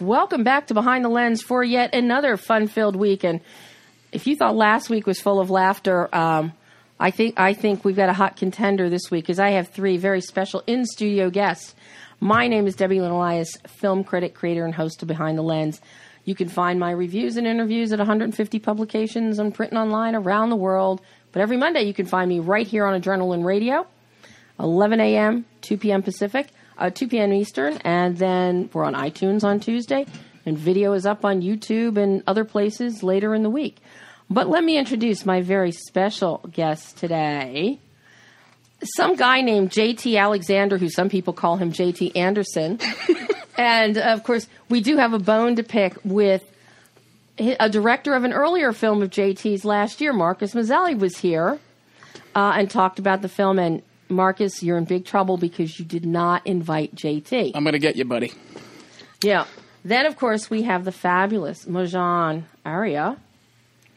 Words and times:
Welcome 0.00 0.44
back 0.44 0.68
to 0.68 0.74
Behind 0.74 1.04
the 1.04 1.10
Lens 1.10 1.42
for 1.42 1.62
yet 1.62 1.94
another 1.94 2.38
fun-filled 2.38 2.96
week. 2.96 3.22
And 3.22 3.42
if 4.12 4.26
you 4.26 4.34
thought 4.34 4.56
last 4.56 4.88
week 4.88 5.06
was 5.06 5.20
full 5.20 5.40
of 5.40 5.50
laughter, 5.50 6.08
um, 6.14 6.54
I 6.98 7.10
think 7.10 7.38
I 7.38 7.52
think 7.52 7.84
we've 7.84 7.96
got 7.96 8.08
a 8.08 8.14
hot 8.14 8.36
contender 8.36 8.88
this 8.88 9.10
week 9.10 9.24
because 9.24 9.38
I 9.38 9.50
have 9.50 9.68
three 9.68 9.98
very 9.98 10.22
special 10.22 10.62
in-studio 10.66 11.28
guests. 11.28 11.74
My 12.18 12.48
name 12.48 12.66
is 12.66 12.76
Debbie 12.76 12.98
Lynn 12.98 13.10
Elias, 13.10 13.58
film 13.66 14.02
critic, 14.02 14.34
creator, 14.34 14.64
and 14.64 14.74
host 14.74 15.02
of 15.02 15.08
Behind 15.08 15.36
the 15.36 15.42
Lens. 15.42 15.82
You 16.24 16.34
can 16.34 16.48
find 16.48 16.80
my 16.80 16.92
reviews 16.92 17.36
and 17.36 17.46
interviews 17.46 17.92
at 17.92 17.98
150 17.98 18.58
publications 18.58 19.38
on 19.38 19.52
print 19.52 19.72
and 19.72 19.78
online 19.78 20.14
around 20.14 20.48
the 20.48 20.56
world. 20.56 21.02
But 21.32 21.42
every 21.42 21.58
Monday, 21.58 21.82
you 21.82 21.92
can 21.92 22.06
find 22.06 22.26
me 22.26 22.38
right 22.38 22.66
here 22.66 22.86
on 22.86 22.98
Adrenaline 22.98 23.44
Radio, 23.44 23.86
11 24.58 24.98
a.m., 24.98 25.44
2 25.60 25.76
p.m. 25.76 26.02
Pacific, 26.02 26.48
uh, 26.80 26.90
2 26.90 27.08
p.m. 27.08 27.32
Eastern, 27.32 27.76
and 27.84 28.16
then 28.16 28.70
we're 28.72 28.84
on 28.84 28.94
iTunes 28.94 29.44
on 29.44 29.60
Tuesday, 29.60 30.06
and 30.46 30.58
video 30.58 30.94
is 30.94 31.06
up 31.06 31.24
on 31.24 31.42
YouTube 31.42 31.96
and 31.96 32.22
other 32.26 32.44
places 32.44 33.02
later 33.02 33.34
in 33.34 33.42
the 33.42 33.50
week. 33.50 33.76
But 34.28 34.48
let 34.48 34.64
me 34.64 34.78
introduce 34.78 35.26
my 35.26 35.42
very 35.42 35.72
special 35.72 36.38
guest 36.50 36.96
today. 36.96 37.78
Some 38.96 39.16
guy 39.16 39.42
named 39.42 39.70
JT 39.70 40.18
Alexander, 40.18 40.78
who 40.78 40.88
some 40.88 41.08
people 41.08 41.34
call 41.34 41.56
him 41.58 41.72
JT 41.72 42.16
Anderson. 42.16 42.78
and 43.58 43.98
of 43.98 44.24
course, 44.24 44.48
we 44.70 44.80
do 44.80 44.96
have 44.96 45.12
a 45.12 45.18
bone 45.18 45.56
to 45.56 45.62
pick 45.62 45.98
with 46.04 46.44
a 47.38 47.68
director 47.68 48.14
of 48.14 48.24
an 48.24 48.32
earlier 48.32 48.72
film 48.72 49.02
of 49.02 49.10
JT's 49.10 49.64
last 49.64 50.00
year, 50.00 50.12
Marcus 50.12 50.54
Mazzelli, 50.54 50.98
was 50.98 51.18
here 51.18 51.58
uh, 52.34 52.52
and 52.56 52.70
talked 52.70 52.98
about 52.98 53.22
the 53.22 53.28
film. 53.28 53.58
And 53.58 53.82
Marcus, 54.10 54.62
you're 54.62 54.76
in 54.78 54.84
big 54.84 55.04
trouble 55.04 55.36
because 55.36 55.78
you 55.78 55.84
did 55.84 56.04
not 56.04 56.46
invite 56.46 56.94
JT. 56.94 57.52
I'm 57.54 57.64
going 57.64 57.72
to 57.72 57.78
get 57.78 57.96
you, 57.96 58.04
buddy. 58.04 58.32
Yeah. 59.22 59.44
Then, 59.84 60.06
of 60.06 60.16
course, 60.16 60.50
we 60.50 60.62
have 60.62 60.84
the 60.84 60.92
fabulous 60.92 61.64
Mojean 61.64 62.44
Aria. 62.64 63.16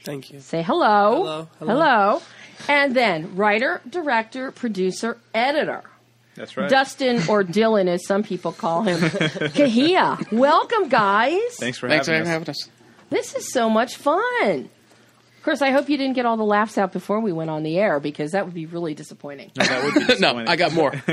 Thank 0.03 0.31
you. 0.31 0.39
Say 0.39 0.61
hello. 0.61 1.16
Hello, 1.23 1.47
hello. 1.59 1.73
Hello. 1.73 2.22
And 2.67 2.95
then 2.95 3.36
writer, 3.36 3.81
director, 3.89 4.52
producer, 4.52 5.17
editor. 5.34 5.84
That's 6.36 6.56
right. 6.58 6.69
Dustin 6.69 7.17
or 7.30 7.44
Dylan, 7.44 7.88
as 7.88 8.06
some 8.06 8.23
people 8.23 8.52
call 8.52 8.84
him. 8.84 9.00
Kahia. 9.00 10.31
Welcome, 10.31 10.89
guys. 10.89 11.39
Thanks 11.58 11.78
for 11.78 11.88
Thanks 11.89 12.08
for 12.08 12.14
us. 12.16 12.28
having 12.28 12.50
us. 12.50 12.69
This 13.09 13.36
is 13.36 13.52
so 13.52 13.69
much 13.69 13.95
fun. 13.97 14.69
Of 15.44 15.45
course, 15.45 15.61
I 15.61 15.72
hope 15.72 15.89
you 15.89 15.97
didn't 15.97 16.13
get 16.13 16.25
all 16.25 16.38
the 16.38 16.45
laughs 16.45 16.77
out 16.77 16.94
before 16.94 17.19
we 17.19 17.33
went 17.33 17.49
on 17.49 17.63
the 17.63 17.77
air 17.77 17.99
because 17.99 18.31
that 18.31 18.45
would 18.45 18.53
be 18.53 18.66
really 18.66 18.94
disappointing. 18.94 19.52
No, 19.58 19.66
that 19.66 19.83
would 19.83 20.08
be 20.08 20.16
No. 20.22 20.38
I 20.38 20.55
got 20.55 20.72
more. 20.72 20.94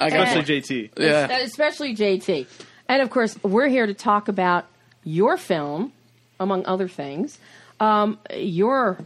I 0.00 0.10
got 0.10 0.34
more. 0.34 0.42
Especially 0.42 0.60
JT. 0.60 0.90
Yeah. 0.98 1.38
Especially 1.38 1.94
JT. 1.94 2.48
And 2.88 3.02
of 3.02 3.10
course, 3.10 3.40
we're 3.44 3.68
here 3.68 3.86
to 3.86 3.94
talk 3.94 4.26
about 4.26 4.66
your 5.04 5.36
film, 5.36 5.92
among 6.40 6.66
other 6.66 6.88
things. 6.88 7.38
Um, 7.78 8.18
your 8.34 8.98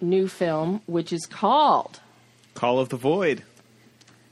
new 0.00 0.26
film, 0.26 0.82
which 0.86 1.12
is 1.12 1.24
called, 1.26 2.00
Call 2.54 2.80
of 2.80 2.88
the 2.88 2.96
Void. 2.96 3.44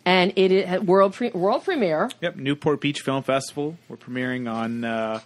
and 0.05 0.33
it 0.35 0.51
is 0.51 0.81
world 0.81 1.13
pre- 1.15 1.31
world 1.31 1.63
premiere. 1.65 2.11
Yep, 2.21 2.35
Newport 2.35 2.81
Beach 2.81 3.03
Film 3.03 3.23
Festival. 3.23 3.79
We're 3.89 3.97
premiering 3.97 4.53
on 4.53 4.83
uh, 4.83 5.21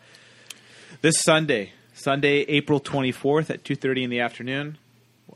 this 1.01 1.15
Sunday, 1.23 1.73
Sunday, 2.03 2.41
April 2.49 2.81
24th 2.81 3.51
at 3.51 3.65
2:30 3.65 4.05
in 4.05 4.11
the 4.11 4.21
afternoon. 4.21 4.79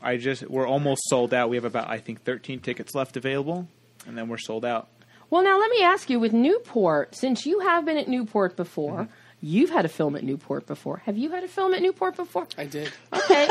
I 0.01 0.17
just 0.17 0.47
we're 0.49 0.67
almost 0.67 1.01
sold 1.09 1.33
out. 1.33 1.49
We 1.49 1.55
have 1.57 1.65
about 1.65 1.89
I 1.89 1.97
think 1.99 2.23
13 2.23 2.59
tickets 2.59 2.93
left 2.93 3.17
available, 3.17 3.67
and 4.05 4.17
then 4.17 4.27
we're 4.27 4.37
sold 4.37 4.65
out. 4.65 4.87
Well, 5.29 5.43
now 5.43 5.59
let 5.59 5.69
me 5.71 5.81
ask 5.83 6.09
you 6.09 6.19
with 6.19 6.31
Newport, 6.33 7.13
since 7.15 7.45
you 7.45 7.59
have 7.61 7.83
been 7.85 7.97
at 7.97 8.07
Newport 8.07 8.55
before, 8.55 9.01
Mm-hmm. 9.01 9.11
you've 9.41 9.69
had 9.71 9.83
a 9.85 9.89
film 9.89 10.15
at 10.15 10.23
Newport 10.23 10.65
before. 10.67 10.97
Have 11.05 11.17
you 11.17 11.31
had 11.31 11.43
a 11.43 11.47
film 11.49 11.73
at 11.73 11.81
Newport 11.81 12.15
before? 12.15 12.47
I 12.57 12.65
did. 12.65 12.91
Okay, 13.13 13.47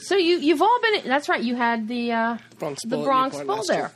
so 0.00 0.16
you 0.16 0.38
you've 0.38 0.62
all 0.62 0.78
been. 0.82 1.02
That's 1.06 1.28
right. 1.28 1.42
You 1.42 1.56
had 1.56 1.88
the 1.88 2.12
uh, 2.12 2.36
Bronx 2.58 2.82
the 2.84 2.96
Bowl 2.96 3.04
Bronx 3.04 3.40
Bowl 3.40 3.62
there. 3.68 3.78
year. 3.78 3.92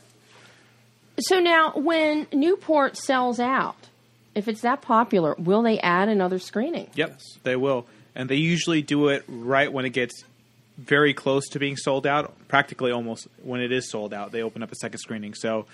So 1.21 1.39
now, 1.41 1.73
when 1.77 2.27
Newport 2.33 2.97
sells 2.97 3.39
out, 3.39 3.77
if 4.35 4.49
it's 4.49 4.63
that 4.63 4.81
popular, 4.83 5.35
will 5.39 5.63
they 5.63 5.79
add 5.81 6.09
another 6.09 6.39
screening? 6.39 6.89
Yep, 6.95 7.21
they 7.45 7.55
will, 7.55 7.87
and 8.15 8.29
they 8.29 8.37
usually 8.37 8.83
do 8.83 9.09
it 9.09 9.25
right 9.29 9.73
when 9.73 9.85
it 9.85 9.91
gets 9.91 10.25
very 10.79 11.15
close 11.15 11.49
to 11.51 11.59
being 11.59 11.77
sold 11.77 12.07
out. 12.07 12.35
Practically 12.49 12.91
almost 12.93 13.29
when 13.43 13.61
it 13.61 13.73
is 13.73 13.91
sold 13.91 14.13
out, 14.15 14.33
they 14.33 14.43
open 14.43 14.63
up 14.63 14.73
a 14.73 14.75
second 14.77 14.99
screening. 14.99 15.35
So 15.35 15.67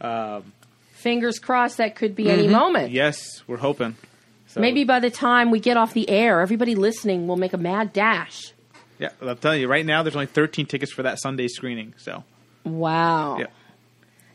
um, 0.00 0.52
Fingers 0.94 1.38
crossed 1.38 1.76
that 1.78 1.96
could 1.96 2.14
be 2.16 2.30
any 2.30 2.48
moment. 2.48 2.90
yes, 2.90 3.42
we're 3.46 3.58
hoping. 3.58 3.96
So, 4.48 4.60
Maybe 4.60 4.84
by 4.84 5.00
the 5.00 5.10
time 5.10 5.50
we 5.50 5.58
get 5.60 5.76
off 5.76 5.92
the 5.94 6.08
air, 6.08 6.40
everybody 6.40 6.74
listening 6.76 7.26
will 7.26 7.36
make 7.36 7.52
a 7.52 7.58
mad 7.58 7.92
dash. 7.92 8.52
Yeah, 8.98 9.08
I'm 9.20 9.36
telling 9.38 9.60
you, 9.60 9.66
right 9.68 9.84
now 9.84 10.02
there's 10.04 10.14
only 10.14 10.26
13 10.26 10.66
tickets 10.66 10.92
for 10.92 11.02
that 11.02 11.20
Sunday 11.20 11.48
screening. 11.48 11.92
So 11.96 12.22
Wow. 12.64 13.38
yeah. 13.38 13.46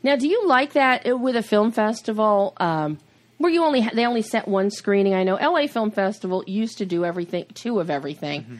Now, 0.03 0.15
do 0.15 0.27
you 0.27 0.45
like 0.47 0.73
that 0.73 1.09
uh, 1.09 1.17
with 1.17 1.35
a 1.35 1.43
film 1.43 1.71
festival? 1.71 2.53
Um, 2.57 2.99
where 3.39 3.51
you 3.51 3.63
only 3.63 3.89
they 3.93 4.05
only 4.05 4.21
set 4.21 4.47
one 4.47 4.69
screening. 4.69 5.15
I 5.15 5.23
know 5.23 5.35
LA 5.35 5.65
Film 5.65 5.89
Festival 5.89 6.43
used 6.45 6.77
to 6.77 6.85
do 6.85 7.03
everything, 7.03 7.45
two 7.55 7.79
of 7.79 7.89
everything. 7.89 8.43
Mm-hmm. 8.43 8.55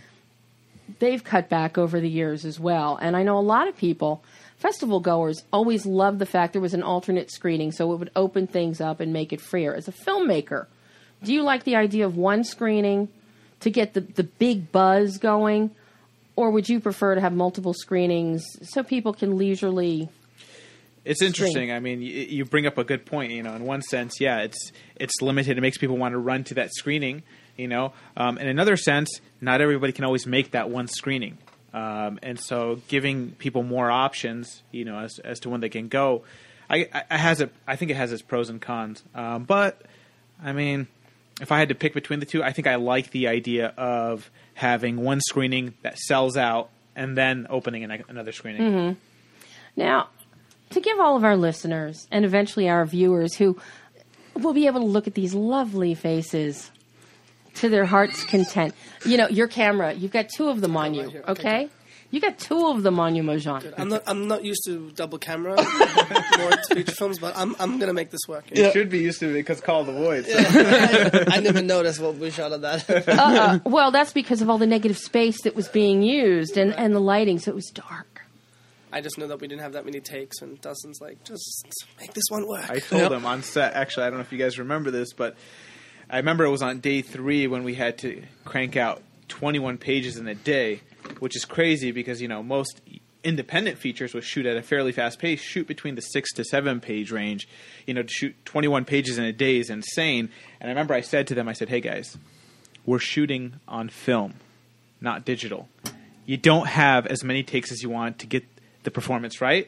They've 0.98 1.24
cut 1.24 1.50
back 1.50 1.78
over 1.78 2.00
the 2.00 2.10
years 2.10 2.46
as 2.46 2.60
well, 2.60 2.98
and 3.00 3.16
I 3.16 3.22
know 3.22 3.38
a 3.38 3.42
lot 3.42 3.68
of 3.68 3.78
people, 3.78 4.24
festival 4.58 5.00
goers, 5.00 5.44
always 5.54 5.86
loved 5.86 6.18
the 6.18 6.26
fact 6.26 6.54
there 6.54 6.62
was 6.62 6.74
an 6.74 6.82
alternate 6.82 7.30
screening, 7.30 7.72
so 7.72 7.94
it 7.94 7.98
would 7.98 8.12
open 8.16 8.48
things 8.48 8.82
up 8.82 9.00
and 9.00 9.14
make 9.14 9.32
it 9.32 9.40
freer. 9.40 9.76
As 9.76 9.88
a 9.88 9.92
filmmaker, 9.92 10.66
do 11.24 11.32
you 11.32 11.44
like 11.44 11.64
the 11.64 11.76
idea 11.76 12.06
of 12.06 12.18
one 12.18 12.44
screening 12.44 13.10
to 13.60 13.70
get 13.70 13.94
the 13.94 14.02
the 14.02 14.24
big 14.24 14.72
buzz 14.72 15.18
going, 15.18 15.72
or 16.36 16.52
would 16.52 16.70
you 16.70 16.80
prefer 16.80 17.16
to 17.16 17.22
have 17.22 17.34
multiple 17.34 17.74
screenings 17.74 18.46
so 18.64 18.82
people 18.82 19.14
can 19.14 19.38
leisurely 19.38 20.10
It's 21.10 21.24
interesting. 21.24 21.72
I 21.72 21.80
mean, 21.80 22.04
you, 22.04 22.12
you 22.12 22.46
bring 22.46 22.68
up 22.68 22.78
a 22.78 22.84
good 22.84 23.04
point. 23.04 23.32
You 23.32 23.42
know, 23.42 23.56
in 23.56 23.66
one 23.66 23.82
sense, 23.82 24.22
yeah, 24.22 24.42
it's 24.42 24.72
it's 24.96 25.22
limited. 25.22 25.58
It 25.58 25.62
makes 25.62 25.78
people 25.78 25.98
want 25.98 26.14
to 26.14 26.20
run 26.20 26.44
to 26.46 26.54
that 26.56 26.72
screening. 26.74 27.24
You 27.58 27.68
know, 27.68 27.94
um, 28.16 28.38
in 28.38 28.48
another 28.48 28.78
sense, 28.78 29.20
not 29.42 29.60
everybody 29.60 29.92
can 29.92 30.06
always 30.06 30.28
make 30.28 30.52
that 30.52 30.70
one 30.70 30.88
screening, 30.88 31.40
um, 31.74 32.20
and 32.22 32.40
so 32.40 32.82
giving 32.88 33.32
people 33.32 33.64
more 33.64 33.90
options, 33.90 34.62
you 34.72 34.86
know, 34.86 35.00
as 35.00 35.18
as 35.26 35.40
to 35.42 35.50
when 35.50 35.62
they 35.62 35.70
can 35.70 35.88
go, 35.88 36.24
I, 36.70 36.88
I 37.10 37.18
has 37.18 37.42
a 37.42 37.50
I 37.68 37.76
think 37.76 37.90
it 37.90 37.98
has 37.98 38.14
its 38.14 38.22
pros 38.22 38.50
and 38.50 38.62
cons. 38.62 39.04
Um, 39.16 39.46
but 39.46 39.82
I 40.42 40.54
mean, 40.54 40.88
if 41.42 41.52
I 41.52 41.58
had 41.58 41.70
to 41.70 41.76
pick 41.76 41.96
between 41.96 42.20
the 42.20 42.28
two, 42.28 42.44
I 42.44 42.52
think 42.54 42.68
I 42.68 42.76
like 42.76 43.10
the 43.10 43.28
idea 43.30 43.74
of 43.78 44.30
having 44.54 45.02
one 45.02 45.22
screening 45.22 45.74
that 45.82 45.98
sells 45.98 46.38
out 46.38 46.70
and 46.96 47.18
then 47.18 47.48
opening 47.50 47.84
an, 47.84 48.04
another 48.10 48.32
screening. 48.32 48.62
Now, 49.76 50.10
to 50.72 50.80
give 50.80 51.00
all 51.00 51.16
of 51.16 51.24
our 51.24 51.36
listeners 51.38 52.08
and 52.12 52.26
eventually 52.26 52.70
our 52.70 52.86
viewers 52.86 53.36
who 53.36 53.58
will 54.36 54.54
be 54.54 54.68
able 54.68 54.80
to 54.82 54.86
look 54.86 55.08
at 55.08 55.14
these 55.16 55.34
lovely 55.34 55.96
faces 55.96 56.70
to 57.56 57.70
their 57.70 57.86
heart's 57.86 58.24
content. 58.24 58.74
You 59.06 59.18
know, 59.18 59.28
your 59.28 59.48
camera, 59.48 59.94
you've 59.94 60.12
got 60.12 60.30
two 60.30 60.48
of 60.50 60.62
them 60.62 60.78
on 60.78 60.94
you, 60.94 61.06
right 61.06 61.30
okay? 61.30 61.70
You 62.12 62.20
got 62.20 62.40
two 62.40 62.66
of 62.70 62.82
them 62.82 63.00
on 63.00 63.16
you, 63.16 63.22
Mojean. 63.22 63.72
I'm 63.78 63.90
not. 63.90 64.02
I'm 64.08 64.28
not 64.28 64.44
used 64.44 64.64
to 64.66 64.90
double 64.96 65.20
camera, 65.20 65.56
more 66.40 66.52
feature 66.72 66.92
films, 66.92 67.20
but 67.20 67.38
I'm. 67.38 67.56
I'm 67.60 67.78
gonna 67.78 67.94
make 67.94 68.10
this 68.10 68.22
work. 68.28 68.46
You 68.52 68.72
should 68.72 68.90
be 68.90 68.98
used 68.98 69.20
to 69.20 69.30
it 69.30 69.34
because 69.34 69.62
Call 69.62 69.82
of 69.82 69.88
the 69.88 69.94
Void. 69.94 70.26
so- 70.26 70.34
I, 70.36 71.38
I 71.38 71.40
never 71.40 71.62
noticed 71.62 72.00
what 72.00 72.16
we 72.16 72.32
shot 72.32 72.52
of 72.52 72.62
that. 72.62 72.90
Uh, 73.08 73.60
well, 73.64 73.92
that's 73.92 74.12
because 74.12 74.42
of 74.42 74.50
all 74.50 74.58
the 74.58 74.66
negative 74.66 74.98
space 74.98 75.44
that 75.44 75.56
was 75.56 75.68
being 75.68 76.02
used 76.02 76.58
and, 76.58 76.74
and 76.74 76.96
the 76.96 77.00
lighting, 77.00 77.38
so 77.38 77.52
it 77.52 77.56
was 77.56 77.68
dark. 77.68 78.08
I 78.92 79.02
just 79.02 79.18
know 79.18 79.28
that 79.28 79.40
we 79.40 79.48
didn't 79.48 79.62
have 79.62 79.74
that 79.74 79.86
many 79.86 80.00
takes, 80.00 80.42
and 80.42 80.60
Dustin's 80.62 81.00
like, 81.00 81.24
just 81.24 81.66
make 82.00 82.14
this 82.14 82.24
one 82.30 82.48
work. 82.48 82.70
I 82.70 82.80
told 82.80 83.04
Yep. 83.04 83.12
him 83.12 83.26
on 83.26 83.44
set. 83.44 83.74
Actually, 83.74 84.08
I 84.08 84.10
don't 84.10 84.18
know 84.20 84.24
if 84.24 84.32
you 84.32 84.38
guys 84.40 84.58
remember 84.58 84.90
this, 84.92 85.14
but 85.14 85.36
I 86.10 86.18
remember 86.18 86.44
it 86.44 86.50
was 86.50 86.62
on 86.64 86.80
day 86.80 87.02
three 87.02 87.46
when 87.48 87.64
we 87.64 87.76
had 87.76 87.98
to 88.00 88.24
crank 88.46 88.76
out 88.76 89.02
21 89.28 89.78
pages 89.78 90.18
in 90.18 90.28
a 90.28 90.34
day, 90.36 90.82
which 91.20 91.36
is 91.36 91.46
crazy 91.46 91.92
because 91.92 92.20
you 92.22 92.28
know 92.28 92.42
most 92.42 92.82
independent 93.24 93.78
features 93.78 94.14
which 94.14 94.24
shoot 94.24 94.46
at 94.46 94.56
a 94.56 94.62
fairly 94.62 94.94
fast 94.94 95.20
pace 95.20 95.42
shoot 95.42 95.68
between 95.68 95.94
the 95.96 96.02
six 96.02 96.32
to 96.34 96.44
seven 96.44 96.80
page 96.80 97.12
range. 97.12 97.48
You 97.86 97.94
know, 97.94 98.02
to 98.02 98.08
shoot 98.12 98.36
21 98.46 98.86
pages 98.86 99.18
in 99.18 99.24
a 99.26 99.34
day 99.34 99.58
is 99.58 99.70
insane. 99.70 100.30
And 100.60 100.70
I 100.70 100.72
remember 100.72 100.94
I 100.94 101.02
said 101.02 101.28
to 101.28 101.36
them, 101.36 101.48
I 101.48 101.54
said, 101.54 101.70
"Hey 101.70 101.82
guys, 101.82 102.18
we're 102.88 102.98
shooting 103.00 103.60
on 103.68 103.90
film, 103.90 104.36
not 105.00 105.26
digital. 105.26 105.68
You 106.26 106.38
don't 106.38 106.68
have 106.68 107.06
as 107.08 107.24
many 107.24 107.44
takes 107.44 107.72
as 107.72 107.84
you 107.84 107.90
want 107.90 108.20
to 108.20 108.26
get 108.28 108.46
the 108.84 108.92
performance 108.92 109.42
right." 109.42 109.68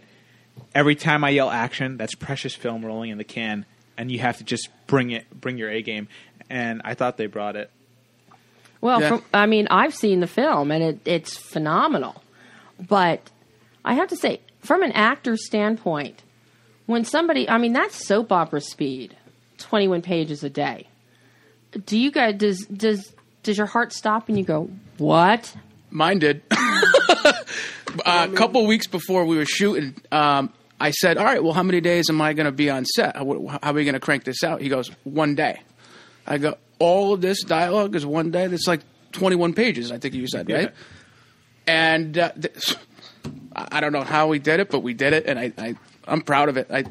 every 0.76 0.96
time 0.96 1.24
I 1.24 1.30
yell 1.30 1.50
action, 1.50 1.96
that's 1.96 2.14
precious 2.14 2.54
film 2.54 2.86
rolling 2.86 3.10
in 3.10 3.18
the 3.18 3.24
can, 3.24 3.66
and 3.98 4.12
you 4.12 4.20
have 4.20 4.38
to 4.40 4.44
just 4.44 4.68
bring 4.86 5.12
it, 5.12 5.26
bring 5.32 5.58
your 5.58 5.70
A 5.70 5.82
game. 5.82 6.10
And 6.50 6.82
I 6.84 6.94
thought 6.94 7.16
they 7.16 7.28
brought 7.28 7.56
it. 7.56 7.72
Well, 8.82 9.00
Yeah. 9.00 9.08
from, 9.08 9.24
I 9.34 9.46
mean, 9.46 9.68
I've 9.72 9.96
seen 9.96 10.20
the 10.20 10.28
film 10.28 10.70
and 10.70 10.84
it, 10.84 11.00
it's 11.06 11.38
phenomenal. 11.38 12.22
But 12.86 13.30
I 13.86 13.94
have 13.94 14.10
to 14.10 14.18
say, 14.18 14.42
from 14.60 14.84
an 14.84 14.92
actor's 14.92 15.46
standpoint, 15.46 16.22
when 16.86 17.06
somebody, 17.06 17.48
I 17.50 17.58
mean, 17.58 17.72
that's 17.72 18.06
soap 18.06 18.32
opera 18.34 18.60
speed, 18.60 19.16
21 19.60 20.02
pages 20.02 20.44
a 20.44 20.50
day. 20.50 20.88
do 21.86 21.98
you 21.98 22.12
guys 22.12 22.36
does 22.36 22.66
does 22.66 23.14
does 23.44 23.58
your 23.58 23.68
heart 23.68 23.94
stop 23.94 24.28
and 24.28 24.38
you 24.38 24.44
go 24.44 24.70
what? 24.98 25.56
Mine 25.90 26.20
did. 26.20 26.42
a 28.06 28.28
couple 28.30 28.66
weeks 28.66 28.88
before 28.88 29.26
we 29.26 29.38
were 29.38 29.46
shooting, 29.46 29.96
um, 30.12 30.52
I 30.80 30.92
said, 30.92 31.18
"All 31.18 31.26
right, 31.26 31.44
well, 31.44 31.54
how 31.54 31.64
many 31.64 31.82
days 31.82 32.10
am 32.10 32.22
I 32.22 32.34
going 32.34 32.46
to 32.46 32.52
be 32.52 32.70
on 32.70 32.86
set? 32.86 33.16
How, 33.16 33.60
how 33.62 33.72
are 33.72 33.74
we 33.74 33.84
going 33.84 33.94
to 33.94 34.00
crank 34.00 34.24
this 34.24 34.44
out?" 34.44 34.62
He 34.62 34.70
goes, 34.70 34.90
"One 35.04 35.36
day." 35.36 35.62
I 36.26 36.38
go, 36.38 36.58
"All 36.80 37.14
of 37.14 37.22
this 37.22 37.44
dialogue 37.44 37.96
is 37.96 38.06
one 38.06 38.32
day. 38.32 38.48
That's 38.48 38.68
like 38.68 38.82
twenty-one 39.12 39.54
pages. 39.54 39.92
I 39.92 39.98
think 39.98 40.14
you 40.14 40.28
said, 40.28 40.50
right?" 40.50 40.72
And 41.68 42.18
uh, 42.18 42.32
th- 42.32 42.76
I 43.54 43.80
don't 43.82 43.94
know 43.94 44.04
how 44.04 44.28
we 44.28 44.40
did 44.40 44.60
it, 44.60 44.70
but 44.70 44.80
we 44.80 44.94
did 44.94 45.14
it, 45.14 45.26
and 45.26 45.38
I, 45.38 45.54
I 45.58 45.76
I'm 46.08 46.22
proud 46.22 46.50
of 46.50 46.58
it. 46.58 46.68
I, 46.72 46.86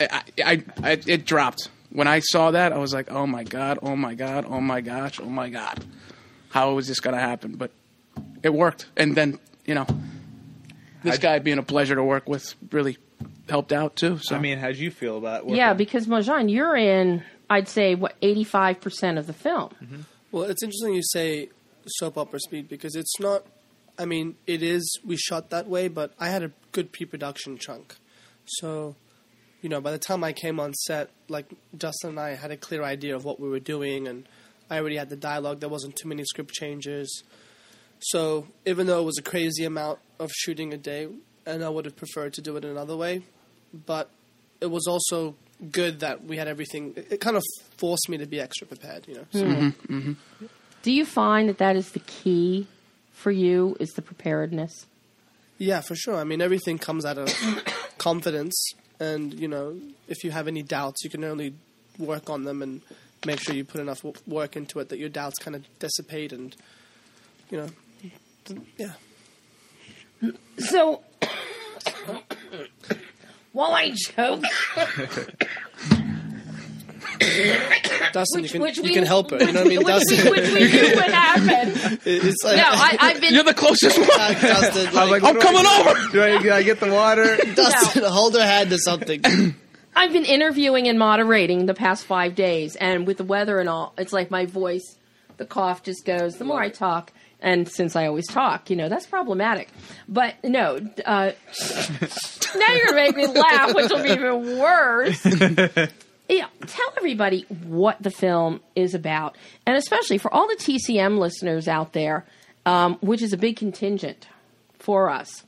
I, 0.00 0.22
I, 0.44 0.64
I, 0.82 0.90
it 1.06 1.24
dropped 1.24 1.68
when 1.90 2.08
I 2.08 2.20
saw 2.20 2.50
that. 2.50 2.72
I 2.72 2.78
was 2.78 2.92
like, 2.92 3.10
"Oh 3.10 3.26
my 3.26 3.44
god! 3.44 3.78
Oh 3.82 3.96
my 3.96 4.14
god! 4.14 4.46
Oh 4.48 4.60
my 4.60 4.80
gosh! 4.80 5.20
Oh 5.20 5.28
my 5.28 5.48
god! 5.48 5.84
How 6.50 6.72
was 6.74 6.88
this 6.88 7.00
going 7.00 7.14
to 7.14 7.20
happen?" 7.20 7.56
But 7.56 7.70
it 8.42 8.52
worked, 8.52 8.86
and 8.96 9.14
then 9.14 9.38
you 9.64 9.74
know, 9.74 9.86
this 11.02 11.14
I- 11.14 11.18
guy 11.18 11.38
being 11.38 11.58
a 11.58 11.62
pleasure 11.62 11.94
to 11.94 12.02
work 12.02 12.28
with 12.28 12.54
really 12.70 12.98
helped 13.48 13.72
out 13.72 13.96
too. 13.96 14.18
So 14.18 14.36
I 14.36 14.38
mean, 14.38 14.58
how'd 14.58 14.76
you 14.76 14.90
feel 14.90 15.16
about 15.18 15.44
working? 15.44 15.56
Yeah, 15.56 15.72
because 15.74 16.06
Mojean, 16.06 16.50
you're 16.50 16.76
in 16.76 17.22
I'd 17.50 17.68
say 17.68 17.94
what 17.94 18.14
eighty 18.22 18.44
five 18.44 18.80
percent 18.80 19.18
of 19.18 19.26
the 19.26 19.32
film. 19.32 19.70
Mm-hmm. 19.82 20.00
Well, 20.32 20.44
it's 20.44 20.62
interesting 20.62 20.94
you 20.94 21.02
say 21.02 21.48
soap 21.86 22.18
opera 22.18 22.40
speed 22.40 22.68
because 22.68 22.94
it's 22.94 23.18
not. 23.18 23.44
I 23.98 24.04
mean, 24.04 24.36
it 24.46 24.62
is. 24.62 25.00
We 25.04 25.16
shot 25.16 25.50
that 25.50 25.66
way, 25.66 25.88
but 25.88 26.12
I 26.20 26.28
had 26.28 26.42
a 26.42 26.52
good 26.72 26.92
pre-production 26.92 27.58
chunk, 27.58 27.96
so 28.46 28.94
you 29.60 29.68
know, 29.68 29.80
by 29.80 29.90
the 29.90 29.98
time 29.98 30.22
I 30.22 30.32
came 30.32 30.60
on 30.60 30.72
set, 30.74 31.10
like 31.28 31.46
Justin 31.76 32.10
and 32.10 32.20
I 32.20 32.34
had 32.36 32.52
a 32.52 32.56
clear 32.56 32.84
idea 32.84 33.16
of 33.16 33.24
what 33.24 33.40
we 33.40 33.48
were 33.48 33.58
doing, 33.58 34.06
and 34.06 34.28
I 34.70 34.78
already 34.78 34.96
had 34.96 35.08
the 35.08 35.16
dialogue. 35.16 35.60
There 35.60 35.68
wasn't 35.68 35.96
too 35.96 36.08
many 36.08 36.22
script 36.24 36.52
changes, 36.52 37.24
so 38.00 38.46
even 38.66 38.86
though 38.86 39.00
it 39.00 39.04
was 39.04 39.18
a 39.18 39.22
crazy 39.22 39.64
amount 39.64 39.98
of 40.18 40.30
shooting 40.32 40.72
a 40.72 40.76
day, 40.76 41.08
and 41.46 41.64
I 41.64 41.68
would 41.68 41.84
have 41.84 41.96
preferred 41.96 42.34
to 42.34 42.42
do 42.42 42.56
it 42.56 42.64
another 42.64 42.96
way, 42.96 43.22
but 43.86 44.10
it 44.60 44.70
was 44.70 44.86
also 44.86 45.34
good 45.72 46.00
that 46.00 46.24
we 46.24 46.36
had 46.36 46.48
everything. 46.48 46.94
It, 46.96 47.12
it 47.12 47.20
kind 47.20 47.36
of 47.36 47.42
forced 47.76 48.08
me 48.08 48.18
to 48.18 48.26
be 48.26 48.40
extra 48.40 48.66
prepared, 48.66 49.08
you 49.08 49.14
know. 49.14 49.26
So. 49.32 49.44
Mm-hmm, 49.44 49.66
mm-hmm. 49.66 50.10
Mm-hmm. 50.10 50.46
Do 50.82 50.92
you 50.92 51.04
find 51.04 51.48
that 51.48 51.58
that 51.58 51.76
is 51.76 51.90
the 51.90 51.98
key 52.00 52.66
for 53.12 53.30
you? 53.30 53.76
Is 53.80 53.90
the 53.90 54.02
preparedness? 54.02 54.86
Yeah, 55.58 55.80
for 55.80 55.96
sure. 55.96 56.16
I 56.16 56.24
mean, 56.24 56.40
everything 56.40 56.78
comes 56.78 57.04
out 57.04 57.18
of 57.18 57.28
confidence, 57.98 58.54
and 59.00 59.34
you 59.34 59.48
know, 59.48 59.76
if 60.06 60.22
you 60.22 60.30
have 60.30 60.46
any 60.46 60.62
doubts, 60.62 61.02
you 61.02 61.10
can 61.10 61.24
only 61.24 61.54
work 61.98 62.30
on 62.30 62.44
them 62.44 62.62
and 62.62 62.80
make 63.26 63.40
sure 63.40 63.54
you 63.54 63.64
put 63.64 63.80
enough 63.80 64.04
work 64.26 64.56
into 64.56 64.78
it 64.78 64.88
that 64.90 64.98
your 64.98 65.08
doubts 65.08 65.38
kind 65.38 65.56
of 65.56 65.64
dissipate, 65.80 66.32
and 66.32 66.54
you 67.50 67.58
know, 67.58 67.68
yeah. 68.76 68.92
So, 70.58 71.02
while 73.52 73.72
I 73.72 73.90
joke, 73.90 74.42
Dustin, 78.12 78.42
Which- 78.42 78.44
you 78.44 78.48
can 78.52 78.60
which 78.62 78.76
you 78.78 78.82
we- 78.84 78.94
can 78.94 79.04
help 79.06 79.30
her. 79.30 79.38
You 79.38 79.46
know 79.52 79.60
what 79.60 79.66
I 79.66 79.68
mean, 79.68 79.78
which, 79.78 79.86
Dustin? 79.86 80.30
which 80.30 80.52
we 80.52 80.60
knew 80.70 80.94
would 80.96 81.10
happen. 81.10 81.98
it's 82.04 82.44
like 82.44 82.56
No, 82.56 82.64
I, 82.66 82.96
I've 83.00 83.20
been 83.20 83.34
you're 83.34 83.42
the 83.44 83.54
closest 83.54 83.98
one. 83.98 84.08
Dustin, 84.08 84.86
I 84.96 85.02
was 85.02 85.10
like, 85.10 85.22
like, 85.22 85.24
I'm 85.24 85.34
what 85.36 85.40
do 85.40 85.40
I- 85.40 85.42
coming 85.42 85.66
over. 85.66 86.12
Do 86.12 86.22
I, 86.22 86.42
do 86.42 86.52
I 86.52 86.62
get 86.62 86.80
the 86.80 86.90
water? 86.92 87.36
Dustin, 87.54 88.02
hold 88.04 88.34
her 88.34 88.42
hand 88.44 88.70
to 88.70 88.78
something. 88.78 89.22
I've 89.96 90.12
been 90.12 90.24
interviewing 90.24 90.86
and 90.88 90.98
moderating 90.98 91.66
the 91.66 91.74
past 91.74 92.04
five 92.04 92.34
days, 92.36 92.76
and 92.76 93.06
with 93.06 93.16
the 93.18 93.24
weather 93.24 93.58
and 93.58 93.68
all, 93.68 93.94
it's 93.98 94.12
like 94.12 94.30
my 94.30 94.46
voice, 94.46 94.96
the 95.38 95.44
cough 95.44 95.82
just 95.82 96.04
goes. 96.04 96.36
The 96.36 96.44
more 96.44 96.60
I 96.60 96.68
talk, 96.68 97.12
and 97.40 97.68
since 97.68 97.94
I 97.96 98.06
always 98.06 98.26
talk, 98.26 98.70
you 98.70 98.76
know 98.76 98.88
that's 98.88 99.06
problematic. 99.06 99.68
But 100.08 100.34
no, 100.44 100.76
uh, 101.04 101.32
now 102.56 102.72
you're 102.74 102.84
gonna 102.86 102.94
make 102.94 103.16
me 103.16 103.26
laugh, 103.26 103.74
which 103.74 103.90
will 103.90 104.02
be 104.02 104.10
even 104.10 104.58
worse. 104.58 105.24
yeah, 106.28 106.46
tell 106.66 106.92
everybody 106.96 107.42
what 107.64 108.02
the 108.02 108.10
film 108.10 108.60
is 108.74 108.94
about, 108.94 109.36
and 109.66 109.76
especially 109.76 110.18
for 110.18 110.32
all 110.32 110.46
the 110.48 110.56
TCM 110.56 111.18
listeners 111.18 111.68
out 111.68 111.92
there, 111.92 112.24
um, 112.66 112.96
which 113.00 113.22
is 113.22 113.32
a 113.32 113.36
big 113.38 113.56
contingent 113.56 114.26
for 114.78 115.10
us. 115.10 115.44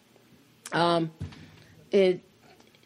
Um, 0.73 1.11
it 1.91 2.21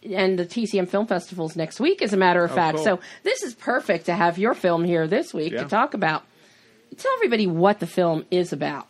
and 0.02 0.38
the 0.38 0.44
TCM 0.44 0.86
Film 0.88 1.06
Festival's 1.06 1.56
next 1.56 1.80
week, 1.80 2.02
as 2.02 2.12
a 2.12 2.16
matter 2.16 2.44
of 2.44 2.52
fact. 2.54 2.76
cool. 2.76 2.84
So 2.84 3.00
this 3.22 3.42
is 3.42 3.54
perfect 3.54 4.06
to 4.06 4.14
have 4.14 4.38
your 4.38 4.52
film 4.54 4.84
here 4.84 5.06
this 5.06 5.32
week 5.32 5.52
Yeah. 5.52 5.62
to 5.62 5.68
talk 5.68 5.94
about. 5.94 6.24
Tell 6.96 7.12
everybody 7.14 7.46
what 7.46 7.80
the 7.80 7.86
film 7.86 8.24
is 8.30 8.52
about. 8.52 8.86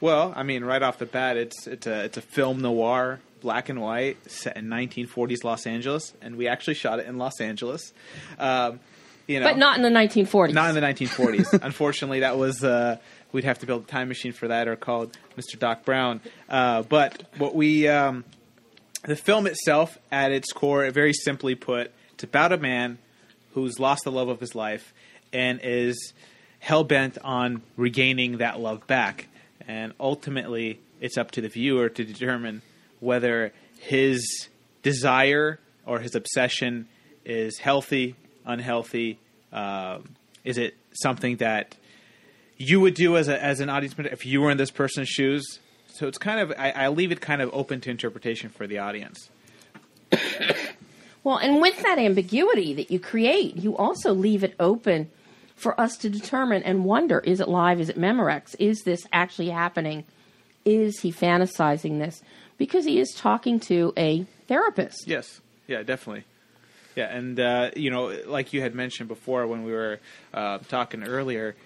Well, 0.00 0.32
I 0.34 0.42
mean, 0.42 0.64
right 0.64 0.82
off 0.82 0.98
the 0.98 1.06
bat, 1.06 1.36
it's 1.36 1.66
it's 1.66 1.86
a 1.86 2.04
it's 2.04 2.16
a 2.16 2.22
film 2.22 2.60
noir, 2.60 3.20
black 3.40 3.68
and 3.68 3.80
white, 3.80 4.18
set 4.30 4.56
in 4.56 4.66
1940s 4.66 5.44
Los 5.44 5.66
Angeles, 5.66 6.12
and 6.20 6.36
we 6.36 6.48
actually 6.48 6.74
shot 6.74 6.98
it 6.98 7.06
in 7.06 7.18
Los 7.18 7.40
Angeles. 7.40 7.92
Um, 8.38 8.80
you 9.28 9.38
know, 9.38 9.46
But 9.46 9.58
not 9.58 9.76
in 9.76 9.82
the 9.82 9.88
1940s. 9.88 10.52
not 10.52 10.68
in 10.70 10.74
the 10.74 10.80
1940s. 10.80 11.62
Unfortunately, 11.62 12.20
that 12.20 12.36
was 12.36 12.64
uh, 12.64 12.96
we'd 13.30 13.44
have 13.44 13.60
to 13.60 13.66
build 13.66 13.84
a 13.84 13.86
time 13.86 14.08
machine 14.08 14.32
for 14.32 14.48
that, 14.48 14.66
or 14.66 14.74
called 14.74 15.16
Mr. 15.36 15.56
Doc 15.58 15.84
Brown. 15.84 16.20
Uh, 16.48 16.82
but 16.82 17.22
what 17.38 17.54
we 17.54 17.86
um, 17.86 18.24
the 19.04 19.14
film 19.16 19.46
itself, 19.46 19.98
at 20.10 20.32
its 20.32 20.52
core, 20.52 20.90
very 20.90 21.12
simply 21.12 21.54
put, 21.54 21.92
it's 22.14 22.24
about 22.24 22.52
a 22.52 22.58
man 22.58 22.98
who's 23.52 23.78
lost 23.78 24.02
the 24.04 24.10
love 24.12 24.28
of 24.28 24.40
his 24.40 24.54
life 24.56 24.92
and 25.32 25.60
is 25.62 26.12
hell 26.62 26.84
bent 26.84 27.18
on 27.24 27.60
regaining 27.76 28.38
that 28.38 28.60
love 28.60 28.86
back. 28.86 29.26
And 29.66 29.92
ultimately, 29.98 30.78
it's 31.00 31.18
up 31.18 31.32
to 31.32 31.40
the 31.40 31.48
viewer 31.48 31.88
to 31.88 32.04
determine 32.04 32.62
whether 33.00 33.52
his 33.80 34.48
desire 34.84 35.58
or 35.84 35.98
his 35.98 36.14
obsession 36.14 36.86
is 37.24 37.58
healthy, 37.58 38.14
unhealthy. 38.46 39.18
Um, 39.52 40.14
is 40.44 40.56
it 40.56 40.74
something 40.92 41.38
that 41.38 41.74
you 42.56 42.78
would 42.78 42.94
do 42.94 43.16
as 43.16 43.26
a, 43.26 43.42
as 43.42 43.58
an 43.58 43.68
audience 43.68 43.98
member 43.98 44.12
if 44.12 44.24
you 44.24 44.40
were 44.40 44.52
in 44.52 44.56
this 44.56 44.70
person's 44.70 45.08
shoes? 45.08 45.58
So 45.88 46.06
it's 46.06 46.18
kind 46.18 46.38
of 46.38 46.52
I, 46.56 46.70
I 46.70 46.88
leave 46.88 47.10
it 47.10 47.20
kind 47.20 47.42
of 47.42 47.50
open 47.52 47.80
to 47.82 47.90
interpretation 47.90 48.50
for 48.50 48.68
the 48.68 48.78
audience. 48.78 49.30
Well, 51.24 51.36
and 51.36 51.62
with 51.62 51.80
that 51.84 52.00
ambiguity 52.00 52.74
that 52.74 52.90
you 52.90 52.98
create, 52.98 53.54
you 53.54 53.76
also 53.76 54.12
leave 54.12 54.42
it 54.42 54.56
open 54.58 55.08
for 55.54 55.80
us 55.80 55.96
to 55.98 56.10
determine 56.10 56.62
and 56.62 56.84
wonder 56.84 57.18
is 57.20 57.40
it 57.40 57.48
live? 57.48 57.80
Is 57.80 57.88
it 57.88 57.98
Memorex? 57.98 58.54
Is 58.58 58.82
this 58.82 59.06
actually 59.12 59.50
happening? 59.50 60.04
Is 60.64 61.00
he 61.00 61.12
fantasizing 61.12 61.98
this? 61.98 62.22
Because 62.58 62.84
he 62.84 63.00
is 63.00 63.10
talking 63.10 63.58
to 63.60 63.92
a 63.96 64.26
therapist. 64.46 65.06
Yes. 65.06 65.40
Yeah, 65.66 65.82
definitely. 65.82 66.24
Yeah, 66.94 67.16
and 67.16 67.40
uh, 67.40 67.70
you 67.74 67.90
know, 67.90 68.14
like 68.26 68.52
you 68.52 68.60
had 68.60 68.74
mentioned 68.74 69.08
before 69.08 69.46
when 69.46 69.64
we 69.64 69.72
were 69.72 70.00
uh, 70.34 70.58
talking 70.68 71.02
earlier, 71.02 71.56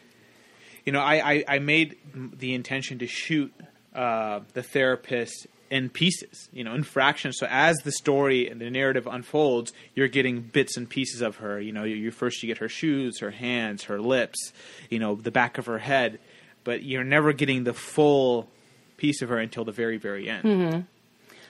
you 0.85 0.93
know, 0.93 1.01
I, 1.01 1.33
I, 1.33 1.45
I 1.49 1.59
made 1.59 1.97
the 2.15 2.55
intention 2.55 3.01
to 3.01 3.09
shoot 3.09 3.53
uh, 3.95 4.41
the 4.53 4.63
therapist 4.63 5.49
in 5.71 5.89
pieces, 5.91 6.49
you 6.53 6.65
know, 6.65 6.75
in 6.75 6.83
fractions. 6.83 7.37
So 7.39 7.47
as 7.51 7.77
the 7.79 7.93
story 7.93 8.49
and 8.49 8.61
the 8.61 8.71
narrative 8.71 9.07
unfolds, 9.07 9.73
you're 9.95 10.09
getting 10.09 10.41
bits 10.41 10.77
and 10.77 10.89
pieces 10.89 11.21
of 11.21 11.37
her. 11.37 11.61
You 11.61 11.73
know, 11.73 11.85
you, 11.85 11.97
you 11.97 12.11
first 12.11 12.43
you 12.43 12.47
get 12.47 12.59
her 12.59 12.69
shoes, 12.69 13.21
her 13.21 13.31
hands, 13.31 13.85
her 13.85 14.01
lips, 14.01 14.53
you 14.91 14.99
know, 14.99 15.15
the 15.15 15.31
back 15.31 15.59
of 15.59 15.67
her 15.67 15.79
head, 15.79 16.19
but 16.65 16.83
you're 16.83 17.05
never 17.05 17.33
getting 17.33 17.65
the 17.65 17.75
full 17.75 18.49
piece 18.97 19.23
of 19.23 19.29
her 19.29 19.39
until 19.39 19.65
the 19.65 19.73
very, 19.73 19.97
very 19.97 20.29
end. 20.29 20.87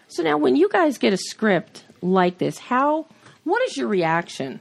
So 0.09 0.23
now, 0.23 0.37
when 0.37 0.57
you 0.57 0.69
guys 0.69 0.99
get 0.99 1.13
a 1.13 1.17
script 1.17 1.85
like 2.01 2.39
this, 2.39 2.59
how 2.59 3.07
what 3.45 3.63
is 3.69 3.77
your 3.77 3.89
reaction 3.89 4.61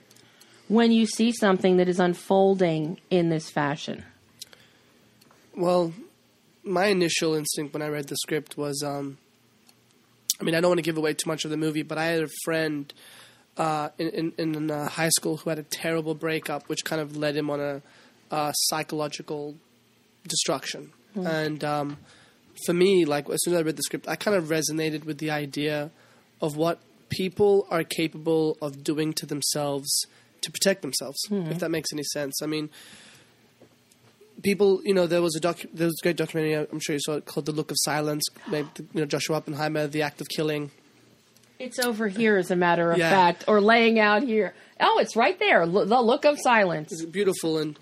when 0.67 0.91
you 0.91 1.05
see 1.05 1.31
something 1.31 1.77
that 1.77 1.87
is 1.87 1.99
unfolding 1.99 2.99
in 3.09 3.29
this 3.29 3.49
fashion? 3.49 4.03
Well, 5.55 5.93
my 6.63 6.85
initial 6.87 7.35
instinct 7.35 7.73
when 7.73 7.81
I 7.81 7.87
read 7.87 8.07
the 8.07 8.15
script 8.17 8.57
was, 8.57 8.83
um, 8.83 9.17
I 10.39 10.43
mean, 10.43 10.55
I 10.55 10.61
don't 10.61 10.69
want 10.69 10.79
to 10.79 10.83
give 10.83 10.97
away 10.97 11.13
too 11.13 11.29
much 11.29 11.45
of 11.45 11.51
the 11.51 11.57
movie, 11.57 11.83
but 11.83 11.97
I 11.97 12.05
had 12.05 12.23
a 12.23 12.29
friend 12.43 12.93
uh, 13.57 13.89
in 13.97 14.33
in, 14.37 14.55
in 14.55 14.71
uh, 14.71 14.89
high 14.89 15.09
school 15.09 15.37
who 15.37 15.49
had 15.49 15.59
a 15.59 15.63
terrible 15.63 16.13
breakup, 16.15 16.67
which 16.67 16.83
kind 16.83 17.01
of 17.01 17.15
led 17.15 17.35
him 17.35 17.49
on 17.49 17.59
a, 17.59 17.81
uh 18.31 18.51
psychological 18.53 19.55
destruction. 20.27 20.91
And 21.15 21.63
um, 21.63 21.97
for 22.65 22.73
me, 22.73 23.05
like 23.05 23.29
as 23.29 23.37
soon 23.43 23.53
as 23.53 23.59
I 23.61 23.63
read 23.63 23.77
the 23.77 23.83
script, 23.83 24.07
I 24.07 24.17
kind 24.17 24.35
of 24.35 24.45
resonated 24.45 25.05
with 25.05 25.19
the 25.19 25.31
idea 25.31 25.91
of 26.41 26.57
what 26.57 26.79
people 27.07 27.65
are 27.69 27.83
capable 27.85 28.57
of 28.61 28.83
doing 28.83 29.13
to 29.13 29.25
themselves 29.25 29.87
to 30.41 30.51
protect 30.51 30.81
themselves. 30.81 31.17
If 31.51 31.59
that 31.59 31.69
makes 31.71 31.93
any 31.93 32.03
sense, 32.11 32.41
I 32.43 32.47
mean 32.47 32.69
people, 34.45 34.81
you 34.85 34.93
know, 34.93 35.07
there 35.07 35.21
was 35.21 35.35
a 35.35 35.39
doc, 35.41 35.59
there 35.73 35.87
was 35.87 35.99
a 36.01 36.03
great 36.03 36.15
documentary. 36.15 36.53
I'm 36.71 36.79
sure 36.79 36.93
you 36.95 37.01
saw 37.01 37.13
it 37.15 37.25
called 37.25 37.45
"The 37.47 37.51
Look 37.51 37.71
of 37.71 37.77
Silence." 37.81 38.23
Maybe, 38.49 38.69
you 38.93 39.01
know, 39.01 39.05
Joshua 39.05 39.35
Oppenheimer, 39.37 39.87
"The 39.87 40.01
Act 40.03 40.21
of 40.21 40.29
Killing." 40.29 40.71
It's 41.59 41.79
over 41.79 42.07
here, 42.07 42.37
as 42.37 42.51
a 42.51 42.55
matter 42.55 42.91
of 42.91 42.97
Yeah. 42.97 43.09
fact, 43.09 43.43
or 43.47 43.59
laying 43.59 43.99
out 43.99 44.23
here. 44.23 44.53
Oh, 44.79 44.99
it's 44.99 45.15
right 45.15 45.37
there. 45.39 45.65
Lo- 45.65 45.85
the 45.85 46.01
look 46.01 46.23
of 46.25 46.37
silence. 46.41 46.91
It's 46.93 47.05
beautiful, 47.05 47.57
and 47.57 47.77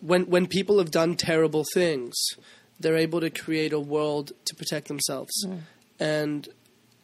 when 0.00 0.22
when 0.30 0.46
people 0.46 0.78
have 0.78 0.90
done 0.90 1.16
terrible 1.16 1.64
things, 1.74 2.14
they're 2.80 2.96
able 2.96 3.20
to 3.20 3.30
create 3.30 3.72
a 3.72 3.80
world 3.80 4.32
to 4.46 4.54
protect 4.54 4.88
themselves. 4.88 5.32
Mm. 5.46 5.60
And 5.98 6.48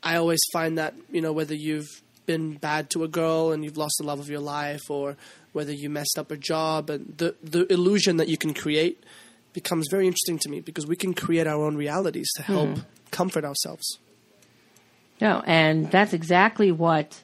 I 0.02 0.16
always 0.16 0.40
find 0.52 0.78
that 0.78 0.94
you 1.10 1.20
know 1.20 1.32
whether 1.32 1.54
you've 1.54 1.88
been 2.26 2.54
bad 2.56 2.88
to 2.90 3.02
a 3.04 3.08
girl 3.08 3.50
and 3.52 3.64
you've 3.64 3.76
lost 3.76 3.94
the 3.98 4.04
love 4.06 4.20
of 4.20 4.28
your 4.28 4.40
life, 4.40 4.82
or 4.88 5.16
whether 5.52 5.72
you 5.72 5.90
messed 5.90 6.18
up 6.18 6.30
a 6.30 6.36
job, 6.36 6.90
and 6.90 7.14
the 7.16 7.34
the 7.42 7.70
illusion 7.72 8.16
that 8.16 8.28
you 8.28 8.36
can 8.36 8.54
create 8.54 9.02
becomes 9.52 9.86
very 9.90 10.06
interesting 10.06 10.38
to 10.38 10.48
me 10.48 10.60
because 10.60 10.86
we 10.86 10.96
can 10.96 11.14
create 11.14 11.46
our 11.46 11.62
own 11.62 11.76
realities 11.76 12.28
to 12.36 12.42
help 12.42 12.68
mm-hmm. 12.70 12.80
comfort 13.10 13.44
ourselves. 13.44 13.98
No, 15.20 15.42
and 15.46 15.90
that's 15.90 16.12
exactly 16.12 16.72
what 16.72 17.22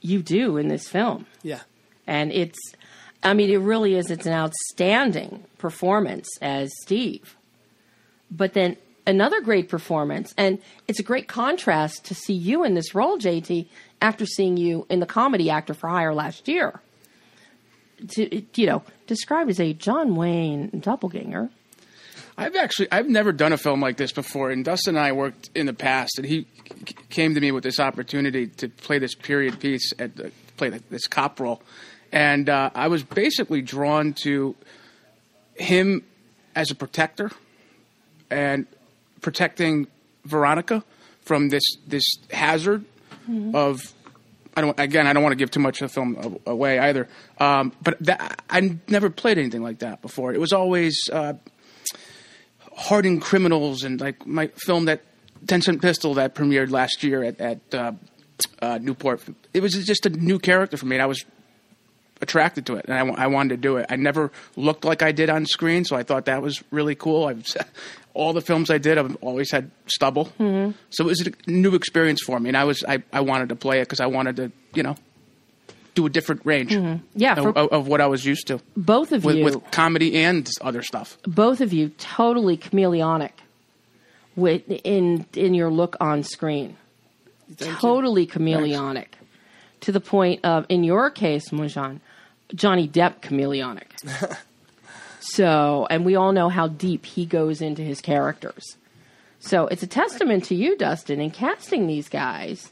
you 0.00 0.22
do 0.22 0.56
in 0.56 0.68
this 0.68 0.88
film. 0.88 1.26
Yeah. 1.42 1.60
And 2.06 2.32
it's, 2.32 2.58
I 3.22 3.34
mean, 3.34 3.50
it 3.50 3.58
really 3.58 3.94
is. 3.94 4.10
It's 4.10 4.26
an 4.26 4.32
outstanding 4.32 5.44
performance 5.58 6.28
as 6.42 6.70
Steve. 6.82 7.36
But 8.30 8.52
then 8.52 8.76
another 9.06 9.40
great 9.40 9.68
performance, 9.68 10.34
and 10.36 10.58
it's 10.88 11.00
a 11.00 11.04
great 11.04 11.28
contrast 11.28 12.04
to 12.06 12.14
see 12.14 12.34
you 12.34 12.64
in 12.64 12.74
this 12.74 12.94
role, 12.94 13.18
JT, 13.18 13.66
after 14.02 14.26
seeing 14.26 14.56
you 14.56 14.86
in 14.90 15.00
the 15.00 15.06
comedy 15.06 15.50
Actor 15.50 15.74
for 15.74 15.88
Hire 15.88 16.14
last 16.14 16.48
year. 16.48 16.80
To, 18.08 18.42
you 18.54 18.66
know, 18.66 18.82
described 19.06 19.50
as 19.50 19.60
a 19.60 19.72
John 19.72 20.16
Wayne 20.16 20.80
doppelganger. 20.80 21.50
I've 22.38 22.56
actually 22.56 22.90
I've 22.90 23.08
never 23.08 23.32
done 23.32 23.52
a 23.52 23.58
film 23.58 23.80
like 23.80 23.96
this 23.98 24.12
before, 24.12 24.50
and 24.50 24.64
Dustin 24.64 24.96
and 24.96 25.04
I 25.04 25.12
worked 25.12 25.50
in 25.54 25.66
the 25.66 25.74
past, 25.74 26.18
and 26.18 26.26
he 26.26 26.46
c- 26.86 26.96
came 27.10 27.34
to 27.34 27.40
me 27.40 27.52
with 27.52 27.62
this 27.62 27.78
opportunity 27.78 28.46
to 28.46 28.68
play 28.68 28.98
this 28.98 29.14
period 29.14 29.60
piece 29.60 29.92
at 29.98 30.16
the, 30.16 30.32
play 30.56 30.70
this 30.70 31.06
cop 31.06 31.38
role, 31.38 31.60
and 32.12 32.48
uh, 32.48 32.70
I 32.74 32.88
was 32.88 33.02
basically 33.02 33.60
drawn 33.60 34.14
to 34.22 34.54
him 35.54 36.04
as 36.54 36.70
a 36.70 36.74
protector 36.74 37.30
and 38.30 38.66
protecting 39.20 39.88
Veronica 40.24 40.82
from 41.22 41.50
this 41.50 41.64
this 41.86 42.04
hazard 42.30 42.84
of 43.52 43.92
I 44.56 44.60
don't 44.60 44.78
again 44.78 45.06
I 45.06 45.12
don't 45.12 45.22
want 45.22 45.32
to 45.32 45.36
give 45.36 45.50
too 45.50 45.60
much 45.60 45.80
of 45.80 45.88
the 45.88 45.94
film 45.94 46.38
away 46.46 46.78
either, 46.78 47.08
um, 47.38 47.72
but 47.82 47.98
that, 48.00 48.42
I 48.50 48.78
never 48.88 49.10
played 49.10 49.38
anything 49.38 49.62
like 49.62 49.78
that 49.80 50.02
before. 50.02 50.32
It 50.32 50.40
was 50.40 50.52
always. 50.52 51.08
Uh, 51.12 51.34
hardened 52.80 53.20
criminals 53.20 53.84
and 53.84 54.00
like 54.00 54.26
my 54.26 54.46
film 54.64 54.86
that 54.86 55.02
Ten 55.46 55.60
Cent 55.60 55.82
Pistol 55.82 56.14
that 56.14 56.34
premiered 56.34 56.70
last 56.70 57.02
year 57.02 57.22
at, 57.22 57.40
at 57.40 57.74
uh, 57.74 57.92
uh, 58.60 58.78
Newport. 58.80 59.22
It 59.52 59.60
was 59.60 59.72
just 59.74 60.06
a 60.06 60.10
new 60.10 60.38
character 60.38 60.76
for 60.76 60.86
me, 60.86 60.96
and 60.96 61.02
I 61.02 61.06
was 61.06 61.24
attracted 62.22 62.66
to 62.66 62.76
it, 62.76 62.86
and 62.88 62.94
I, 62.94 63.24
I 63.24 63.26
wanted 63.28 63.50
to 63.50 63.56
do 63.56 63.76
it. 63.76 63.86
I 63.88 63.96
never 63.96 64.30
looked 64.56 64.84
like 64.84 65.02
I 65.02 65.12
did 65.12 65.30
on 65.30 65.46
screen, 65.46 65.84
so 65.84 65.96
I 65.96 66.02
thought 66.02 66.26
that 66.26 66.42
was 66.42 66.62
really 66.70 66.94
cool. 66.94 67.26
I've 67.26 67.46
all 68.14 68.32
the 68.32 68.40
films 68.40 68.70
I 68.70 68.78
did, 68.78 68.98
I've 68.98 69.16
always 69.22 69.50
had 69.50 69.70
stubble, 69.86 70.26
mm-hmm. 70.38 70.72
so 70.90 71.04
it 71.04 71.08
was 71.08 71.26
a 71.26 71.32
new 71.50 71.74
experience 71.74 72.20
for 72.22 72.38
me, 72.40 72.48
and 72.50 72.56
I 72.56 72.64
was 72.64 72.82
I, 72.86 73.02
I 73.12 73.20
wanted 73.20 73.48
to 73.50 73.56
play 73.56 73.80
it 73.80 73.84
because 73.84 74.00
I 74.00 74.06
wanted 74.06 74.36
to 74.36 74.52
you 74.74 74.82
know 74.82 74.96
do 75.94 76.06
a 76.06 76.10
different 76.10 76.42
range 76.44 76.72
Yeah, 77.14 77.32
of, 77.34 77.42
for- 77.42 77.58
of, 77.58 77.68
of 77.72 77.88
what 77.88 78.00
I 78.00 78.06
was 78.06 78.24
used 78.24 78.46
to 78.46 78.60
Both 78.76 79.10
of 79.12 79.24
with, 79.24 79.36
you. 79.36 79.44
with 79.44 79.70
comedy 79.72 80.16
and 80.24 80.48
other 80.60 80.82
stuff. 80.82 81.18
both 81.26 81.60
of 81.60 81.72
you 81.72 81.88
totally 81.98 82.56
chameleonic 82.56 83.32
with 84.36 84.62
in 84.68 85.26
in 85.34 85.54
your 85.54 85.70
look 85.70 85.96
on 86.00 86.22
screen. 86.22 86.76
Thank 87.56 87.72
you. 87.72 87.76
totally 87.78 88.26
chameleonic 88.26 89.06
to 89.80 89.90
the 89.92 90.00
point 90.00 90.44
of 90.44 90.66
in 90.68 90.84
your 90.84 91.10
case, 91.10 91.48
Mojean, 91.50 91.98
Johnny 92.54 92.86
Depp 92.88 93.20
chameleonic. 93.20 94.38
so, 95.20 95.86
and 95.90 96.04
we 96.04 96.16
all 96.16 96.32
know 96.32 96.48
how 96.48 96.66
deep 96.68 97.04
he 97.06 97.24
goes 97.26 97.60
into 97.60 97.82
his 97.82 98.00
characters. 98.00 98.76
So, 99.38 99.66
it's 99.68 99.82
a 99.82 99.86
testament 99.86 100.44
to 100.46 100.54
you, 100.54 100.76
Dustin, 100.76 101.20
in 101.20 101.30
casting 101.30 101.86
these 101.86 102.08
guys. 102.08 102.70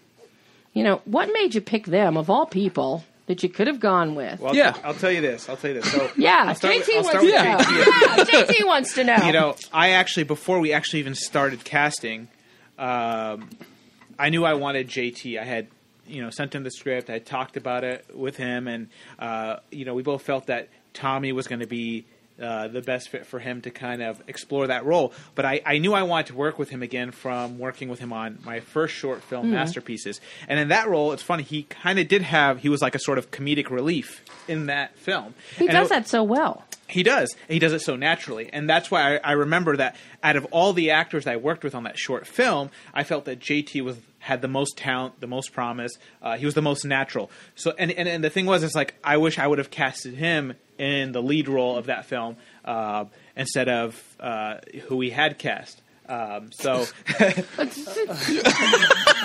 You 0.75 0.85
know, 0.85 1.01
what 1.05 1.31
made 1.33 1.55
you 1.55 1.61
pick 1.61 1.87
them 1.87 2.17
of 2.17 2.29
all 2.31 2.47
people 2.47 3.05
that 3.27 3.43
you 3.43 3.49
could 3.49 3.67
have 3.67 3.81
gone 3.81 4.15
with? 4.15 4.41
Well, 4.41 4.51
I'll 4.51 4.57
Yeah. 4.57 4.73
t- 4.73 4.81
I'll 4.85 4.95
tell 4.95 5.11
you 5.13 5.21
this. 5.21 5.49
I'll 5.49 5.57
tell 5.57 5.71
you 5.75 5.81
this. 5.81 5.91
So, 5.93 6.11
yeah, 6.17 6.45
I'll 6.49 6.55
start 6.55 6.75
JT 6.75 6.79
with- 6.79 6.89
I'll 6.91 7.03
wants 7.03 7.09
start 7.09 7.21
to 7.21 7.27
with 7.27 7.35
know. 7.35 8.25
JT. 8.25 8.33
Yeah, 8.33 8.45
JT 8.45 8.67
wants 8.67 8.95
to 8.95 9.05
know. 9.05 9.17
you 9.27 9.33
know, 9.33 9.57
I 9.73 9.91
actually 9.91 10.25
before 10.25 10.61
we 10.61 10.73
actually 10.73 11.01
even 11.01 11.15
started 11.15 11.65
casting, 11.65 12.29
um, 12.79 13.49
I 14.19 14.29
knew 14.31 14.45
I 14.45 14.55
wanted 14.55 14.89
JT. 14.89 15.39
I 15.41 15.45
had 15.45 15.67
you 16.07 16.23
know 16.23 16.31
sent 16.31 16.55
him 16.55 16.63
the 16.65 16.71
script. 16.71 17.11
I 17.11 17.19
talked 17.19 17.57
about 17.57 17.85
it 17.85 18.05
with 18.15 18.37
him, 18.37 18.69
and 18.69 18.89
uh, 19.19 19.57
you 19.71 19.85
know 19.85 19.95
we 19.95 20.03
both 20.03 20.23
felt 20.23 20.47
that 20.47 20.69
Tommy 20.95 21.33
was 21.33 21.47
going 21.49 21.61
to 21.61 21.67
be. 21.67 22.05
Uh, 22.41 22.69
the 22.69 22.81
best 22.81 23.09
fit 23.09 23.27
for 23.27 23.41
him 23.41 23.61
to 23.63 23.71
kind 23.71 24.01
of 24.01 24.23
explore 24.29 24.69
that 24.69 24.85
role, 24.85 25.13
but 25.35 25.45
I, 25.45 25.61
I 25.67 25.79
knew 25.79 25.93
I 25.93 26.05
wanted 26.05 26.27
to 26.29 26.35
work 26.37 26.57
with 26.57 26.71
him 26.71 26.85
again 26.85 27.11
from 27.11 27.59
working 27.59 27.89
with 27.89 27.99
him 27.99 28.13
on 28.13 28.39
my 28.45 28.61
first 28.61 28.95
short 28.95 29.25
film 29.25 29.47
Hmm. 29.49 29.55
masterpieces. 29.55 30.21
And 30.47 30.61
in 30.61 30.69
that 30.69 30.89
role, 30.89 31.11
it's 31.11 31.23
funny 31.23 31.43
he 31.43 31.65
kind 31.65 31.99
of 31.99 32.07
did 32.07 32.23
have 32.23 32.61
he 32.61 32.69
was 32.69 32.81
like 32.81 32.95
a 32.95 33.01
sort 33.01 33.19
of 33.19 33.33
comedic 33.33 33.71
relief 33.71 34.25
in 34.47 34.67
that 34.67 34.97
film. 34.99 35.35
he 35.57 35.65
And 35.67 35.73
does 35.73 35.87
it- 35.89 35.91
that 35.95 36.07
so 36.07 36.23
well. 36.23 36.63
he 36.87 37.03
does. 37.03 37.35
He 37.49 37.59
does 37.59 37.73
it 37.73 37.81
so 37.81 37.97
naturally. 37.97 38.49
And 38.53 38.71
that's 38.71 38.89
why 38.89 39.17
I, 39.17 39.21
I 39.25 39.33
remember 39.33 39.77
that 39.77 39.97
out 40.23 40.37
of 40.37 40.45
all 40.53 40.73
the 40.73 40.93
actors 40.93 41.27
I 41.27 41.37
worked 41.37 41.65
with 41.65 41.75
on 41.75 41.83
that 41.85 41.99
short 41.99 42.25
film, 42.27 42.71
I 42.95 43.03
felt 43.03 43.25
that 43.25 43.41
JT 43.41 43.83
was 43.83 43.97
had 44.19 44.43
the 44.43 44.49
most 44.49 44.77
talent, 44.77 45.21
the 45.21 45.27
most 45.27 45.53
promise. 45.53 45.97
Uh, 46.21 46.37
he 46.37 46.45
was 46.45 46.55
the 46.55 46.63
most 46.63 46.85
natural. 46.85 47.31
So, 47.55 47.73
and, 47.79 47.91
and, 47.93 48.09
and 48.09 48.23
the 48.23 48.31
thing 48.31 48.47
was, 48.47 48.63
it's 48.63 48.75
like, 48.75 48.95
I 49.03 49.17
wish 49.17 49.39
I 49.39 49.47
would 49.47 49.59
have 49.59 49.71
casted 49.71 50.15
him 50.15 50.55
in 50.77 51.13
the 51.13 51.23
lead 51.23 51.49
role 51.49 51.77
of 51.77 51.87
that 51.87 52.07
film 52.07 52.37
uh, 52.65 53.05
instead 53.37 53.69
of 53.69 54.17
uh, 54.21 54.57
who 54.89 55.01
he 55.01 55.11
had 55.11 55.39
cast. 55.39 55.83
Um, 56.09 56.51
so, 56.53 56.87
and 57.19 57.45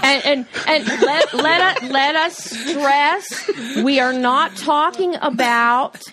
and, 0.03 0.45
and 0.67 0.87
let, 1.01 1.33
let, 1.33 1.61
us, 1.61 1.83
let 1.89 2.15
us 2.17 2.37
stress 2.37 3.49
we 3.81 4.01
are 4.01 4.11
not 4.11 4.57
talking 4.57 5.15
about 5.21 6.03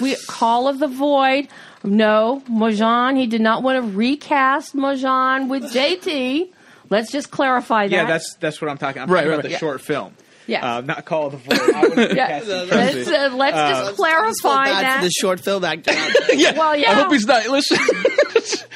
we 0.00 0.16
call 0.26 0.66
of 0.66 0.80
the 0.80 0.88
void 0.88 1.46
no 1.84 2.42
mojean 2.50 3.16
he 3.16 3.28
did 3.28 3.40
not 3.40 3.62
want 3.62 3.76
to 3.76 3.96
recast 3.96 4.74
mojean 4.74 5.48
with 5.48 5.62
jt 5.62 6.50
let's 6.90 7.10
just 7.12 7.30
clarify 7.30 7.88
that 7.88 7.92
yeah, 7.94 8.04
that's 8.06 8.34
that's 8.40 8.60
what 8.60 8.70
I'm 8.70 8.78
talking. 8.78 9.02
About. 9.02 9.08
I'm 9.08 9.14
Right, 9.14 9.20
talking 9.20 9.30
right, 9.30 9.34
about 9.40 9.48
the 9.48 9.54
right. 9.54 9.60
short 9.60 9.80
film. 9.80 10.14
Yeah. 10.46 10.76
Uh, 10.76 10.80
not 10.82 11.04
Call 11.04 11.26
of 11.26 11.32
the 11.32 11.38
Void. 11.38 11.74
I 11.74 11.80
would 11.88 11.98
have 11.98 12.16
yeah. 12.16 12.26
cast 12.28 12.46
him, 12.46 12.68
trust 12.68 12.94
let's, 12.94 13.08
uh, 13.08 13.36
let's 13.36 13.56
just 13.56 13.84
Feel 13.86 13.96
clarify 13.96 14.64
bad 14.66 14.82
that 14.84 15.02
the 15.02 15.10
short 15.10 15.40
film 15.40 15.64
actor. 15.64 15.92
there. 15.92 16.12
Yeah, 16.36 16.56
Well, 16.56 16.76
yeah. 16.76 16.92
I 16.92 16.94
hope 16.94 17.12
he's 17.12 17.26
not. 17.26 17.48
Listen, 17.48 17.78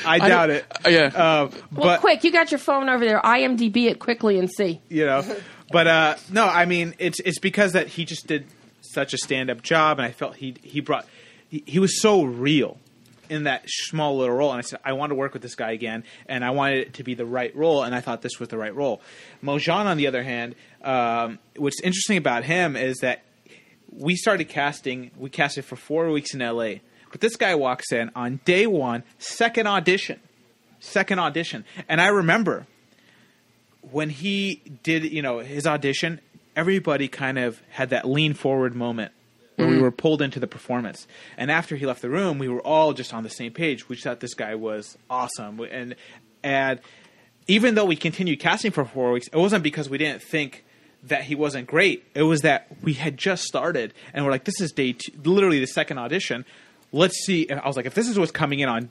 I 0.04 0.18
doubt 0.18 0.50
it. 0.50 0.64
Uh, 0.84 0.88
yeah. 0.88 1.06
Uh, 1.14 1.50
well 1.70 1.84
but 1.86 2.00
quick 2.00 2.24
you 2.24 2.32
got 2.32 2.50
your 2.50 2.58
phone 2.58 2.88
over 2.88 3.04
there 3.04 3.20
imdb 3.20 3.88
it 3.88 3.98
quickly 4.00 4.38
and 4.38 4.50
see 4.50 4.80
you 4.88 5.06
know. 5.06 5.22
But 5.70 5.86
uh, 5.86 6.14
no, 6.30 6.44
I 6.46 6.64
mean 6.64 6.94
it's 6.98 7.20
it's 7.20 7.38
because 7.38 7.74
that 7.74 7.86
he 7.86 8.04
just 8.04 8.26
did 8.26 8.46
such 8.80 9.14
a 9.14 9.18
stand 9.18 9.50
up 9.50 9.62
job, 9.62 10.00
and 10.00 10.06
I 10.06 10.10
felt 10.10 10.34
he 10.34 10.56
he 10.62 10.80
brought 10.80 11.06
he, 11.48 11.62
he 11.66 11.78
was 11.78 12.00
so 12.00 12.24
real 12.24 12.78
in 13.30 13.44
that 13.44 13.62
small 13.66 14.18
little 14.18 14.34
role, 14.34 14.50
and 14.50 14.58
I 14.58 14.62
said 14.62 14.80
I 14.84 14.92
want 14.92 15.10
to 15.10 15.14
work 15.14 15.32
with 15.32 15.42
this 15.42 15.54
guy 15.54 15.70
again, 15.70 16.04
and 16.26 16.44
I 16.44 16.50
wanted 16.50 16.78
it 16.78 16.94
to 16.94 17.04
be 17.04 17.14
the 17.14 17.24
right 17.24 17.54
role, 17.56 17.84
and 17.84 17.94
I 17.94 18.00
thought 18.00 18.22
this 18.22 18.38
was 18.38 18.48
the 18.48 18.58
right 18.58 18.74
role. 18.74 19.00
Mojean, 19.42 19.86
on 19.86 19.96
the 19.96 20.08
other 20.08 20.22
hand, 20.22 20.56
um, 20.82 21.38
what's 21.56 21.80
interesting 21.80 22.16
about 22.16 22.44
him 22.44 22.76
is 22.76 22.98
that 22.98 23.22
we 23.90 24.16
started 24.16 24.48
casting. 24.48 25.12
We 25.16 25.30
casted 25.30 25.64
for 25.64 25.76
four 25.76 26.10
weeks 26.10 26.34
in 26.34 26.42
L.A. 26.42 26.82
But 27.10 27.20
this 27.20 27.36
guy 27.36 27.54
walks 27.54 27.92
in 27.92 28.10
on 28.14 28.40
day 28.44 28.66
one, 28.66 29.04
second 29.18 29.66
audition, 29.66 30.20
second 30.80 31.20
audition, 31.20 31.64
and 31.88 32.00
I 32.00 32.08
remember 32.08 32.66
when 33.90 34.10
he 34.10 34.60
did, 34.82 35.04
you 35.04 35.22
know, 35.22 35.38
his 35.38 35.66
audition, 35.66 36.20
everybody 36.54 37.08
kind 37.08 37.38
of 37.38 37.62
had 37.70 37.90
that 37.90 38.06
lean 38.06 38.34
forward 38.34 38.74
moment 38.74 39.12
where 39.60 39.68
we 39.68 39.76
mm. 39.76 39.82
were 39.82 39.90
pulled 39.90 40.22
into 40.22 40.40
the 40.40 40.46
performance. 40.46 41.06
And 41.36 41.50
after 41.50 41.76
he 41.76 41.86
left 41.86 42.02
the 42.02 42.10
room, 42.10 42.38
we 42.38 42.48
were 42.48 42.60
all 42.60 42.92
just 42.92 43.14
on 43.14 43.22
the 43.22 43.30
same 43.30 43.52
page. 43.52 43.88
We 43.88 43.96
thought 43.96 44.20
this 44.20 44.34
guy 44.34 44.54
was 44.54 44.96
awesome, 45.08 45.60
and 45.60 45.94
and 46.42 46.80
even 47.46 47.74
though 47.74 47.84
we 47.84 47.96
continued 47.96 48.40
casting 48.40 48.70
for 48.70 48.84
four 48.84 49.12
weeks, 49.12 49.28
it 49.28 49.36
wasn't 49.36 49.62
because 49.62 49.88
we 49.88 49.98
didn't 49.98 50.22
think 50.22 50.64
that 51.04 51.24
he 51.24 51.34
wasn't 51.34 51.66
great. 51.66 52.04
It 52.14 52.22
was 52.22 52.42
that 52.42 52.68
we 52.82 52.92
had 52.92 53.16
just 53.16 53.44
started, 53.44 53.94
and 54.12 54.24
we're 54.24 54.30
like, 54.30 54.44
this 54.44 54.60
is 54.60 54.72
day 54.72 54.92
two, 54.92 55.12
literally 55.24 55.60
the 55.60 55.66
second 55.66 55.98
audition. 55.98 56.44
Let's 56.92 57.24
see. 57.24 57.48
And 57.48 57.60
I 57.60 57.66
was 57.66 57.76
like, 57.76 57.86
if 57.86 57.94
this 57.94 58.08
is 58.08 58.18
what's 58.18 58.32
coming 58.32 58.60
in 58.60 58.68
on 58.68 58.88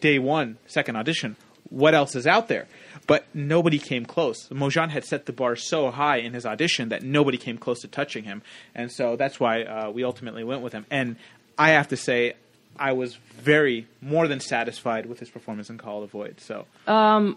day 0.00 0.18
one, 0.18 0.58
second 0.66 0.96
audition, 0.96 1.36
what 1.72 1.94
else 1.94 2.14
is 2.14 2.26
out 2.26 2.48
there? 2.48 2.66
But 3.06 3.24
nobody 3.34 3.78
came 3.78 4.04
close. 4.04 4.48
Mojean 4.48 4.90
had 4.90 5.04
set 5.04 5.26
the 5.26 5.32
bar 5.32 5.56
so 5.56 5.90
high 5.90 6.18
in 6.18 6.34
his 6.34 6.46
audition 6.46 6.90
that 6.90 7.02
nobody 7.02 7.38
came 7.38 7.58
close 7.58 7.80
to 7.80 7.88
touching 7.88 8.24
him, 8.24 8.42
and 8.74 8.92
so 8.92 9.16
that's 9.16 9.40
why 9.40 9.62
uh, 9.62 9.90
we 9.90 10.04
ultimately 10.04 10.44
went 10.44 10.62
with 10.62 10.72
him. 10.72 10.86
And 10.90 11.16
I 11.58 11.70
have 11.70 11.88
to 11.88 11.96
say, 11.96 12.34
I 12.78 12.92
was 12.92 13.16
very 13.36 13.86
more 14.00 14.28
than 14.28 14.40
satisfied 14.40 15.06
with 15.06 15.18
his 15.18 15.28
performance 15.28 15.68
in 15.68 15.78
Call 15.78 16.02
of 16.02 16.10
the 16.10 16.18
Void. 16.18 16.40
So 16.40 16.66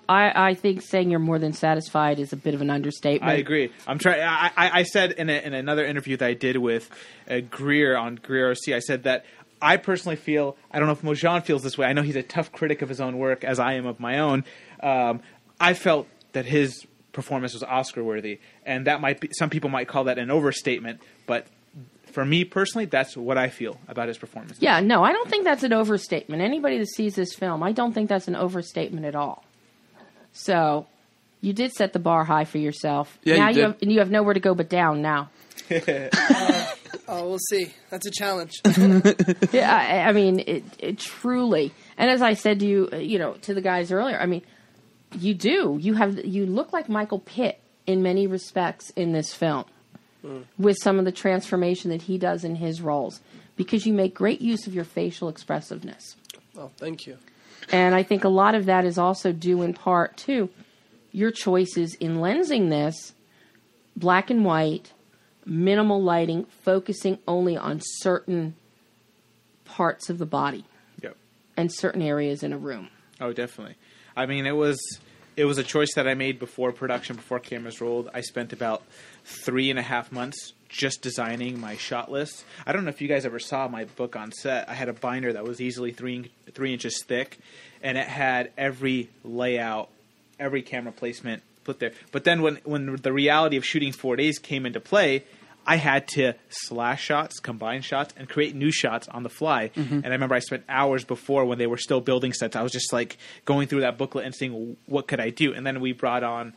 I, 0.07 0.49
I 0.49 0.53
think 0.53 0.81
saying 0.81 1.09
you're 1.09 1.19
more 1.19 1.39
than 1.39 1.53
satisfied 1.53 2.19
is 2.19 2.31
a 2.31 2.37
bit 2.37 2.53
of 2.53 2.61
an 2.61 2.69
understatement. 2.69 3.31
I 3.31 3.35
agree. 3.35 3.71
I'm 3.85 3.99
trying. 3.99 4.21
I, 4.21 4.51
I, 4.55 4.79
I 4.79 4.83
said 4.83 5.11
in, 5.13 5.29
a, 5.29 5.33
in 5.33 5.53
another 5.53 5.85
interview 5.85 6.17
that 6.17 6.25
I 6.25 6.33
did 6.33 6.57
with 6.57 6.89
uh, 7.29 7.39
Greer 7.49 7.97
on 7.97 8.15
Greer 8.15 8.51
OC, 8.51 8.73
I 8.73 8.79
said 8.79 9.03
that 9.03 9.25
I 9.65 9.77
personally 9.77 10.15
feel 10.15 10.55
I 10.69 10.77
don't 10.77 10.87
know 10.87 10.93
if 10.93 11.01
Mojean 11.01 11.43
feels 11.43 11.63
this 11.63 11.75
way. 11.75 11.87
I 11.87 11.93
know 11.93 12.03
he's 12.03 12.15
a 12.15 12.21
tough 12.23 12.51
critic 12.51 12.83
of 12.83 12.89
his 12.89 13.01
own 13.01 13.17
work, 13.17 13.43
as 13.43 13.59
I 13.59 13.73
am 13.73 13.87
of 13.87 13.99
my 13.99 14.19
own. 14.19 14.45
Um, 14.79 15.21
I 15.59 15.73
felt 15.73 16.07
that 16.33 16.45
his 16.45 16.85
performance 17.13 17.53
was 17.53 17.63
Oscar 17.63 18.03
worthy, 18.03 18.39
and 18.63 18.85
that 18.85 19.01
might 19.01 19.19
be 19.19 19.29
some 19.31 19.49
people 19.49 19.71
might 19.71 19.87
call 19.87 20.03
that 20.03 20.19
an 20.19 20.29
overstatement, 20.29 21.01
but 21.25 21.47
for 22.11 22.23
me 22.23 22.45
personally, 22.45 22.85
that's 22.85 23.17
what 23.17 23.39
I 23.39 23.49
feel 23.49 23.79
about 23.87 24.07
his 24.07 24.19
performance. 24.19 24.57
Yeah, 24.59 24.81
no, 24.81 25.03
I 25.03 25.11
don't 25.11 25.29
think 25.29 25.43
that's 25.43 25.63
an 25.63 25.73
overstatement. 25.73 26.43
Anybody 26.43 26.77
that 26.77 26.89
sees 26.89 27.15
this 27.15 27.33
film, 27.33 27.63
I 27.63 27.71
don't 27.71 27.91
think 27.91 28.07
that's 28.07 28.27
an 28.27 28.35
overstatement 28.35 29.05
at 29.07 29.15
all. 29.15 29.43
So, 30.31 30.85
you 31.41 31.53
did 31.53 31.71
set 31.71 31.91
the 31.91 31.99
bar 31.99 32.23
high 32.23 32.45
for 32.45 32.59
yourself. 32.59 33.17
Yeah, 33.23 33.37
now 33.37 33.47
you 33.47 33.55
did. 33.55 33.63
have 33.63 33.77
and 33.81 33.91
you 33.91 33.99
have 33.99 34.11
nowhere 34.11 34.35
to 34.35 34.39
go 34.39 34.53
but 34.53 34.69
down 34.69 35.01
now. 35.01 35.29
Oh, 37.07 37.27
we'll 37.29 37.39
see. 37.39 37.73
That's 37.89 38.05
a 38.07 38.11
challenge. 38.11 38.61
Yeah, 39.51 39.75
I, 39.75 40.09
I 40.09 40.11
mean, 40.11 40.39
it, 40.39 40.63
it 40.79 40.97
truly. 40.99 41.71
And 41.97 42.09
as 42.09 42.21
I 42.21 42.33
said 42.33 42.59
to 42.61 42.65
you, 42.65 42.89
uh, 42.91 42.97
you 42.97 43.19
know, 43.19 43.33
to 43.43 43.53
the 43.53 43.61
guys 43.61 43.91
earlier, 43.91 44.17
I 44.19 44.25
mean, 44.25 44.41
you 45.19 45.33
do. 45.33 45.77
You 45.79 45.93
have 45.93 46.25
you 46.25 46.45
look 46.45 46.73
like 46.73 46.89
Michael 46.89 47.19
Pitt 47.19 47.59
in 47.85 48.01
many 48.01 48.27
respects 48.27 48.89
in 48.91 49.11
this 49.13 49.33
film, 49.33 49.65
with 50.57 50.77
some 50.81 50.97
of 50.99 51.05
the 51.05 51.11
transformation 51.11 51.91
that 51.91 52.01
he 52.03 52.17
does 52.17 52.43
in 52.43 52.55
his 52.55 52.81
roles, 52.81 53.21
because 53.55 53.85
you 53.85 53.93
make 53.93 54.13
great 54.15 54.41
use 54.41 54.65
of 54.67 54.73
your 54.73 54.83
facial 54.83 55.29
expressiveness. 55.29 56.15
oh, 56.57 56.71
thank 56.77 57.05
you. 57.05 57.17
And 57.71 57.95
I 57.95 58.03
think 58.03 58.23
a 58.23 58.29
lot 58.29 58.55
of 58.55 58.65
that 58.65 58.85
is 58.85 58.97
also 58.97 59.31
due 59.31 59.61
in 59.61 59.73
part 59.73 60.17
to 60.17 60.49
your 61.11 61.31
choices 61.31 61.93
in 61.95 62.17
lensing 62.17 62.69
this 62.69 63.13
black 63.95 64.29
and 64.29 64.43
white, 64.43 64.91
minimal 65.45 66.01
lighting, 66.01 66.45
focusing 66.63 67.19
only 67.27 67.55
on 67.57 67.79
certain 67.81 68.55
parts 69.65 70.09
of 70.09 70.17
the 70.17 70.25
body 70.25 70.65
Yep. 71.01 71.15
and 71.57 71.71
certain 71.71 72.01
areas 72.01 72.43
in 72.43 72.53
a 72.53 72.57
room. 72.57 72.89
Oh, 73.19 73.33
definitely. 73.33 73.75
I 74.15 74.25
mean, 74.25 74.45
it 74.45 74.55
was 74.55 74.77
it 75.37 75.43
was 75.45 75.57
a 75.57 75.63
choice 75.63 75.93
that 75.95 76.07
I 76.07 76.13
made 76.13 76.39
before 76.39 76.71
production, 76.71 77.17
before 77.17 77.39
cameras 77.39 77.81
rolled. 77.81 78.09
I 78.13 78.21
spent 78.21 78.53
about 78.53 78.83
three 79.25 79.69
and 79.69 79.77
a 79.77 79.81
half 79.81 80.09
months 80.09 80.53
just 80.69 81.01
designing 81.01 81.59
my 81.59 81.75
shot 81.75 82.09
list. 82.09 82.45
I 82.65 82.71
don't 82.71 82.85
know 82.85 82.89
if 82.89 83.01
you 83.01 83.09
guys 83.09 83.25
ever 83.25 83.39
saw 83.39 83.67
my 83.67 83.83
book 83.83 84.15
on 84.15 84.31
set. 84.31 84.69
I 84.69 84.73
had 84.73 84.87
a 84.87 84.93
binder 84.93 85.33
that 85.33 85.43
was 85.43 85.59
easily 85.59 85.91
three 85.91 86.31
three 86.53 86.71
inches 86.71 87.03
thick, 87.05 87.37
and 87.83 87.97
it 87.97 88.07
had 88.07 88.51
every 88.57 89.09
layout, 89.25 89.89
every 90.39 90.61
camera 90.61 90.93
placement 90.93 91.43
put 91.65 91.79
there. 91.79 91.91
But 92.11 92.23
then 92.23 92.41
when 92.41 92.59
when 92.63 92.95
the 92.95 93.11
reality 93.11 93.57
of 93.57 93.65
shooting 93.65 93.91
four 93.91 94.15
days 94.15 94.39
came 94.39 94.65
into 94.65 94.79
play. 94.79 95.25
I 95.67 95.77
had 95.77 96.07
to 96.09 96.33
slash 96.49 97.01
shots, 97.03 97.39
combine 97.39 97.81
shots, 97.81 98.13
and 98.15 98.29
create 98.29 98.53
new 98.53 98.71
shots 98.71 99.07
on 99.07 99.23
the 99.23 99.31
fly. 99.31 99.69
Mm-hmm. 99.75 99.95
And 99.95 100.05
I 100.05 100.09
remember 100.09 100.35
I 100.35 100.39
spent 100.39 100.63
hours 100.69 101.03
before 101.03 101.43
when 101.45 101.57
they 101.57 101.65
were 101.65 101.79
still 101.79 102.01
building 102.01 102.33
sets. 102.33 102.55
I 102.55 102.61
was 102.61 102.71
just 102.71 102.93
like 102.93 103.17
going 103.45 103.67
through 103.67 103.81
that 103.81 103.97
booklet 103.97 104.25
and 104.25 104.35
seeing 104.35 104.77
what 104.85 105.07
could 105.07 105.19
I 105.19 105.31
do. 105.31 105.55
And 105.55 105.65
then 105.65 105.81
we 105.81 105.91
brought 105.91 106.21
on 106.23 106.53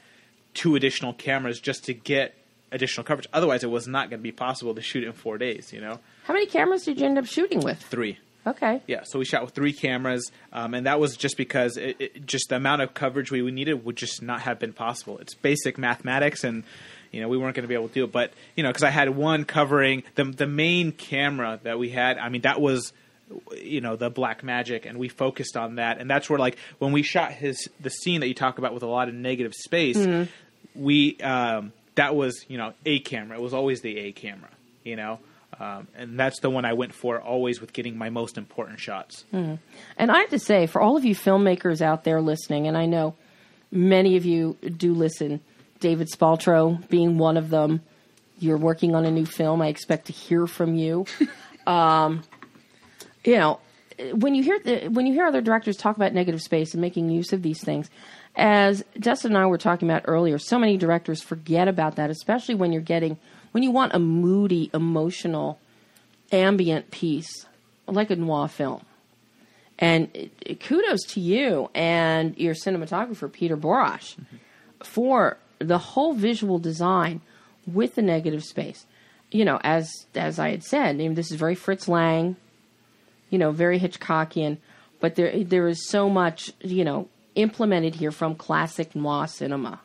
two 0.52 0.76
additional 0.76 1.15
cameras 1.15 1.59
just 1.59 1.85
to 1.85 1.95
get 1.95 2.35
additional 2.71 3.02
coverage. 3.02 3.26
Otherwise, 3.32 3.65
it 3.65 3.71
was 3.71 3.89
not 3.89 4.11
going 4.11 4.21
to 4.21 4.23
be 4.23 4.30
possible 4.30 4.75
to 4.75 4.82
shoot 4.82 5.04
in 5.04 5.15
four 5.15 5.39
days. 5.39 5.73
You 5.73 5.80
know, 5.80 6.00
How 6.25 6.35
many 6.35 6.45
cameras 6.45 6.85
did 6.85 7.00
you 7.00 7.06
end 7.06 7.17
up 7.17 7.25
shooting 7.25 7.61
with? 7.61 7.80
three. 7.80 8.19
Okay. 8.49 8.80
Yeah, 8.87 9.02
so 9.04 9.19
we 9.19 9.25
shot 9.25 9.45
with 9.45 9.54
three 9.54 9.73
cameras, 9.73 10.30
um, 10.52 10.73
and 10.73 10.87
that 10.87 10.99
was 10.99 11.17
just 11.17 11.37
because 11.37 11.76
it, 11.76 11.97
it, 11.99 12.26
just 12.26 12.49
the 12.49 12.56
amount 12.56 12.82
of 12.82 12.95
coverage 12.95 13.30
we 13.30 13.43
needed 13.50 13.84
would 13.84 13.97
just 13.97 14.23
not 14.23 14.41
have 14.41 14.58
been 14.58 14.73
possible. 14.73 15.19
It's 15.19 15.34
basic 15.34 15.76
mathematics, 15.76 16.45
and 16.45 16.65
you 17.13 17.21
know 17.21 17.28
we 17.28 17.37
weren't 17.37 17.54
going 17.54 17.65
to 17.65 17.69
be 17.69 17.75
able 17.75 17.89
to 17.89 17.95
do 17.95 18.04
it. 18.04 18.13
But 18.13 18.32
you 18.56 18.63
know, 18.63 18.71
because 18.71 18.84
I 18.84 18.91
had 18.91 19.11
one 19.11 19.45
covering 19.45 20.02
the 20.15 20.25
the 20.25 20.47
main 20.47 20.93
camera 20.93 21.61
that 21.63 21.78
we 21.78 21.91
had. 21.91 22.17
I 22.17 22.30
mean, 22.30 22.43
that 22.43 22.61
was 22.61 22.93
you 23.54 23.80
know 23.80 23.97
the 23.97 24.11
Blackmagic 24.11 24.87
and 24.87 24.99
we 24.99 25.08
focused 25.08 25.54
on 25.54 25.75
that 25.75 25.99
and 25.99 26.11
that's 26.11 26.30
where 26.30 26.39
like 26.39 26.56
when 26.78 26.93
we 26.93 27.02
shot 27.02 27.30
his 27.30 27.69
the 27.78 27.91
scene 27.91 28.21
that 28.21 28.28
you 28.28 28.32
talk 28.32 28.56
about 28.56 28.73
with 28.73 28.82
a 28.82 28.87
lot 28.87 29.08
of 29.08 29.15
negative 29.15 29.52
space 29.52 29.99
we 30.75 31.19
um 31.21 31.73
that 31.95 32.15
was 32.17 32.45
you 32.49 32.56
know 32.56 32.73
a 32.87 33.00
camera 33.00 33.37
it 33.37 33.43
was 33.43 33.52
always 33.52 33.82
the 33.82 33.99
a 33.99 34.13
camera 34.13 34.49
you 34.82 34.97
know 34.97 35.19
um, 35.60 35.88
and 35.97 36.18
that's 36.18 36.40
the 36.40 36.50
one 36.50 36.64
i 36.64 36.73
went 36.73 36.92
for 36.94 37.21
always 37.21 37.60
with 37.60 37.73
getting 37.73 37.97
my 37.97 38.10
most 38.10 38.38
important 38.38 38.78
shots 38.80 39.25
And 39.97 40.10
I 40.10 40.18
have 40.21 40.30
to 40.30 40.38
say, 40.38 40.66
for 40.66 40.80
all 40.80 40.97
of 40.97 41.04
you 41.04 41.14
filmmakers 41.14 41.80
out 41.80 42.04
there 42.04 42.21
listening, 42.21 42.66
and 42.66 42.76
I 42.76 42.86
know 42.86 43.14
many 43.71 44.16
of 44.16 44.25
you 44.25 44.56
do 44.76 44.94
listen, 44.94 45.40
David 45.80 46.08
Spaltro 46.08 46.88
being 46.88 47.18
one 47.18 47.36
of 47.36 47.50
them. 47.50 47.82
You're 48.38 48.56
working 48.58 48.94
on 48.94 49.04
a 49.04 49.10
new 49.10 49.26
film. 49.26 49.60
I 49.60 49.68
expect 49.68 50.06
to 50.06 50.12
hear 50.12 50.47
from 50.47 50.75
you. 50.75 51.06
um, 51.66 52.23
you 53.25 53.36
know, 53.36 53.60
when 54.14 54.34
you 54.34 54.42
hear 54.42 54.58
the, 54.60 54.88
when 54.88 55.06
you 55.06 55.12
hear 55.12 55.26
other 55.26 55.40
directors 55.40 55.76
talk 55.76 55.97
about 55.97 56.12
negative 56.14 56.40
space 56.40 56.73
and 56.73 56.80
making 56.80 57.10
use 57.10 57.32
of 57.32 57.42
these 57.42 57.62
things, 57.62 57.90
as 58.36 58.84
Justin 59.00 59.32
and 59.32 59.38
I 59.38 59.47
were 59.47 59.58
talking 59.58 59.90
about 59.90 60.04
earlier, 60.06 60.38
so 60.38 60.58
many 60.58 60.76
directors 60.76 61.21
forget 61.23 61.66
about 61.66 61.97
that, 61.97 62.10
especially 62.10 62.54
when 62.54 62.73
you're 62.73 62.80
getting 62.80 63.18
when 63.52 63.63
you 63.63 63.71
want 63.71 63.95
a 63.95 63.99
moody, 63.99 64.71
emotional, 64.73 65.58
ambient 66.32 66.91
piece 66.91 67.47
like 67.87 68.11
a 68.11 68.17
noir 68.17 68.49
film. 68.49 68.82
And 69.78 70.11
it, 70.15 70.32
it- 70.41 70.61
kudos 70.61 71.04
to 71.08 71.21
you 71.21 71.71
and 71.75 72.37
your 72.37 72.54
cinematographer, 72.54 73.32
Peter 73.32 73.56
Borash, 73.56 74.17
mm-hmm. 74.17 74.37
for 74.82 75.39
the 75.58 75.78
whole 75.78 76.13
visual 76.13 76.58
design 76.58 77.21
with 77.67 77.95
the 77.95 78.02
negative 78.02 78.45
space. 78.45 78.87
You 79.30 79.45
know, 79.45 79.61
as 79.63 79.91
as 80.15 80.39
I 80.39 80.50
had 80.50 80.65
said, 80.65 80.89
I 80.89 80.93
mean, 80.95 81.15
this 81.15 81.30
is 81.30 81.37
very 81.37 81.54
Fritz 81.54 81.87
Lang, 81.87 82.37
you 83.28 83.39
know, 83.39 83.50
very 83.50 83.78
Hitchcockian, 83.78 84.56
but 85.00 85.17
there 85.17 85.45
there 85.45 85.69
is 85.69 85.87
so 85.87 86.08
much, 86.08 86.50
you 86.61 86.82
know, 86.82 87.08
implemented 87.34 87.97
here 87.97 88.11
from 88.11 88.34
classic 88.34 88.95
noir 88.97 89.26
cinema. 89.26 89.80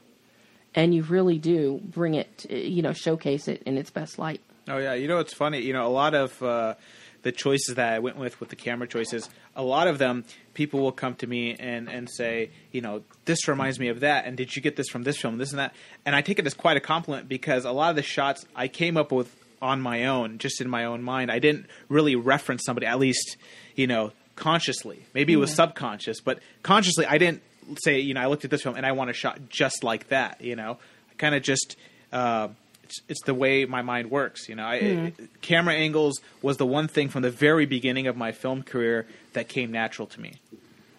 And 0.75 0.93
you 0.93 1.03
really 1.03 1.38
do 1.38 1.79
bring 1.83 2.15
it, 2.15 2.49
you 2.49 2.81
know, 2.81 2.93
showcase 2.93 3.47
it 3.47 3.62
in 3.63 3.77
its 3.77 3.91
best 3.91 4.17
light. 4.17 4.41
Oh 4.67 4.77
yeah, 4.77 4.93
you 4.93 5.07
know 5.07 5.19
it's 5.19 5.33
funny. 5.33 5.59
You 5.59 5.73
know 5.73 5.86
a 5.86 5.89
lot 5.89 6.13
of 6.15 6.41
uh, 6.41 6.75
the 7.23 7.31
choices 7.31 7.75
that 7.75 7.93
I 7.93 7.99
went 7.99 8.17
with 8.17 8.39
with 8.39 8.49
the 8.49 8.55
camera 8.55 8.88
choices. 8.88 9.29
A 9.55 9.63
lot 9.63 9.88
of 9.88 9.97
them, 9.97 10.25
people 10.53 10.79
will 10.79 10.91
come 10.91 11.15
to 11.15 11.27
me 11.27 11.55
and 11.55 11.89
and 11.89 12.09
say, 12.09 12.49
you 12.71 12.81
know, 12.81 13.03
this 13.25 13.47
reminds 13.47 13.79
me 13.79 13.89
of 13.89 14.01
that. 14.01 14.25
And 14.25 14.38
did 14.38 14.55
you 14.55 14.62
get 14.62 14.75
this 14.75 14.88
from 14.89 15.03
this 15.03 15.17
film? 15.17 15.38
This 15.38 15.51
and 15.51 15.59
that. 15.59 15.73
And 16.05 16.15
I 16.15 16.21
take 16.21 16.39
it 16.39 16.45
as 16.45 16.53
quite 16.53 16.77
a 16.77 16.81
compliment 16.81 17.27
because 17.27 17.65
a 17.65 17.71
lot 17.71 17.89
of 17.89 17.95
the 17.95 18.03
shots 18.03 18.45
I 18.55 18.67
came 18.67 18.95
up 18.95 19.12
with 19.12 19.33
on 19.62 19.81
my 19.81 20.05
own, 20.05 20.38
just 20.38 20.62
in 20.62 20.69
my 20.69 20.86
own 20.86 21.03
mind. 21.03 21.31
I 21.31 21.39
didn't 21.39 21.67
really 21.89 22.15
reference 22.15 22.63
somebody, 22.65 22.86
at 22.86 22.99
least 22.99 23.38
you 23.75 23.88
know 23.88 24.12
consciously. 24.36 25.03
Maybe 25.13 25.33
it 25.33 25.38
was 25.38 25.53
subconscious, 25.53 26.21
but 26.21 26.39
consciously 26.63 27.05
I 27.05 27.17
didn't 27.17 27.41
say, 27.84 27.99
you 27.99 28.13
know, 28.13 28.21
I 28.21 28.28
looked 28.28 28.45
at 28.45 28.52
this 28.52 28.62
film 28.62 28.76
and 28.76 28.86
I 28.86 28.91
want 28.91 29.10
a 29.10 29.13
shot 29.13 29.49
just 29.49 29.84
like 29.84 30.10
that. 30.10 30.41
You 30.41 30.56
know, 30.56 30.78
I 31.12 31.13
kind 31.17 31.36
of 31.36 31.43
just. 31.43 31.76
Uh, 32.12 32.49
it's, 32.84 33.02
it's 33.08 33.21
the 33.23 33.34
way 33.34 33.65
my 33.65 33.82
mind 33.82 34.12
works. 34.12 34.47
You 34.49 34.56
know, 34.56 34.65
I, 34.65 35.13
camera 35.41 35.73
angles 35.73 36.19
was 36.41 36.58
the 36.58 36.65
one 36.65 36.88
thing 36.88 37.10
from 37.10 37.21
the 37.23 37.32
very 37.32 37.65
beginning 37.65 38.08
of 38.08 38.17
my 38.17 38.32
film 38.32 38.62
career 38.62 39.08
that 39.34 39.47
came 39.47 39.71
natural 39.71 40.08
to 40.10 40.21
me. 40.21 40.34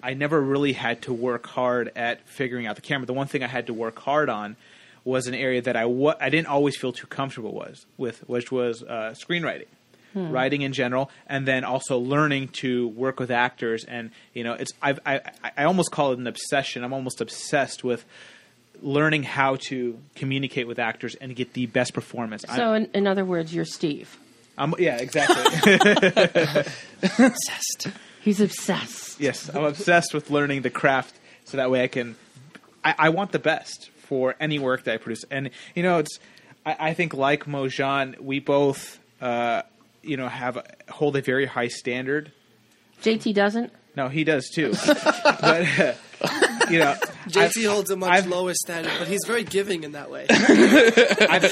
I 0.02 0.14
never 0.14 0.40
really 0.40 0.72
had 0.72 1.02
to 1.02 1.12
work 1.12 1.46
hard 1.46 1.92
at 1.96 2.28
figuring 2.28 2.66
out 2.66 2.76
the 2.76 2.82
camera. 2.82 3.06
The 3.06 3.14
one 3.14 3.26
thing 3.26 3.42
I 3.42 3.46
had 3.46 3.68
to 3.68 3.74
work 3.74 3.98
hard 3.98 4.28
on 4.28 4.56
was 5.04 5.26
an 5.26 5.34
area 5.34 5.62
that 5.62 5.76
I 5.76 5.84
wa- 5.86 6.16
I 6.20 6.30
didn't 6.30 6.48
always 6.48 6.76
feel 6.76 6.92
too 6.92 7.06
comfortable 7.06 7.52
was 7.52 7.86
with, 7.96 8.28
which 8.28 8.50
was 8.50 8.82
uh, 8.82 9.14
screenwriting, 9.14 9.66
writing 10.14 10.62
in 10.62 10.72
general, 10.72 11.10
and 11.26 11.46
then 11.46 11.64
also 11.64 11.98
learning 11.98 12.48
to 12.48 12.88
work 12.88 13.18
with 13.20 13.30
actors. 13.30 13.84
And 13.84 14.10
you 14.32 14.44
know, 14.44 14.54
it's 14.54 14.72
I've, 14.80 15.00
I 15.04 15.16
I 15.42 15.52
I 15.58 15.64
almost 15.64 15.90
call 15.90 16.12
it 16.12 16.18
an 16.18 16.26
obsession. 16.26 16.84
I'm 16.84 16.92
almost 16.92 17.20
obsessed 17.20 17.84
with 17.84 18.04
learning 18.82 19.22
how 19.22 19.56
to 19.56 19.98
communicate 20.14 20.66
with 20.66 20.78
actors 20.78 21.14
and 21.16 21.34
get 21.34 21.54
the 21.54 21.66
best 21.66 21.94
performance. 21.94 22.44
So, 22.54 22.74
in, 22.74 22.88
in 22.92 23.06
other 23.06 23.24
words, 23.24 23.54
you're 23.54 23.64
Steve. 23.64 24.18
I'm, 24.56 24.74
yeah, 24.78 24.98
exactly. 24.98 25.74
Obsessed. 27.02 27.88
He's 28.20 28.40
obsessed. 28.40 29.20
yes, 29.20 29.50
I'm 29.52 29.64
obsessed 29.64 30.14
with 30.14 30.30
learning 30.30 30.62
the 30.62 30.70
craft 30.70 31.14
so 31.44 31.56
that 31.56 31.70
way 31.70 31.82
I 31.82 31.88
can. 31.88 32.16
I, 32.84 32.94
I 32.98 33.08
want 33.10 33.32
the 33.32 33.38
best 33.38 33.90
for 33.96 34.34
any 34.38 34.58
work 34.58 34.84
that 34.84 34.94
I 34.94 34.96
produce, 34.98 35.24
and 35.30 35.50
you 35.74 35.82
know, 35.82 35.98
it's. 35.98 36.18
I, 36.64 36.76
I 36.90 36.94
think 36.94 37.14
like 37.14 37.44
Mojean, 37.44 38.18
we 38.20 38.38
both, 38.38 38.98
uh, 39.20 39.62
you 40.06 40.16
know, 40.16 40.28
have 40.28 40.58
hold 40.88 41.16
a 41.16 41.22
very 41.22 41.46
high 41.46 41.68
standard. 41.68 42.32
JT 43.02 43.34
doesn't. 43.34 43.72
No, 43.96 44.08
he 44.08 44.24
does 44.24 44.48
too, 44.48 44.72
but 44.86 45.44
uh, 45.44 45.92
you 46.68 46.78
know, 46.80 46.96
JT 47.28 47.36
I've- 47.36 47.64
holds 47.64 47.90
a 47.90 47.96
much 47.96 48.10
I've- 48.10 48.28
lower 48.28 48.52
standard, 48.54 48.92
but 48.98 49.06
he's 49.08 49.24
very 49.26 49.44
giving 49.44 49.84
in 49.84 49.92
that 49.92 50.10
way. 50.10 50.26
I've, 50.30 51.44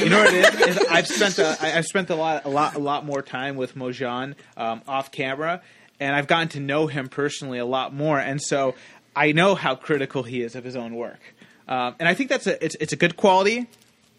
you 0.00 0.08
know 0.08 0.18
what 0.22 0.32
it 0.34 0.54
is? 0.68 0.76
is 0.76 0.86
I've 0.88 1.06
spent 1.08 1.38
a, 1.38 1.56
I- 1.60 1.78
I've 1.78 1.86
spent 1.86 2.10
a 2.10 2.14
lot, 2.14 2.44
a 2.44 2.48
lot, 2.48 2.74
a 2.76 2.78
lot 2.78 3.04
more 3.04 3.22
time 3.22 3.56
with 3.56 3.74
Mojean 3.74 4.34
um, 4.56 4.82
off 4.86 5.10
camera, 5.10 5.62
and 5.98 6.14
I've 6.14 6.26
gotten 6.28 6.48
to 6.50 6.60
know 6.60 6.86
him 6.86 7.08
personally 7.08 7.58
a 7.58 7.66
lot 7.66 7.92
more, 7.92 8.18
and 8.20 8.40
so 8.40 8.74
I 9.16 9.32
know 9.32 9.54
how 9.56 9.74
critical 9.74 10.22
he 10.22 10.42
is 10.42 10.54
of 10.54 10.62
his 10.62 10.76
own 10.76 10.94
work, 10.94 11.20
um, 11.66 11.96
and 11.98 12.08
I 12.08 12.14
think 12.14 12.30
that's 12.30 12.46
a 12.46 12.64
it's 12.64 12.76
it's 12.78 12.92
a 12.92 12.96
good 12.96 13.16
quality. 13.16 13.66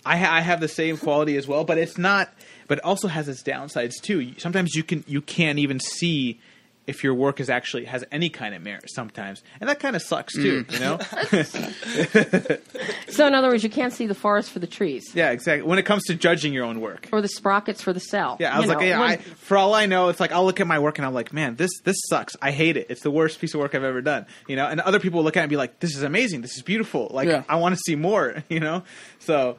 I, 0.05 0.17
ha- 0.17 0.33
I 0.35 0.41
have 0.41 0.59
the 0.59 0.67
same 0.67 0.97
quality 0.97 1.37
as 1.37 1.47
well, 1.47 1.63
but 1.63 1.77
it's 1.77 1.97
not. 1.97 2.33
But 2.71 2.77
it 2.77 2.85
also 2.85 3.09
has 3.09 3.27
its 3.27 3.43
downsides 3.43 4.01
too. 4.01 4.33
Sometimes 4.37 4.75
you 4.75 4.81
can 4.83 5.03
you 5.05 5.19
can't 5.21 5.59
even 5.59 5.77
see 5.81 6.39
if 6.87 7.03
your 7.03 7.13
work 7.13 7.41
is 7.41 7.49
actually 7.49 7.83
has 7.83 8.05
any 8.13 8.29
kind 8.29 8.55
of 8.55 8.61
merit 8.61 8.85
sometimes, 8.87 9.43
and 9.59 9.69
that 9.69 9.81
kind 9.81 9.93
of 9.93 10.01
sucks 10.01 10.33
too. 10.33 10.63
Mm. 10.63 10.71
You 10.73 10.79
know? 10.79 12.57
So, 13.09 13.27
in 13.27 13.33
other 13.35 13.49
words, 13.49 13.61
you 13.61 13.69
can't 13.69 13.91
see 13.91 14.07
the 14.07 14.15
forest 14.15 14.51
for 14.51 14.59
the 14.59 14.67
trees 14.67 15.03
yeah, 15.13 15.31
exactly. 15.31 15.67
When 15.67 15.77
it 15.79 15.83
comes 15.85 16.03
to 16.05 16.15
judging 16.15 16.53
your 16.53 16.63
own 16.63 16.79
work. 16.79 17.09
or 17.11 17.21
the 17.21 17.27
sprockets 17.27 17.81
for 17.81 17.91
the 17.91 17.99
cell. 17.99 18.37
Yeah, 18.39 18.51
I 18.51 18.55
You 18.55 18.61
was 18.61 18.69
like, 18.69 18.81
yeah, 18.87 18.99
when- 18.99 19.09
I, 19.09 19.17
for 19.17 19.57
all 19.57 19.73
I 19.73 19.85
know, 19.85 20.07
it's 20.07 20.21
like 20.21 20.31
I'll 20.31 20.45
look 20.45 20.61
at 20.61 20.67
my 20.67 20.79
work 20.79 20.97
and 20.97 21.05
I'm 21.05 21.13
like, 21.13 21.33
man, 21.33 21.57
this 21.57 21.71
this 21.83 21.97
sucks. 22.07 22.37
I 22.41 22.51
hate 22.51 22.77
it. 22.77 22.87
It's 22.89 23.01
the 23.01 23.11
worst 23.11 23.41
piece 23.41 23.53
of 23.53 23.59
work 23.59 23.75
I've 23.75 23.83
ever 23.83 24.01
done. 24.01 24.25
You 24.47 24.55
know, 24.55 24.65
and 24.65 24.79
other 24.79 24.99
people 25.01 25.17
will 25.17 25.25
look 25.25 25.35
at 25.35 25.41
it 25.41 25.43
and 25.43 25.49
be 25.49 25.57
like, 25.57 25.81
this 25.81 25.93
is 25.97 26.03
amazing. 26.03 26.39
This 26.41 26.55
is 26.55 26.63
beautiful. 26.63 27.09
Like, 27.11 27.27
Yeah. 27.27 27.43
I 27.49 27.57
want 27.57 27.75
to 27.75 27.81
see 27.85 27.95
more. 27.97 28.43
You 28.49 28.59
know, 28.61 28.83
so 29.19 29.57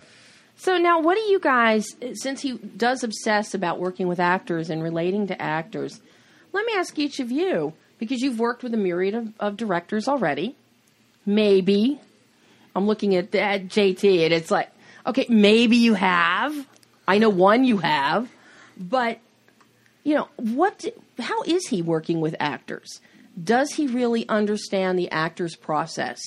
So 0.63 0.79
now, 0.79 1.01
what 1.01 1.17
do 1.17 1.23
you 1.23 1.41
guys? 1.41 1.89
Since 2.15 2.43
he 2.43 2.53
does 2.53 3.03
obsess 3.03 3.53
about 3.53 3.81
working 3.81 4.07
with 4.07 4.21
actors 4.21 4.71
and 4.71 4.81
relating 4.81 5.27
to 5.27 5.43
actors, 5.43 6.01
let 6.53 6.65
me 6.65 6.75
ask 6.77 6.97
each 7.01 7.19
of 7.19 7.33
you 7.33 7.73
because 7.99 8.21
you've 8.21 8.39
worked 8.39 8.63
with 8.63 8.73
a 8.73 8.77
myriad 8.77 9.17
of, 9.17 9.33
of 9.41 9.57
directors 9.57 10.07
already. 10.07 10.55
Maybe 11.27 11.99
I'm 12.77 12.87
looking 12.87 13.17
at, 13.17 13.35
at 13.35 13.65
JT, 13.67 14.25
and 14.25 14.33
it's 14.33 14.53
like, 14.53 14.71
okay, 15.05 15.27
maybe 15.29 15.79
you 15.79 15.95
have. 15.95 16.55
I 17.09 17.19
know 17.19 17.29
one 17.29 17.65
you 17.65 17.79
have, 17.79 18.31
but 18.79 19.19
you 20.05 20.15
know 20.15 20.29
what? 20.37 20.85
How 21.19 21.43
is 21.43 21.67
he 21.67 21.83
working 21.83 22.21
with 22.21 22.37
actors? 22.39 23.01
Does 23.43 23.73
he 23.73 23.89
really 23.89 24.29
understand 24.29 24.97
the 24.97 25.11
actor's 25.11 25.57
process 25.57 26.21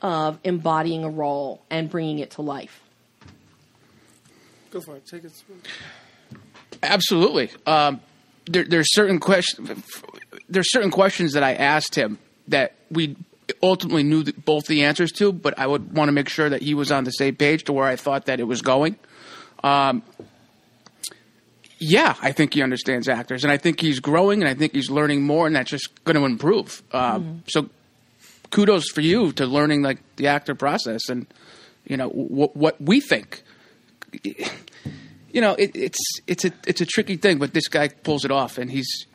of 0.00 0.38
embodying 0.44 1.02
a 1.02 1.10
role 1.10 1.60
and 1.70 1.90
bringing 1.90 2.20
it 2.20 2.30
to 2.32 2.42
life? 2.42 2.83
Go 4.74 4.80
for 4.80 4.96
it. 4.96 5.06
Take 5.06 5.22
it. 5.22 5.32
Absolutely. 6.82 7.48
Um, 7.64 8.00
there, 8.46 8.64
there's 8.64 8.92
certain 8.92 9.20
questions. 9.20 9.70
There's 10.48 10.68
certain 10.72 10.90
questions 10.90 11.34
that 11.34 11.44
I 11.44 11.54
asked 11.54 11.94
him 11.94 12.18
that 12.48 12.74
we 12.90 13.14
ultimately 13.62 14.02
knew 14.02 14.24
the, 14.24 14.32
both 14.32 14.66
the 14.66 14.82
answers 14.82 15.12
to, 15.12 15.32
but 15.32 15.56
I 15.60 15.68
would 15.68 15.94
want 15.94 16.08
to 16.08 16.12
make 16.12 16.28
sure 16.28 16.48
that 16.48 16.60
he 16.60 16.74
was 16.74 16.90
on 16.90 17.04
the 17.04 17.12
same 17.12 17.36
page 17.36 17.62
to 17.64 17.72
where 17.72 17.86
I 17.86 17.94
thought 17.94 18.26
that 18.26 18.40
it 18.40 18.48
was 18.48 18.62
going. 18.62 18.96
Um, 19.62 20.02
yeah, 21.78 22.16
I 22.20 22.32
think 22.32 22.54
he 22.54 22.62
understands 22.62 23.08
actors, 23.08 23.44
and 23.44 23.52
I 23.52 23.58
think 23.58 23.80
he's 23.80 24.00
growing, 24.00 24.42
and 24.42 24.48
I 24.48 24.54
think 24.54 24.74
he's 24.74 24.90
learning 24.90 25.22
more, 25.22 25.46
and 25.46 25.54
that's 25.54 25.70
just 25.70 26.02
going 26.02 26.16
to 26.16 26.24
improve. 26.24 26.82
Um, 26.92 27.44
So, 27.46 27.70
kudos 28.50 28.90
for 28.90 29.02
you 29.02 29.30
to 29.32 29.46
learning 29.46 29.82
like 29.82 29.98
the 30.16 30.26
actor 30.26 30.56
process, 30.56 31.08
and 31.08 31.28
you 31.86 31.96
know 31.96 32.08
what 32.08 32.56
what 32.56 32.80
we 32.80 33.00
think 33.00 33.44
you 34.22 35.40
know, 35.40 35.54
it, 35.54 35.72
it's 35.74 35.98
it's 36.26 36.44
a 36.44 36.52
it's 36.66 36.80
a 36.80 36.86
tricky 36.86 37.16
thing, 37.16 37.38
but 37.38 37.52
this 37.52 37.68
guy 37.68 37.88
pulls 37.88 38.24
it 38.24 38.30
off, 38.30 38.58
and 38.58 38.70
he's 38.70 39.06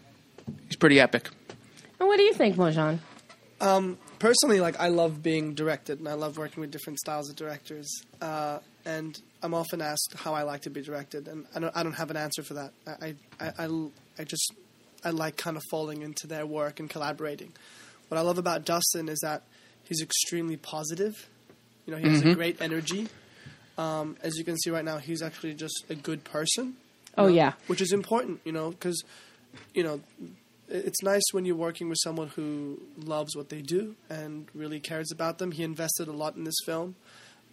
he's 0.67 0.75
pretty 0.75 0.99
epic. 0.99 1.29
And 1.99 2.07
what 2.07 2.17
do 2.17 2.23
you 2.23 2.33
think, 2.33 2.55
Mojean? 2.55 2.99
personally, 4.19 4.59
like 4.59 4.79
I 4.79 4.89
love 4.89 5.23
being 5.23 5.53
directed, 5.53 5.99
and 5.99 6.07
I 6.07 6.13
love 6.13 6.37
working 6.37 6.61
with 6.61 6.71
different 6.71 6.99
styles 6.99 7.29
of 7.29 7.35
directors. 7.35 7.89
Uh, 8.21 8.59
and 8.85 9.19
I'm 9.41 9.53
often 9.53 9.81
asked 9.81 10.15
how 10.15 10.33
I 10.33 10.43
like 10.43 10.61
to 10.61 10.69
be 10.69 10.81
directed, 10.81 11.27
and 11.27 11.45
I 11.55 11.59
don't, 11.59 11.77
I 11.77 11.83
don't 11.83 11.93
have 11.93 12.11
an 12.11 12.17
answer 12.17 12.43
for 12.43 12.53
that. 12.55 12.73
I, 12.87 13.15
I, 13.39 13.65
I, 13.65 13.89
I 14.19 14.23
just 14.23 14.53
I 15.03 15.11
like 15.11 15.37
kind 15.37 15.57
of 15.57 15.63
falling 15.69 16.01
into 16.01 16.27
their 16.27 16.45
work 16.45 16.79
and 16.79 16.89
collaborating. 16.89 17.53
What 18.09 18.17
I 18.17 18.21
love 18.21 18.37
about 18.37 18.65
Dustin 18.65 19.07
is 19.07 19.19
that 19.19 19.43
he's 19.83 20.01
extremely 20.01 20.57
positive. 20.57 21.29
You 21.85 21.93
know, 21.93 21.99
he 21.99 22.09
has 22.09 22.21
a 22.21 22.35
great 22.35 22.61
energy. 22.61 23.07
Um, 23.79 24.17
as 24.21 24.37
you 24.37 24.43
can 24.43 24.57
see 24.57 24.69
right 24.71 24.83
now, 24.83 24.97
he's 24.97 25.21
actually 25.21 25.53
just 25.53 25.85
a 25.89 25.95
good 25.95 26.25
person. 26.25 26.75
Oh 27.17 27.27
know, 27.27 27.33
yeah, 27.33 27.53
which 27.67 27.81
is 27.81 27.93
important, 27.93 28.41
you 28.43 28.51
know, 28.51 28.71
because 28.71 29.01
you 29.73 29.83
know 29.83 30.01
it's 30.67 31.01
nice 31.01 31.23
when 31.31 31.45
you're 31.45 31.55
working 31.55 31.87
with 31.87 31.97
someone 32.03 32.27
who 32.27 32.81
loves 32.97 33.37
what 33.37 33.47
they 33.47 33.61
do 33.61 33.95
and 34.09 34.47
really 34.53 34.81
cares 34.81 35.11
about 35.13 35.37
them. 35.37 35.53
He 35.53 35.63
invested 35.63 36.09
a 36.09 36.11
lot 36.11 36.35
in 36.35 36.43
this 36.43 36.57
film, 36.65 36.95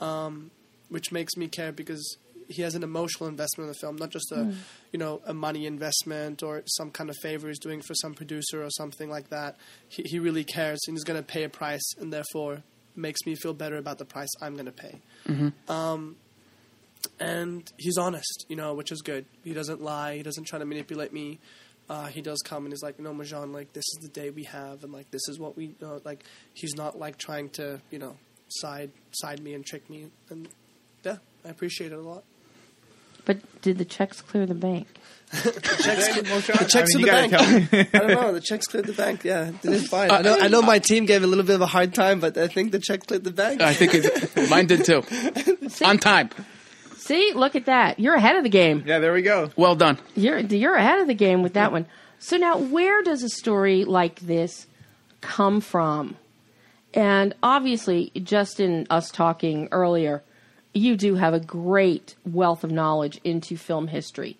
um, 0.00 0.50
which 0.88 1.12
makes 1.12 1.36
me 1.36 1.46
care 1.46 1.70
because 1.70 2.16
he 2.48 2.62
has 2.62 2.74
an 2.74 2.82
emotional 2.82 3.28
investment 3.28 3.68
in 3.68 3.72
the 3.72 3.78
film, 3.78 3.94
not 3.94 4.10
just 4.10 4.32
a 4.32 4.52
you 4.90 4.98
know 4.98 5.20
a 5.26 5.32
money 5.32 5.64
investment 5.64 6.42
or 6.42 6.64
some 6.66 6.90
kind 6.90 7.08
of 7.08 7.16
favor 7.22 7.46
he's 7.46 7.60
doing 7.60 7.82
for 7.82 7.94
some 7.94 8.14
producer 8.14 8.64
or 8.64 8.70
something 8.70 9.08
like 9.08 9.30
that. 9.30 9.56
He, 9.88 10.02
he 10.02 10.18
really 10.18 10.42
cares 10.42 10.80
and 10.88 10.96
he's 10.96 11.04
going 11.04 11.20
to 11.20 11.26
pay 11.26 11.44
a 11.44 11.48
price, 11.48 11.94
and 12.00 12.12
therefore 12.12 12.64
makes 12.96 13.20
me 13.26 13.34
feel 13.34 13.54
better 13.54 13.76
about 13.76 13.98
the 13.98 14.04
price 14.04 14.28
I'm 14.40 14.54
going 14.54 14.66
to 14.66 14.72
pay 14.72 15.00
and 17.20 17.72
he's 17.78 17.98
honest, 17.98 18.46
you 18.48 18.56
know, 18.56 18.74
which 18.74 18.92
is 18.92 19.02
good. 19.02 19.26
He 19.44 19.52
doesn't 19.54 19.80
lie. 19.80 20.16
He 20.16 20.22
doesn't 20.22 20.44
try 20.44 20.58
to 20.58 20.64
manipulate 20.64 21.12
me. 21.12 21.38
Uh, 21.88 22.06
he 22.06 22.20
does 22.20 22.40
come 22.44 22.64
and 22.64 22.72
he's 22.72 22.82
like, 22.82 22.98
no, 22.98 23.12
Mojean, 23.12 23.52
like 23.52 23.72
this 23.72 23.84
is 23.84 23.98
the 24.02 24.08
day 24.08 24.30
we 24.30 24.44
have, 24.44 24.82
and 24.82 24.92
like 24.92 25.10
this 25.12 25.28
is 25.28 25.38
what 25.38 25.56
we, 25.56 25.74
uh, 25.82 26.00
like. 26.04 26.24
He's 26.52 26.74
not 26.74 26.98
like 26.98 27.16
trying 27.16 27.48
to, 27.50 27.80
you 27.90 28.00
know, 28.00 28.16
side 28.48 28.90
side 29.12 29.40
me 29.40 29.54
and 29.54 29.64
trick 29.64 29.88
me, 29.88 30.10
and 30.28 30.48
yeah, 31.04 31.18
I 31.44 31.50
appreciate 31.50 31.92
it 31.92 31.98
a 31.98 32.00
lot. 32.00 32.24
But 33.26 33.38
did 33.60 33.76
the 33.76 33.84
checks 33.84 34.22
clear 34.22 34.46
the 34.46 34.54
bank? 34.54 34.86
The 35.32 35.50
checks 36.70 36.94
I 36.94 36.98
to 36.98 36.98
mean, 36.98 37.04
the 37.04 37.10
bank. 37.10 37.94
I 37.94 37.98
don't 37.98 38.10
know. 38.10 38.32
The 38.32 38.40
checks 38.40 38.66
cleared 38.68 38.86
the 38.86 38.92
bank. 38.92 39.24
Yeah, 39.24 39.50
they 39.60 39.70
did 39.72 39.86
fine. 39.90 40.10
I 40.10 40.22
know. 40.22 40.38
I 40.40 40.46
know 40.48 40.62
my 40.62 40.78
team 40.78 41.04
gave 41.04 41.22
a 41.24 41.26
little 41.26 41.44
bit 41.44 41.56
of 41.56 41.60
a 41.60 41.66
hard 41.66 41.92
time, 41.94 42.20
but 42.20 42.38
I 42.38 42.46
think 42.46 42.70
the 42.72 42.78
check 42.78 43.06
cleared 43.06 43.24
the 43.24 43.32
bank. 43.32 43.60
I 43.60 43.74
think 43.74 43.92
it, 43.94 44.48
mine 44.48 44.66
did 44.66 44.84
too. 44.84 45.02
On 45.84 45.98
time. 45.98 46.30
See, 46.96 47.32
look 47.34 47.56
at 47.56 47.66
that. 47.66 47.98
You're 47.98 48.14
ahead 48.14 48.36
of 48.36 48.44
the 48.44 48.48
game. 48.48 48.84
yeah, 48.86 49.00
there 49.00 49.12
we 49.12 49.22
go. 49.22 49.50
Well 49.56 49.74
done. 49.74 49.98
You're 50.14 50.38
you're 50.38 50.76
ahead 50.76 51.00
of 51.00 51.08
the 51.08 51.14
game 51.14 51.42
with 51.42 51.54
that 51.54 51.72
one. 51.72 51.86
So 52.20 52.36
now, 52.36 52.56
where 52.58 53.02
does 53.02 53.22
a 53.24 53.28
story 53.28 53.84
like 53.84 54.20
this 54.20 54.66
come 55.20 55.60
from? 55.60 56.16
And 56.94 57.34
obviously, 57.42 58.10
just 58.22 58.58
in 58.60 58.86
us 58.90 59.10
talking 59.10 59.68
earlier, 59.72 60.22
you 60.76 60.96
do 60.96 61.14
have 61.16 61.34
a 61.34 61.40
great 61.40 62.14
wealth 62.24 62.64
of 62.64 62.70
knowledge 62.70 63.20
into 63.24 63.56
film 63.56 63.88
history. 63.88 64.36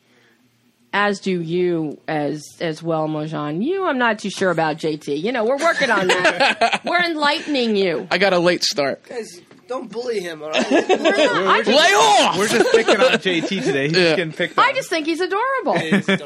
As 0.93 1.21
do 1.21 1.41
you 1.43 1.99
as 2.09 2.43
as 2.61 2.83
well, 2.83 3.07
Mojean. 3.09 3.63
You, 3.65 3.85
I'm 3.87 3.99
not 3.99 4.19
too 4.19 4.31
sure 4.31 4.51
about 4.51 4.77
JT. 4.79 5.21
You 5.23 5.31
know, 5.33 5.45
we're 5.45 5.59
working 5.59 5.91
on 5.91 6.07
that. 6.07 6.81
we're 6.85 7.03
enlightening 7.03 7.77
you. 7.77 8.07
I 8.11 8.17
got 8.19 8.33
a 8.33 8.39
late 8.39 8.63
start. 8.65 9.03
Guys, 9.03 9.41
don't 9.69 9.91
bully 9.93 10.21
him. 10.21 10.43
All 10.43 10.49
right. 10.53 10.65
I 10.67 11.63
just, 11.63 11.69
Lay 11.69 11.75
off. 11.75 12.39
We're 12.39 12.49
just 12.49 12.71
picking 12.73 12.97
on 12.97 13.11
JT 13.19 13.49
today. 13.65 13.89
He's 13.89 13.97
Yeah. 13.97 14.03
just 14.05 14.17
getting 14.17 14.33
picked 14.33 14.59
on. 14.59 14.65
I 14.65 14.73
just 14.73 14.89
think 14.89 15.07
he's 15.07 15.21
adorable. 15.21 15.75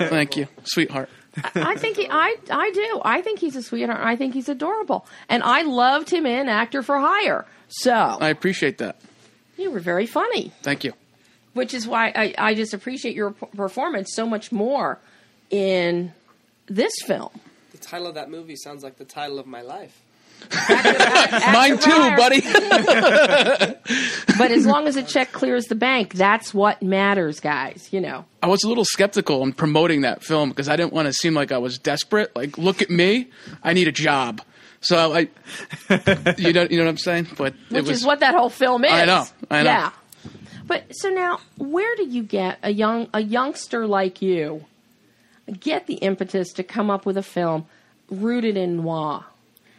Thank 0.09 0.37
you, 0.37 0.47
sweetheart. 0.63 1.09
I 1.55 1.77
think 1.77 1.97
he, 1.97 2.07
I 2.09 2.37
I 2.51 2.71
do. 2.71 3.01
I 3.05 3.23
think 3.23 3.41
he's 3.41 3.57
a 3.57 3.63
sweetheart. 3.63 4.01
I 4.01 4.15
think 4.15 4.35
he's 4.35 4.49
adorable, 4.49 5.05
and 5.29 5.43
I 5.43 5.63
loved 5.63 6.11
him 6.11 6.27
in 6.27 6.49
Actor 6.49 6.83
for 6.83 6.99
Hire. 7.01 7.45
So 7.69 7.93
I 7.93 8.29
appreciate 8.29 8.79
that. 8.79 9.01
You 9.61 9.71
were 9.71 9.81
very 9.81 10.07
funny, 10.07 10.53
Thank 10.63 10.85
you. 10.85 10.93
which 11.55 11.75
is 11.75 11.87
why 11.87 12.13
I, 12.15 12.35
I 12.39 12.55
just 12.55 12.75
appreciate 12.75 13.15
your 13.15 13.31
performance 13.33 14.13
so 14.15 14.27
much 14.27 14.51
more 14.53 14.99
in 15.51 16.13
this 16.67 16.93
film. 17.07 17.31
the 17.73 17.79
title 17.79 18.07
of 18.07 18.15
that 18.15 18.31
movie 18.31 18.57
sounds 18.57 18.83
like 18.85 18.97
the 18.99 19.05
title 19.05 19.39
of 19.39 19.47
my 19.47 19.63
life. 19.63 20.01
Mine 21.53 21.77
too, 21.77 21.91
Hire. 21.91 22.17
buddy. 22.17 22.41
But 24.39 24.53
as 24.53 24.65
long 24.65 24.87
as 24.87 24.97
a 24.97 25.03
check 25.03 25.33
clears 25.33 25.67
the 25.67 25.75
bank, 25.75 26.15
that's 26.15 26.55
what 26.55 26.81
matters, 26.83 27.41
guys. 27.41 27.89
You 27.93 28.01
know. 28.01 28.25
I 28.43 28.47
was 28.47 28.63
a 28.65 28.69
little 28.69 28.87
skeptical 28.87 29.43
in 29.43 29.53
promoting 29.53 30.01
that 30.01 30.23
film 30.25 30.49
because 30.49 30.67
I 30.67 30.77
didn't 30.77 30.95
want 30.95 31.07
to 31.09 31.13
seem 31.13 31.35
like 31.35 31.53
I 31.53 31.59
was 31.59 31.79
desperate. 31.79 32.35
Like, 32.35 32.57
look 32.57 32.81
at 32.81 32.89
me, 32.89 33.29
I 33.63 33.75
need 33.75 33.87
a 33.87 33.93
job. 33.93 34.41
So 34.81 35.13
I, 35.13 35.29
you 36.39 36.53
know, 36.53 36.63
you 36.63 36.79
know 36.79 36.85
what 36.85 36.91
I'm 36.91 36.97
saying. 36.97 37.29
But 37.37 37.55
it 37.71 37.75
which 37.75 37.89
was 37.89 37.99
is 38.01 38.07
what 38.07 38.21
that 38.21 38.35
whole 38.35 38.51
film 38.51 38.85
is. 38.85 38.93
I 38.93 39.05
know, 39.05 39.25
I 39.51 39.63
know. 39.63 39.71
Yeah. 39.71 39.91
But 40.67 40.97
so 40.97 41.09
now, 41.11 41.41
where 41.59 41.97
do 41.97 42.07
you 42.07 42.23
get 42.23 42.59
a 42.63 42.73
young 42.73 43.09
a 43.13 43.21
youngster 43.21 43.87
like 43.87 44.23
you 44.23 44.65
get 45.59 45.87
the 45.87 45.95
impetus 45.95 46.53
to 46.53 46.63
come 46.63 46.91
up 46.91 47.05
with 47.05 47.17
a 47.17 47.23
film 47.23 47.67
rooted 48.09 48.57
in 48.57 48.77
noir 48.77 49.25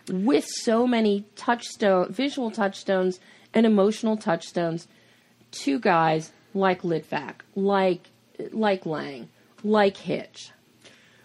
with 0.10 0.46
so 0.46 0.86
many 0.86 1.26
touchstone 1.36 2.12
visual 2.12 2.52
touchstones 2.52 3.20
and 3.54 3.66
emotional 3.66 4.18
touchstones 4.18 4.88
to 5.52 5.80
guys 5.80 6.32
like 6.54 6.82
Litvak, 6.82 7.36
like 7.56 8.10
like 8.52 8.86
Lang, 8.86 9.30
like 9.64 9.98
Hitch. 9.98 10.52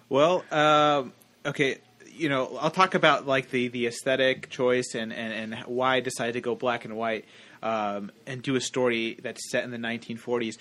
Well, 0.08 0.44
um, 0.50 1.12
okay, 1.44 1.78
you 2.16 2.28
know, 2.28 2.56
I'll 2.60 2.70
talk 2.70 2.94
about 2.94 3.26
like 3.26 3.50
the, 3.50 3.68
the 3.68 3.86
aesthetic 3.86 4.50
choice 4.50 4.94
and, 4.94 5.12
and, 5.12 5.52
and 5.54 5.64
why 5.66 5.96
I 5.96 6.00
decided 6.00 6.32
to 6.32 6.40
go 6.40 6.54
black 6.54 6.84
and 6.84 6.96
white 6.96 7.24
um, 7.62 8.10
and 8.26 8.42
do 8.42 8.56
a 8.56 8.60
story 8.60 9.18
that's 9.22 9.50
set 9.50 9.64
in 9.64 9.70
the 9.70 9.78
1940s. 9.78 10.56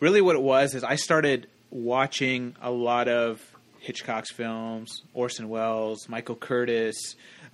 Really, 0.00 0.20
what 0.20 0.36
it 0.36 0.42
was 0.42 0.74
is 0.74 0.84
I 0.84 0.96
started 0.96 1.48
watching 1.70 2.56
a 2.60 2.70
lot 2.70 3.08
of 3.08 3.40
Hitchcock's 3.78 4.32
films, 4.32 5.02
Orson 5.14 5.48
Welles, 5.48 6.08
Michael 6.08 6.36
Curtiz, 6.36 6.94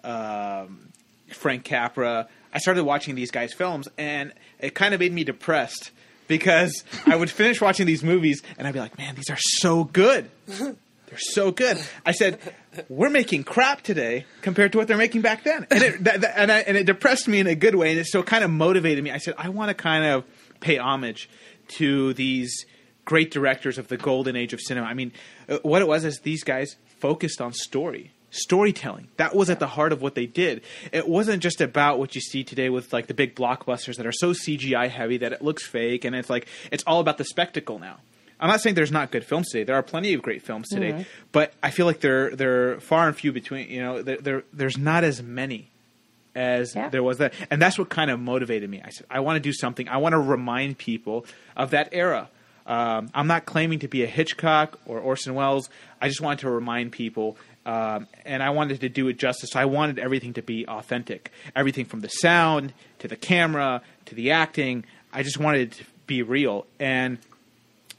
um, 0.04 0.88
Frank 1.28 1.64
Capra. 1.64 2.28
I 2.52 2.58
started 2.58 2.84
watching 2.84 3.14
these 3.14 3.30
guys' 3.30 3.52
films, 3.52 3.88
and 3.98 4.32
it 4.58 4.74
kind 4.74 4.94
of 4.94 5.00
made 5.00 5.12
me 5.12 5.24
depressed 5.24 5.90
because 6.26 6.84
I 7.06 7.16
would 7.16 7.30
finish 7.30 7.60
watching 7.60 7.86
these 7.86 8.04
movies 8.04 8.42
and 8.56 8.68
I'd 8.68 8.74
be 8.74 8.80
like, 8.80 8.96
man, 8.98 9.14
these 9.14 9.30
are 9.30 9.38
so 9.38 9.84
good. 9.84 10.30
They're 11.08 11.18
so 11.18 11.50
good. 11.50 11.78
I 12.04 12.12
said, 12.12 12.38
we're 12.88 13.10
making 13.10 13.44
crap 13.44 13.82
today 13.82 14.26
compared 14.42 14.72
to 14.72 14.78
what 14.78 14.88
they're 14.88 14.96
making 14.96 15.22
back 15.22 15.42
then, 15.44 15.66
and 15.70 15.82
it 15.82 16.04
that, 16.04 16.20
that- 16.20 16.38
and, 16.38 16.52
I, 16.52 16.58
and 16.60 16.76
it 16.76 16.84
depressed 16.84 17.26
me 17.28 17.40
in 17.40 17.46
a 17.46 17.54
good 17.54 17.74
way, 17.74 17.90
and 17.90 17.98
it 17.98 18.06
so 18.06 18.22
kind 18.22 18.44
of 18.44 18.50
motivated 18.50 19.02
me. 19.02 19.10
I 19.10 19.18
said, 19.18 19.34
I 19.38 19.48
want 19.48 19.68
to 19.70 19.74
kind 19.74 20.04
of 20.04 20.24
pay 20.60 20.76
homage 20.78 21.28
to 21.68 22.12
these 22.14 22.66
great 23.04 23.30
directors 23.30 23.78
of 23.78 23.88
the 23.88 23.96
golden 23.96 24.36
age 24.36 24.52
of 24.52 24.60
cinema. 24.60 24.86
I 24.86 24.94
mean, 24.94 25.12
uh, 25.48 25.58
what 25.62 25.80
it 25.80 25.88
was 25.88 26.04
is 26.04 26.20
these 26.20 26.44
guys 26.44 26.76
focused 27.00 27.40
on 27.40 27.52
story. 27.54 28.12
Storytelling. 28.30 29.08
That 29.16 29.34
was 29.34 29.48
at 29.48 29.58
the 29.58 29.66
heart 29.66 29.90
of 29.90 30.02
what 30.02 30.14
they 30.14 30.26
did. 30.26 30.60
It 30.92 31.08
wasn't 31.08 31.42
just 31.42 31.62
about 31.62 31.98
what 31.98 32.14
you 32.14 32.20
see 32.20 32.44
today 32.44 32.68
with 32.68 32.92
like 32.92 33.06
the 33.06 33.14
big 33.14 33.34
blockbusters 33.34 33.96
that 33.96 34.04
are 34.06 34.12
so 34.12 34.32
CGI 34.32 34.90
heavy 34.90 35.16
that 35.18 35.32
it 35.32 35.40
looks 35.40 35.66
fake 35.66 36.04
and 36.04 36.14
it's 36.14 36.28
like 36.28 36.46
it's 36.70 36.84
all 36.86 37.00
about 37.00 37.16
the 37.16 37.24
spectacle 37.24 37.78
now. 37.78 37.96
I'm 38.40 38.48
not 38.48 38.60
saying 38.60 38.74
there's 38.74 38.92
not 38.92 39.10
good 39.10 39.24
films 39.24 39.48
today. 39.50 39.64
There 39.64 39.74
are 39.76 39.82
plenty 39.82 40.14
of 40.14 40.22
great 40.22 40.42
films 40.42 40.68
today, 40.68 41.06
but 41.32 41.52
I 41.62 41.70
feel 41.70 41.86
like 41.86 42.00
they're 42.00 42.30
they're 42.36 42.80
far 42.80 43.08
and 43.08 43.16
few 43.16 43.32
between. 43.32 43.68
You 43.70 43.80
know, 43.82 44.02
there 44.02 44.16
there- 44.18 44.44
there's 44.52 44.78
not 44.78 45.02
as 45.04 45.22
many 45.22 45.68
as 46.34 46.74
Yeah. 46.74 46.88
there 46.88 47.02
was 47.02 47.18
that, 47.18 47.34
and 47.50 47.60
that's 47.60 47.78
what 47.78 47.88
kind 47.88 48.10
of 48.10 48.20
motivated 48.20 48.70
me. 48.70 48.80
I 48.84 48.90
said, 48.90 49.06
I 49.10 49.20
want 49.20 49.36
to 49.36 49.40
do 49.40 49.52
something. 49.52 49.88
I 49.88 49.96
want 49.96 50.12
to 50.12 50.18
remind 50.18 50.78
people 50.78 51.26
of 51.56 51.70
that 51.70 51.88
era. 51.92 52.28
Um, 52.66 53.10
I'm 53.14 53.26
not 53.26 53.46
claiming 53.46 53.78
to 53.80 53.88
be 53.88 54.02
a 54.04 54.06
Hitchcock 54.06 54.78
or 54.86 55.00
Orson 55.00 55.34
Welles. 55.34 55.70
I 56.02 56.08
just 56.08 56.20
wanted 56.20 56.40
to 56.40 56.50
remind 56.50 56.92
people, 56.92 57.38
um, 57.64 58.06
and 58.26 58.42
I 58.42 58.50
wanted 58.50 58.80
to 58.82 58.88
do 58.90 59.08
it 59.08 59.18
justice. 59.18 59.56
I 59.56 59.64
wanted 59.64 59.98
everything 59.98 60.34
to 60.34 60.42
be 60.42 60.66
authentic, 60.68 61.32
everything 61.56 61.86
from 61.86 62.00
the 62.00 62.08
sound 62.08 62.74
to 62.98 63.08
the 63.08 63.16
camera 63.16 63.80
to 64.06 64.14
the 64.14 64.30
acting. 64.32 64.84
I 65.12 65.22
just 65.22 65.38
wanted 65.38 65.60
it 65.62 65.72
to 65.78 65.84
be 66.06 66.22
real, 66.22 66.66
and 66.78 67.16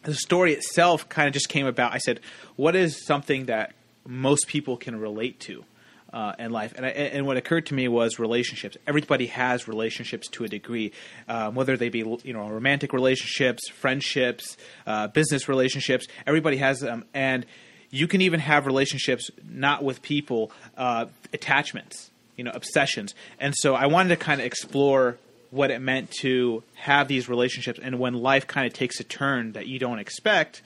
the 0.03 0.13
story 0.13 0.53
itself 0.53 1.07
kind 1.09 1.27
of 1.27 1.33
just 1.33 1.49
came 1.49 1.65
about. 1.65 1.93
I 1.93 1.97
said, 1.97 2.19
"What 2.55 2.75
is 2.75 3.05
something 3.05 3.45
that 3.45 3.73
most 4.05 4.47
people 4.47 4.77
can 4.77 4.99
relate 4.99 5.39
to 5.41 5.65
uh, 6.13 6.33
in 6.39 6.51
life?" 6.51 6.73
And 6.75 6.85
I, 6.85 6.89
and 6.89 7.25
what 7.25 7.37
occurred 7.37 7.65
to 7.67 7.73
me 7.73 7.87
was 7.87 8.19
relationships. 8.19 8.77
Everybody 8.87 9.27
has 9.27 9.67
relationships 9.67 10.27
to 10.29 10.43
a 10.45 10.47
degree, 10.47 10.91
um, 11.27 11.55
whether 11.55 11.77
they 11.77 11.89
be 11.89 11.99
you 11.99 12.33
know 12.33 12.49
romantic 12.49 12.93
relationships, 12.93 13.67
friendships, 13.69 14.57
uh, 14.87 15.07
business 15.07 15.49
relationships. 15.49 16.07
Everybody 16.25 16.57
has 16.57 16.79
them, 16.79 17.05
and 17.13 17.45
you 17.91 18.07
can 18.07 18.21
even 18.21 18.39
have 18.39 18.65
relationships 18.65 19.29
not 19.47 19.83
with 19.83 20.01
people, 20.01 20.51
uh, 20.77 21.07
attachments, 21.33 22.11
you 22.35 22.43
know, 22.43 22.51
obsessions. 22.53 23.15
And 23.39 23.53
so 23.57 23.75
I 23.75 23.87
wanted 23.87 24.09
to 24.09 24.15
kind 24.15 24.39
of 24.39 24.45
explore 24.45 25.17
what 25.51 25.71
it 25.71 25.79
meant 25.79 26.11
to 26.11 26.63
have 26.75 27.07
these 27.07 27.27
relationships 27.27 27.79
and 27.81 27.99
when 27.99 28.13
life 28.13 28.47
kind 28.47 28.67
of 28.67 28.73
takes 28.73 28.99
a 28.99 29.03
turn 29.03 29.53
that 29.53 29.67
you 29.67 29.79
don't 29.79 29.99
expect 29.99 30.61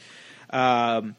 um, 0.50 1.16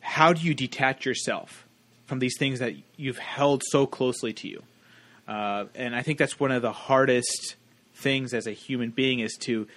how 0.00 0.32
do 0.32 0.40
you 0.42 0.54
detach 0.54 1.04
yourself 1.04 1.66
from 2.06 2.18
these 2.18 2.36
things 2.38 2.60
that 2.60 2.74
you've 2.96 3.18
held 3.18 3.62
so 3.64 3.86
closely 3.86 4.32
to 4.32 4.48
you? 4.48 4.62
Uh, 5.28 5.66
and 5.74 5.94
i 5.94 6.02
think 6.02 6.18
that's 6.18 6.40
one 6.40 6.50
of 6.50 6.62
the 6.62 6.72
hardest 6.72 7.54
things 7.94 8.34
as 8.34 8.46
a 8.46 8.52
human 8.52 8.90
being 8.90 9.20
is 9.20 9.36
to 9.38 9.68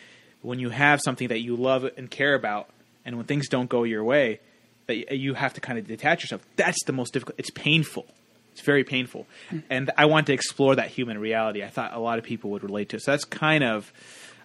when 0.41 0.60
you 0.60 0.69
have 0.69 1.00
something 1.02 1.28
that 1.28 1.39
you 1.39 1.56
love 1.56 1.86
and 1.98 2.10
care 2.10 2.34
about 2.34 2.69
and 3.06 3.15
when 3.17 3.26
things 3.26 3.48
don't 3.48 3.69
go 3.69 3.84
your 3.84 4.04
way 4.04 4.39
that 4.88 5.17
you 5.17 5.34
have 5.34 5.54
to 5.54 5.62
kind 5.62 5.80
of 5.80 5.88
detach 5.88 6.21
yourself. 6.24 6.45
That's 6.56 6.84
the 6.86 6.93
most 6.93 7.13
difficult 7.13 7.39
it's 7.39 7.50
painful 7.52 8.06
it's 8.56 8.62
very 8.62 8.86
painful 8.86 9.28
and 9.70 9.91
i 9.98 10.06
want 10.06 10.26
to 10.28 10.34
explore 10.34 10.76
that 10.78 10.88
human 10.88 11.18
reality 11.18 11.62
i 11.62 11.68
thought 11.68 11.94
a 11.94 12.00
lot 12.00 12.18
of 12.18 12.24
people 12.24 12.50
would 12.52 12.63
relate 12.63 12.88
to 12.89 12.96
it 12.96 13.02
so 13.02 13.12
that's 13.12 13.26
kind 13.26 13.63
of 13.63 13.91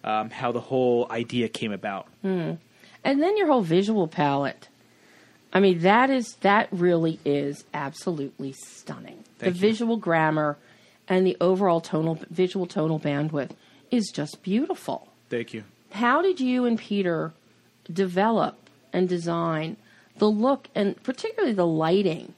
um, 0.03 0.29
how 0.29 0.51
the 0.51 0.59
whole 0.59 1.07
idea 1.09 1.47
came 1.47 1.71
about 1.71 2.07
And 2.23 2.59
then 3.03 3.35
your 3.37 3.47
whole 3.47 3.61
visual 3.63 4.07
palette. 4.07 4.67
I 5.53 5.59
mean, 5.59 5.79
that 5.79 6.09
is 6.11 6.35
that 6.41 6.67
really 6.71 7.19
is 7.25 7.63
absolutely 7.73 8.53
stunning. 8.53 9.23
Thank 9.39 9.53
the 9.53 9.59
you. 9.59 9.67
visual 9.69 9.97
grammar 9.97 10.57
and 11.07 11.25
the 11.25 11.35
overall 11.41 11.81
tonal 11.81 12.19
visual 12.29 12.67
tonal 12.67 12.99
bandwidth 12.99 13.51
is 13.89 14.11
just 14.13 14.43
beautiful. 14.43 15.07
thank 15.29 15.53
you 15.53 15.63
How 15.91 16.21
did 16.21 16.39
you 16.39 16.65
and 16.65 16.77
Peter 16.77 17.33
develop 17.91 18.55
and 18.93 19.09
design 19.09 19.77
the 20.17 20.29
look 20.29 20.67
and 20.75 21.01
particularly 21.03 21.53
the 21.53 21.65
lighting 21.67 22.33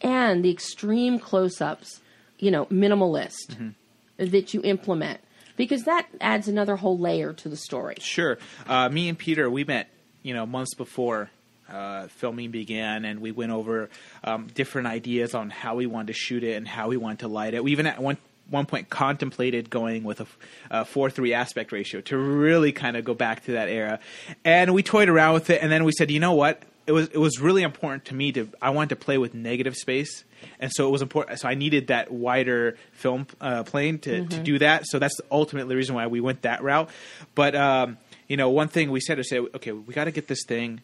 and 0.00 0.44
the 0.44 0.50
extreme 0.50 1.18
close-ups, 1.18 2.00
you 2.38 2.50
know, 2.50 2.66
minimalist 2.66 3.74
that 4.18 4.54
you 4.54 4.60
implement? 4.62 5.20
Because 5.56 5.84
that 5.84 6.06
adds 6.20 6.48
another 6.48 6.76
whole 6.76 6.98
layer 6.98 7.34
to 7.34 7.48
the 7.48 7.56
story. 7.56 7.96
Sure. 8.00 8.38
Uh, 8.66 8.88
me 8.88 9.08
and 9.10 9.18
Peter, 9.18 9.50
we 9.50 9.64
met, 9.64 9.90
you 10.22 10.32
know, 10.32 10.46
months 10.46 10.74
before 10.74 11.28
uh, 11.70 12.06
filming 12.08 12.50
began, 12.50 13.04
and 13.04 13.20
we 13.20 13.30
went 13.30 13.52
over 13.52 13.90
um, 14.24 14.48
different 14.54 14.88
ideas 14.88 15.34
on 15.34 15.50
how 15.50 15.76
we 15.76 15.86
wanted 15.86 16.08
to 16.08 16.12
shoot 16.14 16.42
it 16.42 16.56
and 16.56 16.66
how 16.66 16.88
we 16.88 16.96
wanted 16.96 17.20
to 17.20 17.28
light 17.28 17.54
it. 17.54 17.62
We 17.62 17.72
even 17.72 17.86
at 17.86 18.00
one 18.00 18.16
one 18.48 18.66
point 18.66 18.90
contemplated 18.90 19.70
going 19.70 20.02
with 20.02 20.26
a 20.70 20.84
four 20.84 21.10
three 21.10 21.34
aspect 21.34 21.70
ratio 21.70 22.00
to 22.00 22.16
really 22.18 22.72
kind 22.72 22.96
of 22.96 23.04
go 23.04 23.14
back 23.14 23.44
to 23.44 23.52
that 23.52 23.68
era, 23.68 24.00
and 24.44 24.74
we 24.74 24.82
toyed 24.82 25.08
around 25.08 25.34
with 25.34 25.50
it, 25.50 25.62
and 25.62 25.70
then 25.70 25.84
we 25.84 25.92
said, 25.92 26.10
you 26.10 26.20
know 26.20 26.32
what? 26.32 26.62
It 26.90 26.92
was 26.92 27.06
it 27.06 27.18
was 27.18 27.38
really 27.38 27.62
important 27.62 28.06
to 28.06 28.16
me 28.16 28.32
to 28.32 28.48
I 28.60 28.70
wanted 28.70 28.88
to 28.88 28.96
play 28.96 29.16
with 29.16 29.32
negative 29.32 29.76
space, 29.76 30.24
and 30.58 30.72
so 30.74 30.88
it 30.88 30.90
was 30.90 31.02
important. 31.02 31.38
So 31.38 31.48
I 31.48 31.54
needed 31.54 31.86
that 31.86 32.10
wider 32.10 32.76
film 32.90 33.28
uh, 33.40 33.62
plane 33.62 34.00
to, 34.00 34.26
to 34.26 34.42
do 34.42 34.58
that. 34.58 34.86
So 34.86 34.98
that's 34.98 35.14
ultimately 35.30 35.68
the 35.68 35.76
reason 35.76 35.94
why 35.94 36.08
we 36.08 36.20
went 36.20 36.42
that 36.42 36.64
route. 36.64 36.90
But 37.36 37.54
um, 37.54 37.98
you 38.26 38.36
know, 38.36 38.50
one 38.50 38.66
thing 38.66 38.90
we 38.90 38.98
said 38.98 39.20
is 39.20 39.30
say, 39.30 39.38
okay, 39.38 39.70
we 39.70 39.94
got 39.94 40.06
to 40.06 40.10
get 40.10 40.26
this 40.26 40.42
thing 40.44 40.80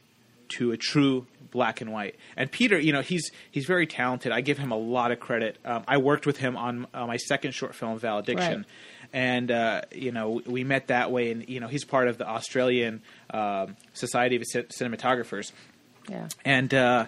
to 0.51 0.71
a 0.71 0.77
true 0.77 1.27
black 1.51 1.81
and 1.81 1.93
white. 1.93 2.15
And 2.37 2.53
Peter, 2.53 2.79
you 2.79 2.93
know, 2.93 3.03
he's 3.03 3.33
he's 3.51 3.67
very 3.67 3.89
talented. 3.89 4.31
I 4.31 4.43
give 4.43 4.59
him 4.59 4.71
a 4.71 4.77
lot 4.77 5.11
of 5.11 5.19
credit. 5.19 5.59
Um, 5.65 5.83
I 5.89 5.97
worked 5.97 6.25
with 6.25 6.37
him 6.37 6.57
on 6.57 6.87
uh, 6.95 7.05
my 7.09 7.17
second 7.17 7.53
short 7.53 7.75
film, 7.75 7.99
Valediction. 7.99 8.59
Right. 8.59 8.67
And 9.13 9.51
uh, 9.51 9.83
you 9.93 10.13
know 10.13 10.41
we 10.47 10.63
met 10.63 10.89
that 10.89 11.11
way, 11.11 11.33
and 11.33 11.49
you 11.49 11.59
know 11.59 11.69
he's 11.69 11.85
part 11.85 12.07
of 12.07 12.19
the 12.19 12.29
Australian 12.29 13.03
um, 13.31 13.77
Society 13.93 14.37
of 14.37 14.43
Cin- 14.45 14.65
Cinematographers, 14.65 15.53
Yeah. 16.09 16.29
and 16.45 16.73
uh, 16.73 17.07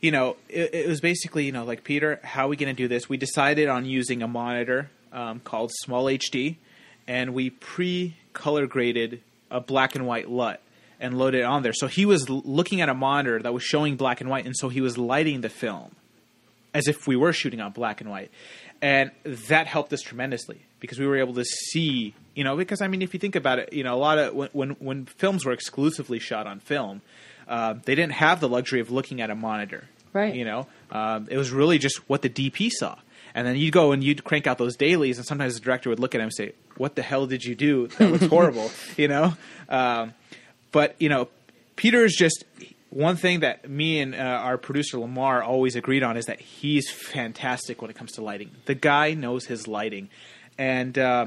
you 0.00 0.10
know 0.10 0.36
it, 0.48 0.74
it 0.74 0.88
was 0.88 1.00
basically 1.00 1.44
you 1.46 1.52
know 1.52 1.64
like 1.64 1.84
Peter, 1.84 2.20
how 2.22 2.46
are 2.46 2.48
we 2.48 2.56
going 2.56 2.74
to 2.74 2.82
do 2.82 2.88
this? 2.88 3.08
We 3.08 3.16
decided 3.16 3.68
on 3.68 3.84
using 3.86 4.22
a 4.22 4.28
monitor 4.28 4.90
um, 5.12 5.40
called 5.40 5.70
Small 5.72 6.04
HD, 6.04 6.56
and 7.08 7.34
we 7.34 7.50
pre-color 7.50 8.66
graded 8.66 9.22
a 9.50 9.60
black 9.60 9.94
and 9.96 10.06
white 10.06 10.30
LUT 10.30 10.60
and 11.00 11.18
loaded 11.18 11.40
it 11.40 11.44
on 11.44 11.62
there. 11.62 11.72
So 11.72 11.86
he 11.86 12.06
was 12.06 12.28
l- 12.28 12.42
looking 12.44 12.80
at 12.80 12.88
a 12.88 12.94
monitor 12.94 13.40
that 13.42 13.52
was 13.52 13.62
showing 13.64 13.96
black 13.96 14.20
and 14.20 14.30
white, 14.30 14.46
and 14.46 14.56
so 14.56 14.68
he 14.68 14.80
was 14.80 14.96
lighting 14.98 15.40
the 15.40 15.48
film 15.48 15.94
as 16.72 16.86
if 16.86 17.06
we 17.08 17.16
were 17.16 17.32
shooting 17.32 17.60
on 17.60 17.72
black 17.72 18.00
and 18.00 18.08
white. 18.10 18.30
And 18.82 19.10
that 19.24 19.66
helped 19.66 19.92
us 19.92 20.00
tremendously 20.02 20.62
because 20.78 20.98
we 20.98 21.06
were 21.06 21.16
able 21.16 21.34
to 21.34 21.44
see, 21.44 22.14
you 22.34 22.44
know, 22.44 22.56
because 22.56 22.80
I 22.80 22.86
mean, 22.88 23.02
if 23.02 23.12
you 23.12 23.20
think 23.20 23.34
about 23.34 23.58
it, 23.58 23.72
you 23.72 23.82
know, 23.82 23.94
a 23.94 23.98
lot 23.98 24.18
of 24.18 24.34
when 24.34 24.48
when, 24.52 24.70
when 24.78 25.06
films 25.06 25.44
were 25.44 25.52
exclusively 25.52 26.18
shot 26.18 26.46
on 26.46 26.60
film, 26.60 27.02
uh, 27.50 27.74
they 27.84 27.94
didn't 27.94 28.12
have 28.12 28.40
the 28.40 28.48
luxury 28.48 28.80
of 28.80 28.90
looking 28.90 29.20
at 29.20 29.28
a 29.28 29.34
monitor, 29.34 29.84
Right. 30.12 30.34
You 30.34 30.44
know, 30.44 30.66
um, 30.90 31.28
it 31.30 31.36
was 31.36 31.52
really 31.52 31.78
just 31.78 32.08
what 32.08 32.22
the 32.22 32.28
DP 32.30 32.70
saw. 32.70 32.96
And 33.32 33.46
then 33.46 33.56
you'd 33.56 33.72
go 33.72 33.92
and 33.92 34.02
you'd 34.02 34.24
crank 34.24 34.48
out 34.48 34.58
those 34.58 34.74
dailies, 34.76 35.18
and 35.18 35.26
sometimes 35.26 35.54
the 35.54 35.60
director 35.60 35.88
would 35.88 36.00
look 36.00 36.16
at 36.16 36.20
him 36.20 36.24
and 36.24 36.34
say, 36.34 36.52
"What 36.76 36.96
the 36.96 37.02
hell 37.02 37.26
did 37.26 37.44
you 37.44 37.54
do? 37.54 37.86
That 37.86 38.10
was 38.10 38.22
horrible," 38.26 38.72
you 38.96 39.06
know. 39.06 39.34
Um, 39.68 40.14
but 40.72 40.96
you 40.98 41.08
know, 41.08 41.28
Peter 41.76 42.04
is 42.04 42.16
just 42.16 42.44
one 42.88 43.14
thing 43.14 43.40
that 43.40 43.70
me 43.70 44.00
and 44.00 44.16
uh, 44.16 44.18
our 44.18 44.58
producer 44.58 44.98
Lamar 44.98 45.44
always 45.44 45.76
agreed 45.76 46.02
on 46.02 46.16
is 46.16 46.26
that 46.26 46.40
he's 46.40 46.90
fantastic 46.90 47.80
when 47.80 47.88
it 47.88 47.94
comes 47.96 48.12
to 48.12 48.20
lighting. 48.22 48.50
The 48.64 48.74
guy 48.74 49.14
knows 49.14 49.46
his 49.46 49.68
lighting, 49.68 50.10
and 50.58 50.98
uh, 50.98 51.26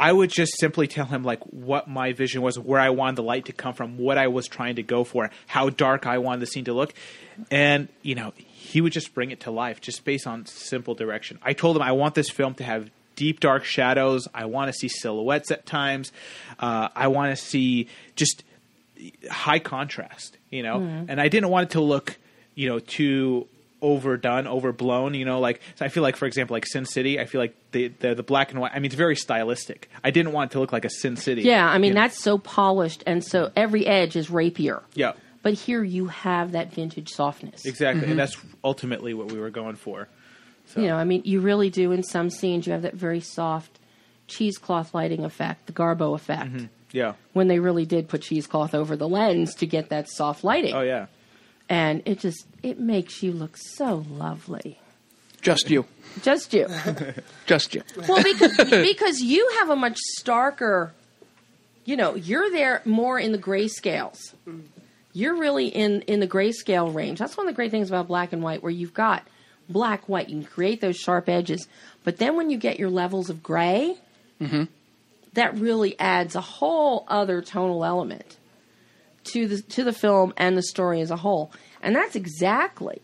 I 0.00 0.10
would 0.12 0.30
just 0.30 0.58
simply 0.58 0.86
tell 0.86 1.04
him 1.04 1.22
like 1.22 1.40
what 1.44 1.86
my 1.86 2.14
vision 2.14 2.40
was, 2.40 2.58
where 2.58 2.80
I 2.80 2.88
wanted 2.88 3.16
the 3.16 3.22
light 3.22 3.44
to 3.44 3.52
come 3.52 3.74
from, 3.74 3.98
what 3.98 4.16
I 4.16 4.28
was 4.28 4.48
trying 4.48 4.76
to 4.76 4.82
go 4.82 5.04
for, 5.04 5.30
how 5.46 5.68
dark 5.68 6.06
I 6.06 6.16
wanted 6.18 6.40
the 6.40 6.46
scene 6.46 6.64
to 6.64 6.72
look, 6.72 6.94
and 7.50 7.88
you 8.02 8.14
know 8.14 8.32
he 8.36 8.80
would 8.80 8.92
just 8.92 9.14
bring 9.14 9.30
it 9.30 9.40
to 9.40 9.50
life 9.50 9.80
just 9.80 10.04
based 10.04 10.26
on 10.26 10.46
simple 10.46 10.94
direction. 10.94 11.38
I 11.42 11.52
told 11.52 11.76
him 11.76 11.82
I 11.82 11.92
want 11.92 12.14
this 12.14 12.30
film 12.30 12.54
to 12.54 12.64
have 12.64 12.90
deep 13.14 13.40
dark 13.40 13.64
shadows. 13.64 14.26
I 14.32 14.46
want 14.46 14.72
to 14.72 14.72
see 14.72 14.88
silhouettes 14.88 15.50
at 15.50 15.66
times. 15.66 16.12
Uh, 16.58 16.88
I 16.96 17.08
want 17.08 17.36
to 17.36 17.44
see 17.44 17.88
just 18.16 18.42
high 19.30 19.58
contrast, 19.58 20.38
you 20.48 20.62
know. 20.62 20.78
And 21.08 21.20
I 21.20 21.28
didn't 21.28 21.50
want 21.50 21.68
it 21.68 21.72
to 21.72 21.80
look, 21.82 22.16
you 22.54 22.70
know, 22.70 22.78
too 22.78 23.48
overdone, 23.82 24.46
overblown, 24.46 25.14
you 25.14 25.24
know, 25.24 25.40
like 25.40 25.60
so 25.76 25.84
I 25.84 25.88
feel 25.88 26.02
like 26.02 26.16
for 26.16 26.26
example 26.26 26.54
like 26.54 26.66
Sin 26.66 26.84
City, 26.84 27.18
I 27.18 27.26
feel 27.26 27.40
like 27.40 27.54
the, 27.72 27.88
the 27.88 28.14
the 28.14 28.22
black 28.22 28.50
and 28.50 28.60
white 28.60 28.72
I 28.74 28.76
mean 28.76 28.86
it's 28.86 28.94
very 28.94 29.16
stylistic. 29.16 29.90
I 30.02 30.10
didn't 30.10 30.32
want 30.32 30.50
it 30.50 30.52
to 30.54 30.60
look 30.60 30.72
like 30.72 30.84
a 30.84 30.90
Sin 30.90 31.16
City. 31.16 31.42
Yeah, 31.42 31.66
I 31.68 31.78
mean 31.78 31.90
you 31.90 31.94
know. 31.94 32.02
that's 32.02 32.22
so 32.22 32.38
polished 32.38 33.02
and 33.06 33.24
so 33.24 33.50
every 33.56 33.86
edge 33.86 34.16
is 34.16 34.30
rapier. 34.30 34.82
Yeah. 34.94 35.12
But 35.42 35.54
here 35.54 35.82
you 35.82 36.06
have 36.08 36.52
that 36.52 36.72
vintage 36.72 37.08
softness. 37.08 37.64
Exactly. 37.64 38.02
And 38.02 38.10
mm-hmm. 38.10 38.18
that's 38.18 38.36
ultimately 38.62 39.14
what 39.14 39.32
we 39.32 39.38
were 39.38 39.50
going 39.50 39.76
for. 39.76 40.08
So 40.66 40.80
You 40.80 40.88
know, 40.88 40.96
I 40.96 41.04
mean, 41.04 41.22
you 41.24 41.40
really 41.40 41.70
do 41.70 41.92
in 41.92 42.02
some 42.02 42.30
scenes. 42.30 42.66
You 42.66 42.74
have 42.74 42.82
that 42.82 42.94
very 42.94 43.20
soft 43.20 43.78
cheesecloth 44.26 44.94
lighting 44.94 45.24
effect, 45.24 45.66
the 45.66 45.72
Garbo 45.72 46.14
effect. 46.14 46.52
Mm-hmm, 46.52 46.66
yeah. 46.92 47.14
when 47.32 47.48
they 47.48 47.58
really 47.58 47.86
did 47.86 48.08
put 48.08 48.22
cheesecloth 48.22 48.74
over 48.74 48.96
the 48.96 49.08
lens 49.08 49.54
to 49.56 49.66
get 49.66 49.88
that 49.88 50.08
soft 50.08 50.44
lighting. 50.44 50.74
Oh 50.74 50.82
yeah. 50.82 51.06
And 51.70 52.02
it 52.04 52.18
just 52.18 52.46
it 52.62 52.80
makes 52.80 53.22
you 53.22 53.32
look 53.32 53.56
so 53.56 54.04
lovely. 54.10 54.78
Just 55.40 55.70
you. 55.70 55.86
Just 56.22 56.52
you. 56.52 56.66
Just 57.46 57.74
you. 57.74 57.82
well, 58.08 58.22
because 58.22 58.56
because 58.56 59.20
you 59.20 59.48
have 59.60 59.70
a 59.70 59.76
much 59.76 59.98
starker. 60.20 60.90
You 61.84 61.96
know, 61.96 62.14
you're 62.14 62.50
there 62.50 62.82
more 62.84 63.18
in 63.18 63.32
the 63.32 63.38
grayscales. 63.38 64.34
You're 65.12 65.36
really 65.36 65.68
in 65.68 66.02
in 66.02 66.20
the 66.20 66.26
grayscale 66.26 66.92
range. 66.92 67.18
That's 67.20 67.36
one 67.36 67.46
of 67.46 67.54
the 67.54 67.56
great 67.56 67.70
things 67.70 67.88
about 67.88 68.08
black 68.08 68.32
and 68.32 68.42
white, 68.42 68.62
where 68.62 68.72
you've 68.72 68.92
got 68.92 69.26
black, 69.68 70.08
white. 70.08 70.28
You 70.28 70.42
can 70.42 70.50
create 70.50 70.80
those 70.80 70.96
sharp 70.96 71.28
edges, 71.28 71.68
but 72.04 72.18
then 72.18 72.36
when 72.36 72.50
you 72.50 72.58
get 72.58 72.78
your 72.78 72.90
levels 72.90 73.30
of 73.30 73.42
gray, 73.42 73.96
mm-hmm. 74.40 74.64
that 75.34 75.56
really 75.58 75.98
adds 75.98 76.34
a 76.34 76.40
whole 76.40 77.04
other 77.08 77.40
tonal 77.40 77.84
element 77.84 78.36
to 79.24 79.46
the 79.46 79.62
to 79.62 79.84
the 79.84 79.92
film 79.92 80.32
and 80.36 80.56
the 80.56 80.62
story 80.62 81.00
as 81.00 81.10
a 81.10 81.16
whole. 81.16 81.52
And 81.82 81.94
that's 81.94 82.16
exactly, 82.16 83.00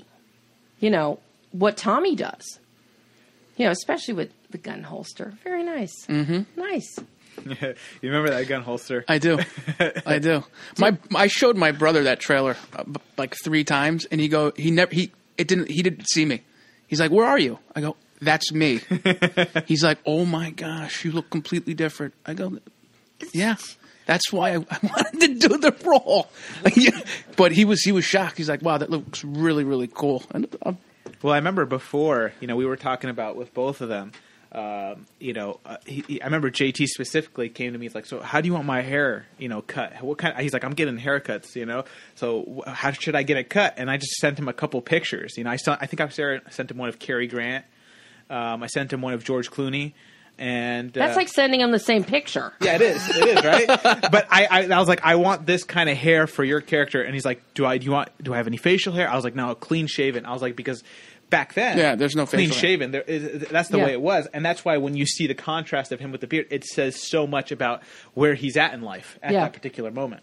you 0.80 0.90
know, 0.90 1.18
what 1.52 1.76
Tommy 1.76 2.14
does. 2.14 2.58
You 3.56 3.64
know, 3.64 3.70
especially 3.70 4.14
with 4.14 4.30
the 4.50 4.58
gun 4.58 4.82
holster. 4.82 5.34
Very 5.42 5.64
nice. 5.64 6.06
Mm-hmm. 6.06 6.60
Nice. 6.60 6.98
you 7.44 7.74
remember 8.02 8.30
that 8.30 8.46
gun 8.48 8.62
holster? 8.62 9.04
I 9.08 9.18
do. 9.18 9.38
I 10.06 10.18
do. 10.18 10.44
My 10.78 10.96
I 11.14 11.26
showed 11.26 11.56
my 11.56 11.72
brother 11.72 12.04
that 12.04 12.20
trailer 12.20 12.56
uh, 12.74 12.84
b- 12.84 13.00
like 13.16 13.34
three 13.42 13.64
times, 13.64 14.06
and 14.06 14.20
he 14.20 14.28
go 14.28 14.52
he 14.56 14.70
never 14.70 14.94
he 14.94 15.12
it 15.36 15.48
didn't 15.48 15.70
he 15.70 15.82
didn't 15.82 16.08
see 16.08 16.24
me. 16.24 16.42
He's 16.86 17.00
like, 17.00 17.10
"Where 17.10 17.26
are 17.26 17.38
you?" 17.38 17.58
I 17.74 17.80
go, 17.80 17.96
"That's 18.20 18.52
me." 18.52 18.80
He's 19.66 19.82
like, 19.82 19.98
"Oh 20.06 20.24
my 20.24 20.50
gosh, 20.50 21.04
you 21.04 21.12
look 21.12 21.30
completely 21.30 21.74
different." 21.74 22.14
I 22.24 22.34
go, 22.34 22.58
"Yeah." 23.32 23.56
That's 24.06 24.32
why 24.32 24.52
I, 24.52 24.54
I 24.70 24.78
wanted 24.82 25.20
to 25.40 25.48
do 25.48 25.58
the 25.58 25.74
role, 25.84 26.28
but 27.36 27.52
he 27.52 27.64
was 27.64 27.82
he 27.82 27.92
was 27.92 28.04
shocked. 28.04 28.36
He's 28.38 28.48
like, 28.48 28.62
"Wow, 28.62 28.78
that 28.78 28.90
looks 28.90 29.22
really 29.24 29.64
really 29.64 29.88
cool." 29.92 30.22
And 30.30 30.46
uh, 30.64 30.72
Well, 31.22 31.32
I 31.34 31.36
remember 31.36 31.64
before, 31.66 32.32
you 32.40 32.46
know, 32.46 32.56
we 32.56 32.64
were 32.66 32.76
talking 32.76 33.10
about 33.10 33.36
with 33.36 33.52
both 33.52 33.80
of 33.80 33.88
them. 33.88 34.12
Um, 34.52 35.04
you 35.18 35.32
know, 35.34 35.60
uh, 35.66 35.76
he, 35.84 36.02
he, 36.08 36.22
I 36.22 36.26
remember 36.26 36.50
JT 36.50 36.86
specifically 36.86 37.48
came 37.50 37.72
to 37.72 37.78
me. 37.78 37.84
He's 37.86 37.94
like, 37.94 38.06
"So, 38.06 38.20
how 38.20 38.40
do 38.40 38.46
you 38.46 38.54
want 38.54 38.64
my 38.64 38.80
hair, 38.80 39.26
you 39.38 39.48
know, 39.48 39.60
cut? 39.60 40.00
What 40.02 40.18
kind?" 40.18 40.38
He's 40.40 40.52
like, 40.54 40.64
"I'm 40.64 40.72
getting 40.72 40.98
haircuts, 40.98 41.56
you 41.56 41.66
know. 41.66 41.84
So, 42.14 42.62
wh- 42.64 42.70
how 42.70 42.92
should 42.92 43.16
I 43.16 43.22
get 43.22 43.36
it 43.36 43.50
cut?" 43.50 43.74
And 43.76 43.90
I 43.90 43.96
just 43.98 44.12
sent 44.12 44.38
him 44.38 44.48
a 44.48 44.52
couple 44.54 44.80
pictures. 44.80 45.34
You 45.36 45.44
know, 45.44 45.50
I 45.50 45.56
sent, 45.56 45.82
I 45.82 45.86
think 45.86 46.00
I 46.00 46.08
sent- 46.08 46.52
sent 46.54 46.70
him 46.70 46.78
one 46.78 46.88
of 46.88 46.98
Cary 46.98 47.26
Grant. 47.26 47.64
Um, 48.30 48.62
I 48.62 48.68
sent 48.68 48.92
him 48.92 49.02
one 49.02 49.12
of 49.14 49.24
George 49.24 49.50
Clooney, 49.50 49.92
and 50.38 50.92
That's 50.92 51.14
uh, 51.14 51.16
like 51.20 51.28
sending 51.28 51.60
them 51.60 51.70
the 51.70 51.78
same 51.78 52.04
picture. 52.04 52.52
yeah, 52.60 52.74
it 52.76 52.82
is. 52.82 53.08
It 53.08 53.26
is 53.38 53.44
right. 53.44 53.66
but 54.12 54.26
I, 54.30 54.46
I, 54.50 54.66
I 54.70 54.78
was 54.78 54.88
like, 54.88 55.00
I 55.04 55.14
want 55.16 55.46
this 55.46 55.64
kind 55.64 55.88
of 55.88 55.96
hair 55.96 56.26
for 56.26 56.44
your 56.44 56.60
character, 56.60 57.02
and 57.02 57.14
he's 57.14 57.24
like, 57.24 57.42
Do 57.54 57.64
I? 57.66 57.78
Do 57.78 57.86
you 57.86 57.92
want? 57.92 58.10
Do 58.22 58.34
I 58.34 58.36
have 58.36 58.46
any 58.46 58.56
facial 58.58 58.92
hair? 58.92 59.08
I 59.08 59.14
was 59.16 59.24
like, 59.24 59.34
No, 59.34 59.54
clean 59.54 59.86
shaven. 59.86 60.26
I 60.26 60.32
was 60.32 60.42
like, 60.42 60.54
because 60.56 60.82
back 61.30 61.54
then, 61.54 61.78
Yeah, 61.78 61.94
there's 61.96 62.14
no 62.14 62.26
clean 62.26 62.48
facial 62.50 62.54
hair. 62.54 62.60
shaven. 62.60 62.90
There 62.92 63.02
is, 63.02 63.48
that's 63.48 63.68
the 63.70 63.78
Yeah. 63.78 63.84
way 63.86 63.92
it 63.92 64.00
was, 64.00 64.26
and 64.32 64.44
that's 64.44 64.64
why 64.64 64.76
when 64.76 64.94
you 64.96 65.06
see 65.06 65.26
the 65.26 65.34
contrast 65.34 65.90
of 65.92 66.00
him 66.00 66.12
with 66.12 66.20
the 66.20 66.26
beard, 66.26 66.46
it 66.50 66.64
says 66.64 67.00
so 67.02 67.26
much 67.26 67.50
about 67.50 67.82
where 68.14 68.34
he's 68.34 68.56
at 68.56 68.74
in 68.74 68.82
life 68.82 69.18
at 69.22 69.32
Yeah. 69.32 69.40
that 69.40 69.52
particular 69.52 69.90
moment. 69.90 70.22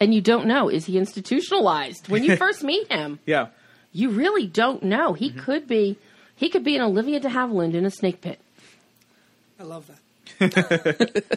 And 0.00 0.14
you 0.14 0.20
don't 0.20 0.46
know, 0.46 0.68
is 0.68 0.84
he 0.84 0.96
institutionalized? 0.98 2.08
When 2.08 2.22
you 2.22 2.36
first 2.44 2.62
meet 2.62 2.90
him, 2.92 3.18
Yeah, 3.26 3.48
you 3.92 4.10
really 4.10 4.46
don't 4.46 4.82
know. 4.82 5.14
He 5.14 5.30
Mm-hmm. 5.30 5.40
could 5.40 5.66
be 5.66 5.96
he 6.36 6.48
could 6.50 6.62
be 6.62 6.76
an 6.76 6.82
Olivia 6.82 7.18
de 7.18 7.28
Havilland 7.28 7.74
in 7.74 7.84
a 7.84 7.90
snake 7.90 8.20
pit. 8.20 8.38
I 9.58 9.62
love 9.64 9.86
that. 9.88 9.98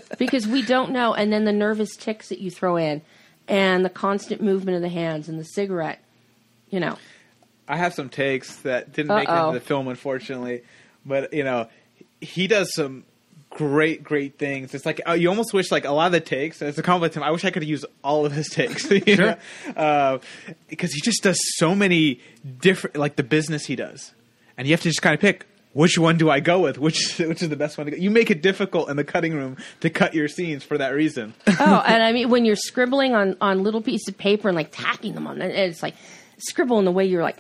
because 0.19 0.47
we 0.47 0.61
don't 0.61 0.91
know. 0.91 1.13
And 1.13 1.31
then 1.31 1.45
the 1.45 1.53
nervous 1.53 1.95
ticks 1.95 2.29
that 2.29 2.39
you 2.39 2.51
throw 2.51 2.75
in, 2.77 3.01
and 3.47 3.83
the 3.83 3.89
constant 3.89 4.41
movement 4.41 4.75
of 4.75 4.81
the 4.81 4.89
hands, 4.89 5.27
and 5.29 5.39
the 5.39 5.43
cigarette. 5.45 5.99
You 6.69 6.79
know, 6.79 6.97
I 7.67 7.77
have 7.77 7.93
some 7.93 8.09
takes 8.09 8.57
that 8.57 8.93
didn't 8.93 9.15
make 9.15 9.23
it 9.27 9.29
Uh-oh. 9.31 9.49
into 9.49 9.59
the 9.59 9.65
film, 9.65 9.87
unfortunately. 9.87 10.61
But 11.05 11.33
you 11.33 11.43
know, 11.43 11.67
he 12.19 12.47
does 12.47 12.73
some 12.73 13.03
great, 13.49 14.03
great 14.03 14.37
things. 14.37 14.73
It's 14.73 14.85
like 14.85 15.01
uh, 15.07 15.13
you 15.13 15.29
almost 15.29 15.53
wish 15.53 15.71
like 15.71 15.85
a 15.85 15.91
lot 15.91 16.05
of 16.07 16.11
the 16.13 16.19
takes. 16.21 16.61
and 16.61 16.69
It's 16.69 16.77
a 16.77 16.83
compliment 16.83 17.13
to 17.13 17.19
him. 17.19 17.23
I 17.23 17.31
wish 17.31 17.43
I 17.43 17.51
could 17.51 17.63
use 17.63 17.85
all 18.03 18.25
of 18.25 18.31
his 18.31 18.47
takes, 18.49 18.89
you 19.07 19.17
know? 19.17 19.35
uh, 19.75 20.19
because 20.69 20.93
he 20.93 21.01
just 21.01 21.23
does 21.23 21.37
so 21.57 21.75
many 21.75 22.19
different, 22.59 22.95
like 22.95 23.15
the 23.15 23.23
business 23.23 23.65
he 23.65 23.75
does, 23.75 24.13
and 24.57 24.67
you 24.67 24.73
have 24.73 24.81
to 24.81 24.89
just 24.89 25.01
kind 25.01 25.13
of 25.13 25.19
pick. 25.19 25.45
Which 25.73 25.97
one 25.97 26.17
do 26.17 26.29
I 26.29 26.41
go 26.41 26.59
with? 26.59 26.77
Which 26.77 27.17
which 27.19 27.41
is 27.41 27.49
the 27.49 27.55
best 27.55 27.77
one 27.77 27.85
to 27.85 27.91
go? 27.91 27.97
You 27.97 28.11
make 28.11 28.29
it 28.29 28.41
difficult 28.41 28.89
in 28.89 28.97
the 28.97 29.03
cutting 29.03 29.33
room 29.33 29.57
to 29.79 29.89
cut 29.89 30.13
your 30.13 30.27
scenes 30.27 30.63
for 30.63 30.77
that 30.77 30.89
reason. 30.89 31.33
oh, 31.47 31.83
and 31.85 32.03
I 32.03 32.11
mean 32.11 32.29
when 32.29 32.43
you're 32.45 32.55
scribbling 32.57 33.13
on 33.15 33.37
on 33.39 33.63
little 33.63 33.81
pieces 33.81 34.09
of 34.09 34.17
paper 34.17 34.49
and 34.49 34.55
like 34.55 34.69
tapping 34.71 35.13
them 35.13 35.27
on, 35.27 35.41
and 35.41 35.51
it's 35.51 35.81
like 35.81 35.95
scribble 36.37 36.79
in 36.79 36.85
the 36.85 36.91
way 36.91 37.05
you're 37.05 37.23
like, 37.23 37.37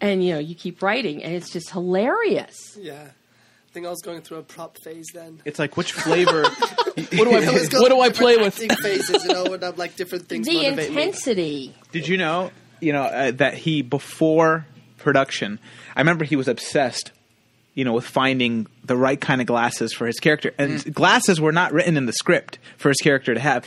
and 0.00 0.24
you 0.24 0.34
know 0.34 0.38
you 0.38 0.54
keep 0.54 0.82
writing, 0.82 1.22
and 1.24 1.34
it's 1.34 1.50
just 1.50 1.70
hilarious. 1.70 2.76
Yeah. 2.80 3.02
I 3.02 3.72
think 3.76 3.86
I 3.86 3.90
was 3.90 4.00
going 4.00 4.22
through 4.22 4.38
a 4.38 4.42
prop 4.42 4.78
phase 4.78 5.04
then. 5.12 5.42
It's 5.44 5.58
like 5.58 5.76
which 5.76 5.92
flavor? 5.92 6.42
what 6.94 7.10
do 7.10 7.30
I 7.32 7.40
I 7.40 7.66
what 7.80 7.90
do 7.90 8.00
I 8.00 8.08
play 8.08 8.38
with? 8.38 8.54
acting 8.54 8.70
phases, 8.70 9.22
you 9.24 9.32
know, 9.34 9.44
when 9.50 9.62
I'm 9.62 9.76
like 9.76 9.96
different 9.96 10.28
things 10.28 10.46
The 10.46 10.54
motivate 10.54 10.92
me. 10.92 11.02
intensity. 11.02 11.74
Did 11.92 12.08
you 12.08 12.16
know, 12.16 12.52
you 12.80 12.94
know, 12.94 13.02
uh, 13.02 13.32
that 13.32 13.52
he 13.52 13.82
before 13.82 14.64
production, 14.96 15.58
I 15.94 16.00
remember 16.00 16.24
he 16.24 16.36
was 16.36 16.48
obsessed, 16.48 17.12
you 17.76 17.84
know, 17.84 17.92
with 17.92 18.04
finding 18.04 18.66
the 18.84 18.96
right 18.96 19.20
kind 19.20 19.40
of 19.40 19.46
glasses 19.46 19.92
for 19.92 20.08
his 20.08 20.18
character, 20.18 20.52
and 20.58 20.92
glasses 20.92 21.40
were 21.40 21.52
not 21.52 21.72
written 21.72 21.96
in 21.96 22.06
the 22.06 22.12
script 22.12 22.58
for 22.78 22.88
his 22.88 22.98
character 22.98 23.32
to 23.32 23.40
have, 23.40 23.64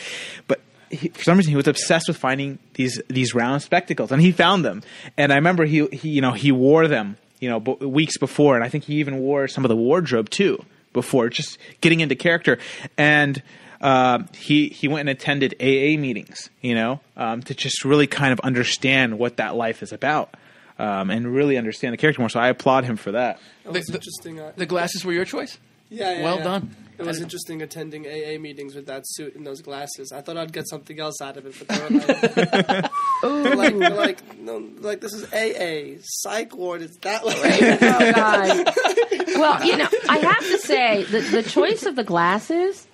but. 0.47 0.59
He, 0.91 1.09
for 1.09 1.21
some 1.21 1.37
reason, 1.37 1.51
he 1.51 1.55
was 1.55 1.67
obsessed 1.67 2.07
with 2.07 2.17
finding 2.17 2.57
these 2.73 2.99
these 3.09 3.35
round 3.35 3.61
spectacles, 3.61 4.11
and 4.11 4.19
he 4.19 4.31
found 4.31 4.65
them. 4.65 4.81
And 5.17 5.31
I 5.31 5.35
remember 5.35 5.65
he, 5.65 5.85
he 5.85 6.09
you 6.09 6.19
know 6.19 6.31
he 6.31 6.51
wore 6.51 6.87
them, 6.87 7.15
you 7.39 7.47
know, 7.47 7.59
b- 7.59 7.85
weeks 7.85 8.17
before, 8.17 8.55
and 8.55 8.63
I 8.63 8.69
think 8.69 8.85
he 8.85 8.95
even 8.95 9.19
wore 9.19 9.47
some 9.47 9.63
of 9.63 9.69
the 9.69 9.75
wardrobe 9.75 10.31
too 10.31 10.65
before, 10.93 11.29
just 11.29 11.59
getting 11.81 11.99
into 11.99 12.15
character. 12.15 12.57
And 12.97 13.43
uh, 13.81 14.23
he 14.35 14.69
he 14.69 14.87
went 14.87 15.01
and 15.01 15.09
attended 15.09 15.55
AA 15.61 15.99
meetings, 15.99 16.49
you 16.61 16.75
know, 16.75 16.99
um, 17.15 17.41
to 17.43 17.53
just 17.53 17.85
really 17.85 18.07
kind 18.07 18.33
of 18.33 18.39
understand 18.41 19.17
what 19.17 19.37
that 19.37 19.55
life 19.55 19.81
is 19.81 19.93
about, 19.93 20.35
um, 20.79 21.11
and 21.11 21.31
really 21.33 21.57
understand 21.57 21.93
the 21.93 21.97
character 21.97 22.21
more. 22.21 22.29
So 22.29 22.39
I 22.39 22.47
applaud 22.49 22.85
him 22.85 22.95
for 22.97 23.11
that. 23.11 23.39
It 23.65 23.71
was 23.71 23.85
The- 23.85 23.91
the- 23.91 23.97
interesting. 23.99 24.39
Uh, 24.39 24.53
The 24.55 24.65
glasses 24.65 25.05
were 25.05 25.13
your 25.13 25.25
choice. 25.25 25.59
yeah, 25.89 26.13
yeah, 26.17 26.23
well 26.23 26.37
yeah. 26.37 26.43
done. 26.43 26.75
It 26.97 27.05
was 27.05 27.21
interesting 27.21 27.61
attending 27.61 28.05
AA 28.05 28.37
meetings 28.37 28.75
with 28.75 28.85
that 28.87 29.03
suit 29.05 29.33
and 29.35 29.47
those 29.47 29.61
glasses. 29.61 30.11
I 30.11 30.19
thought 30.19 30.35
I'd 30.35 30.51
get 30.51 30.67
something 30.67 30.99
else 30.99 31.21
out 31.21 31.37
of 31.37 31.45
it, 31.45 31.55
but 31.57 31.67
they 31.69 31.79
were 31.79 31.89
like, 33.55 33.77
they're 33.77 33.89
like, 33.89 33.95
like, 33.95 34.37
no, 34.39 34.67
like 34.81 34.99
this 34.99 35.13
is 35.13 35.23
AA, 35.33 36.01
psych 36.03 36.53
ward. 36.57 36.81
It's 36.81 36.97
that 36.97 37.23
way. 37.23 37.33
Oh 37.81 38.11
God. 38.11 39.39
well, 39.39 39.65
you 39.65 39.77
know, 39.77 39.87
I 40.09 40.17
have 40.17 40.39
to 40.45 40.57
say 40.57 41.03
that 41.03 41.31
the 41.31 41.41
choice 41.41 41.85
of 41.85 41.95
the 41.95 42.03
glasses 42.03 42.85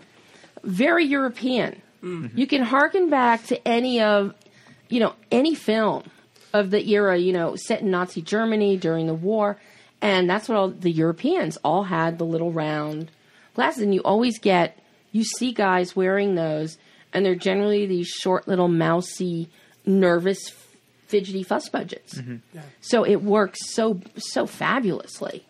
very 0.63 1.06
European. 1.06 1.82
You 2.36 2.45
can 2.45 2.62
harken 2.62 3.10
back 3.10 3.48
to 3.48 3.67
any 3.67 4.00
of, 4.00 4.36
you 4.89 4.99
know, 4.99 5.16
any 5.32 5.55
film 5.55 6.03
of 6.60 6.72
the 6.72 6.89
era, 6.89 7.18
you 7.18 7.34
know, 7.34 7.56
set 7.56 7.82
in 7.82 7.91
Nazi 7.91 8.22
Germany 8.22 8.78
during 8.78 9.08
the 9.08 9.14
war, 9.14 9.58
and 10.01 10.30
that's 10.30 10.47
what 10.47 10.58
all 10.58 10.70
the 10.70 10.91
Europeans 10.91 11.58
all 11.64 11.84
had 11.84 12.18
the 12.18 12.26
little 12.26 12.51
round 12.51 13.12
glasses, 13.53 13.84
and 13.84 13.93
you 13.93 14.01
always 14.01 14.39
get 14.39 14.80
you 15.12 15.24
see 15.24 15.51
guys 15.51 15.95
wearing 15.95 16.36
those, 16.36 16.78
and 17.14 17.26
they're 17.26 17.36
generally 17.36 17.86
these 17.86 18.08
short 18.08 18.47
little 18.47 18.68
mousy, 18.68 19.49
nervous, 19.86 20.49
fidgety 21.08 21.43
fuss 21.43 21.70
budgets. 21.70 22.16
Mm-hmm. 22.16 22.60
So 22.82 23.06
it 23.06 23.22
works 23.22 23.60
so 23.74 23.99
so 24.18 24.45
fabulously. 24.45 25.45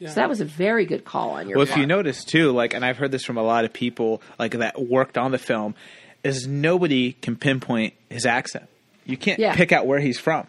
So 0.00 0.14
that 0.14 0.30
was 0.30 0.40
a 0.40 0.46
very 0.46 0.86
good 0.86 1.04
call 1.04 1.32
on 1.32 1.46
your 1.46 1.58
Well, 1.58 1.66
if 1.68 1.76
you 1.76 1.84
notice 1.84 2.24
too, 2.24 2.52
like, 2.52 2.72
and 2.72 2.86
I've 2.86 2.96
heard 2.96 3.10
this 3.10 3.22
from 3.22 3.36
a 3.36 3.42
lot 3.42 3.66
of 3.66 3.72
people, 3.74 4.22
like 4.38 4.52
that 4.52 4.80
worked 4.80 5.18
on 5.18 5.30
the 5.30 5.36
film, 5.36 5.74
is 6.24 6.46
nobody 6.46 7.12
can 7.12 7.36
pinpoint 7.36 7.92
his 8.08 8.24
accent. 8.24 8.66
You 9.10 9.16
can't 9.16 9.38
Yeah. 9.38 9.54
pick 9.54 9.72
out 9.72 9.86
where 9.86 10.00
he's 10.00 10.18
from, 10.18 10.46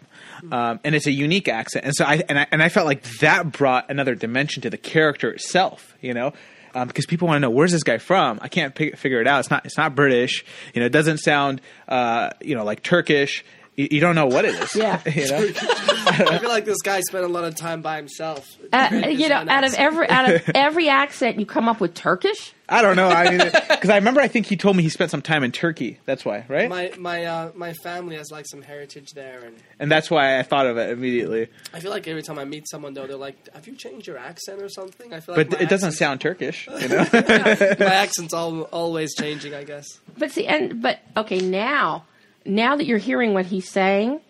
um, 0.50 0.80
and 0.84 0.94
it's 0.94 1.06
a 1.06 1.12
unique 1.12 1.48
accent. 1.48 1.84
And 1.84 1.94
so 1.94 2.04
I 2.04 2.22
and 2.28 2.38
I 2.38 2.46
and 2.50 2.62
I 2.62 2.68
felt 2.68 2.86
like 2.86 3.02
that 3.20 3.52
brought 3.52 3.90
another 3.90 4.14
dimension 4.14 4.62
to 4.62 4.70
the 4.70 4.78
character 4.78 5.30
itself. 5.30 5.94
You 6.00 6.14
know. 6.14 6.32
Um, 6.74 6.88
because 6.88 7.04
people 7.04 7.28
want 7.28 7.36
to 7.36 7.40
know 7.40 7.50
where's 7.50 7.70
this 7.70 7.82
guy 7.82 7.98
from. 7.98 8.38
I 8.40 8.48
can't 8.48 8.74
pick, 8.74 8.96
figure 8.96 9.20
it 9.20 9.26
out. 9.26 9.40
It's 9.40 9.50
not. 9.50 9.66
It's 9.66 9.76
not 9.76 9.94
British. 9.94 10.42
You 10.72 10.80
know, 10.80 10.86
it 10.86 10.92
doesn't 10.92 11.18
sound. 11.18 11.60
Uh, 11.86 12.30
you 12.40 12.54
know, 12.54 12.64
like 12.64 12.82
Turkish. 12.82 13.44
You, 13.76 13.88
you 13.92 14.00
don't 14.00 14.14
know 14.14 14.26
what 14.26 14.44
it 14.44 14.54
is. 14.54 14.74
Yeah. 14.76 15.00
you 15.06 15.28
know. 15.28 15.38
I 16.04 16.38
feel 16.38 16.50
like 16.50 16.64
this 16.64 16.82
guy 16.82 17.00
spent 17.00 17.24
a 17.24 17.28
lot 17.28 17.44
of 17.44 17.54
time 17.56 17.80
by 17.80 17.96
himself. 17.96 18.56
Uh, 18.72 19.06
you 19.08 19.28
know, 19.28 19.40
own 19.40 19.48
out 19.48 19.64
of 19.64 19.74
every 19.74 20.08
out 20.08 20.30
of 20.30 20.50
every 20.54 20.88
accent, 20.88 21.38
you 21.38 21.46
come 21.46 21.68
up 21.68 21.80
with 21.80 21.94
Turkish. 21.94 22.52
I 22.68 22.80
don't 22.82 22.96
know. 22.96 23.08
I 23.08 23.30
mean, 23.30 23.50
because 23.68 23.90
I 23.90 23.96
remember 23.96 24.20
I 24.20 24.28
think 24.28 24.46
he 24.46 24.56
told 24.56 24.76
me 24.76 24.82
he 24.82 24.88
spent 24.88 25.10
some 25.10 25.20
time 25.22 25.42
in 25.44 25.52
Turkey. 25.52 25.98
That's 26.06 26.24
why, 26.24 26.44
right? 26.48 26.68
my 26.68 26.92
my 26.98 27.24
uh, 27.24 27.52
my 27.54 27.72
family 27.74 28.16
has 28.16 28.30
like 28.30 28.46
some 28.46 28.62
heritage 28.62 29.10
there, 29.14 29.40
and 29.44 29.56
and 29.78 29.90
that's 29.90 30.10
why 30.10 30.38
I 30.38 30.42
thought 30.42 30.66
of 30.66 30.76
it 30.78 30.90
immediately. 30.90 31.48
I 31.72 31.80
feel 31.80 31.90
like 31.90 32.06
every 32.08 32.22
time 32.22 32.38
I 32.38 32.44
meet 32.44 32.68
someone 32.68 32.94
though, 32.94 33.06
they're 33.06 33.16
like, 33.16 33.36
"Have 33.54 33.66
you 33.66 33.74
changed 33.76 34.06
your 34.06 34.18
accent 34.18 34.62
or 34.62 34.68
something?" 34.68 35.12
I 35.12 35.20
feel 35.20 35.34
But 35.34 35.50
like 35.50 35.60
my 35.60 35.64
it 35.66 35.68
doesn't 35.68 35.92
sound 35.92 36.20
Turkish, 36.20 36.66
you 36.66 36.88
know. 36.88 37.06
my 37.12 37.94
accent's 37.94 38.32
all, 38.32 38.62
always 38.62 39.14
changing. 39.14 39.54
I 39.54 39.64
guess. 39.64 39.86
But 40.16 40.30
see, 40.30 40.46
and 40.46 40.80
but 40.82 41.00
okay, 41.16 41.40
now 41.40 42.04
now 42.44 42.76
that 42.76 42.86
you're 42.86 42.98
hearing 42.98 43.34
what 43.34 43.46
he's 43.46 43.68
saying, 43.70 44.20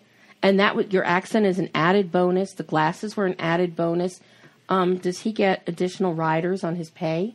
and 0.41 0.59
that 0.59 0.75
what 0.75 0.91
your 0.93 1.05
accent 1.05 1.45
is 1.45 1.57
an 1.59 1.69
added 1.73 2.11
bonus. 2.11 2.53
The 2.53 2.63
glasses 2.63 3.15
were 3.15 3.25
an 3.25 3.35
added 3.39 3.75
bonus. 3.75 4.19
Um, 4.69 4.97
does 4.97 5.19
he 5.21 5.31
get 5.31 5.63
additional 5.67 6.13
riders 6.13 6.63
on 6.63 6.75
his 6.75 6.89
pay? 6.89 7.33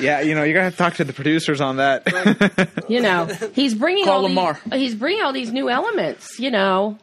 yeah, 0.00 0.20
you 0.20 0.34
know, 0.34 0.42
you're 0.42 0.54
gonna 0.54 0.64
have 0.64 0.72
to 0.72 0.78
talk 0.78 0.94
to 0.94 1.04
the 1.04 1.12
producers 1.12 1.60
on 1.60 1.76
that. 1.76 2.02
You 2.88 3.00
know, 3.00 3.26
he's 3.54 3.74
bringing 3.74 4.04
Call 4.04 4.16
all 4.16 4.22
Lamar. 4.22 4.58
these, 4.66 4.80
he's 4.80 4.94
bringing 4.96 5.22
all 5.22 5.32
these 5.32 5.52
new 5.52 5.70
elements. 5.70 6.38
You 6.40 6.50
know, 6.50 6.98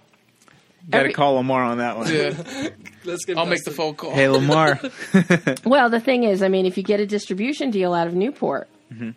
Got 0.90 0.98
to 1.00 1.04
Every- 1.04 1.14
call 1.14 1.36
Lamar 1.36 1.64
on 1.64 1.78
that 1.78 1.98
one. 1.98 2.14
Yeah, 2.14 2.34
Let's 3.06 3.24
get. 3.26 3.38
I'll 3.38 3.46
make 3.46 3.64
the 3.64 3.72
phone 3.72 3.96
call. 3.96 4.12
Hey, 4.14 4.28
Lamar. 4.28 4.80
Well, 5.66 5.90
the 5.90 6.00
thing 6.02 6.24
is, 6.24 6.42
I 6.44 6.48
mean, 6.50 6.66
if 6.66 6.78
you 6.78 6.84
get 6.84 7.00
a 7.00 7.06
distribution 7.06 7.72
deal 7.72 7.94
out 7.94 8.08
of 8.08 8.14
Newport, 8.14 8.68
Mm-hmm. 8.94 9.12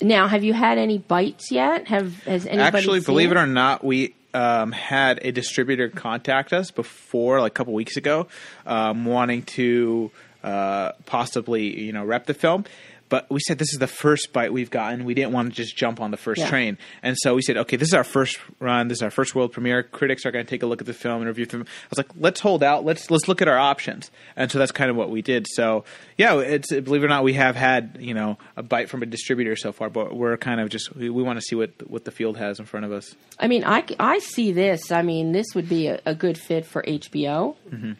Now 0.00 0.28
have 0.28 0.44
you 0.44 0.52
had 0.52 0.78
any 0.78 0.98
bites 0.98 1.50
yet? 1.50 1.88
Have 1.88 2.22
has 2.24 2.46
anybody 2.46 2.78
Actually, 2.78 3.00
seen 3.00 3.06
believe 3.06 3.32
it 3.32 3.36
or 3.36 3.46
not, 3.46 3.84
we 3.84 4.14
um, 4.34 4.72
had 4.72 5.20
a 5.22 5.32
distributor 5.32 5.88
contact 5.88 6.52
us 6.52 6.70
before, 6.70 7.40
like 7.40 7.52
a 7.52 7.54
couple 7.54 7.72
weeks 7.72 7.96
ago, 7.96 8.26
um, 8.66 9.04
wanting 9.04 9.42
to 9.42 10.10
uh, 10.42 10.92
possibly, 11.06 11.80
you 11.80 11.92
know, 11.92 12.04
rep 12.04 12.26
the 12.26 12.34
film. 12.34 12.64
But 13.08 13.30
we 13.30 13.40
said 13.40 13.58
this 13.58 13.72
is 13.72 13.78
the 13.78 13.86
first 13.86 14.32
bite 14.32 14.52
we've 14.52 14.70
gotten. 14.70 15.04
We 15.04 15.14
didn't 15.14 15.32
want 15.32 15.50
to 15.50 15.54
just 15.54 15.76
jump 15.76 16.00
on 16.00 16.10
the 16.10 16.16
first 16.16 16.40
Yeah. 16.40 16.48
train, 16.50 16.78
and 17.02 17.16
so 17.18 17.34
we 17.34 17.42
said, 17.42 17.56
okay, 17.56 17.76
this 17.76 17.88
is 17.88 17.94
our 17.94 18.04
first 18.04 18.38
run. 18.60 18.88
This 18.88 18.98
is 18.98 19.02
our 19.02 19.10
first 19.10 19.34
world 19.34 19.52
premiere. 19.52 19.82
Critics 19.82 20.26
are 20.26 20.30
going 20.30 20.44
to 20.44 20.50
take 20.50 20.62
a 20.62 20.66
look 20.66 20.80
at 20.80 20.86
the 20.86 20.92
film 20.94 21.18
and 21.22 21.26
review 21.26 21.46
the 21.46 21.50
film. 21.50 21.62
I 21.62 21.86
was 21.90 21.98
like, 21.98 22.10
let's 22.18 22.40
hold 22.40 22.62
out. 22.62 22.84
Let's 22.84 23.10
let's 23.10 23.28
look 23.28 23.40
at 23.42 23.48
our 23.48 23.58
options, 23.58 24.10
and 24.36 24.50
so 24.50 24.58
that's 24.58 24.72
kind 24.72 24.90
of 24.90 24.96
what 24.96 25.10
we 25.10 25.22
did. 25.22 25.46
So 25.48 25.84
yeah, 26.16 26.38
it's 26.38 26.68
believe 26.70 27.02
it 27.02 27.06
or 27.06 27.08
not, 27.08 27.24
we 27.24 27.34
have 27.34 27.56
had 27.56 27.96
you 28.00 28.14
know 28.14 28.38
a 28.56 28.62
bite 28.62 28.88
from 28.88 29.02
a 29.02 29.06
distributor 29.06 29.56
so 29.56 29.72
far, 29.72 29.88
but 29.90 30.14
we're 30.14 30.36
kind 30.36 30.60
of 30.60 30.68
just 30.68 30.94
we, 30.94 31.08
we 31.10 31.22
want 31.22 31.38
to 31.38 31.42
see 31.42 31.54
what 31.56 31.70
what 31.88 32.04
the 32.04 32.10
field 32.10 32.36
has 32.36 32.58
in 32.58 32.66
front 32.66 32.84
of 32.86 32.92
us. 32.92 33.14
I 33.38 33.48
mean, 33.48 33.64
I, 33.64 33.84
I 33.98 34.18
see 34.18 34.52
this. 34.52 34.90
I 34.92 35.02
mean, 35.02 35.32
this 35.32 35.46
would 35.54 35.68
be 35.68 35.86
a, 35.86 36.00
a 36.04 36.14
good 36.14 36.36
fit 36.36 36.66
for 36.66 36.82
HBO. 36.82 37.56
Mm-hmm. 37.70 37.92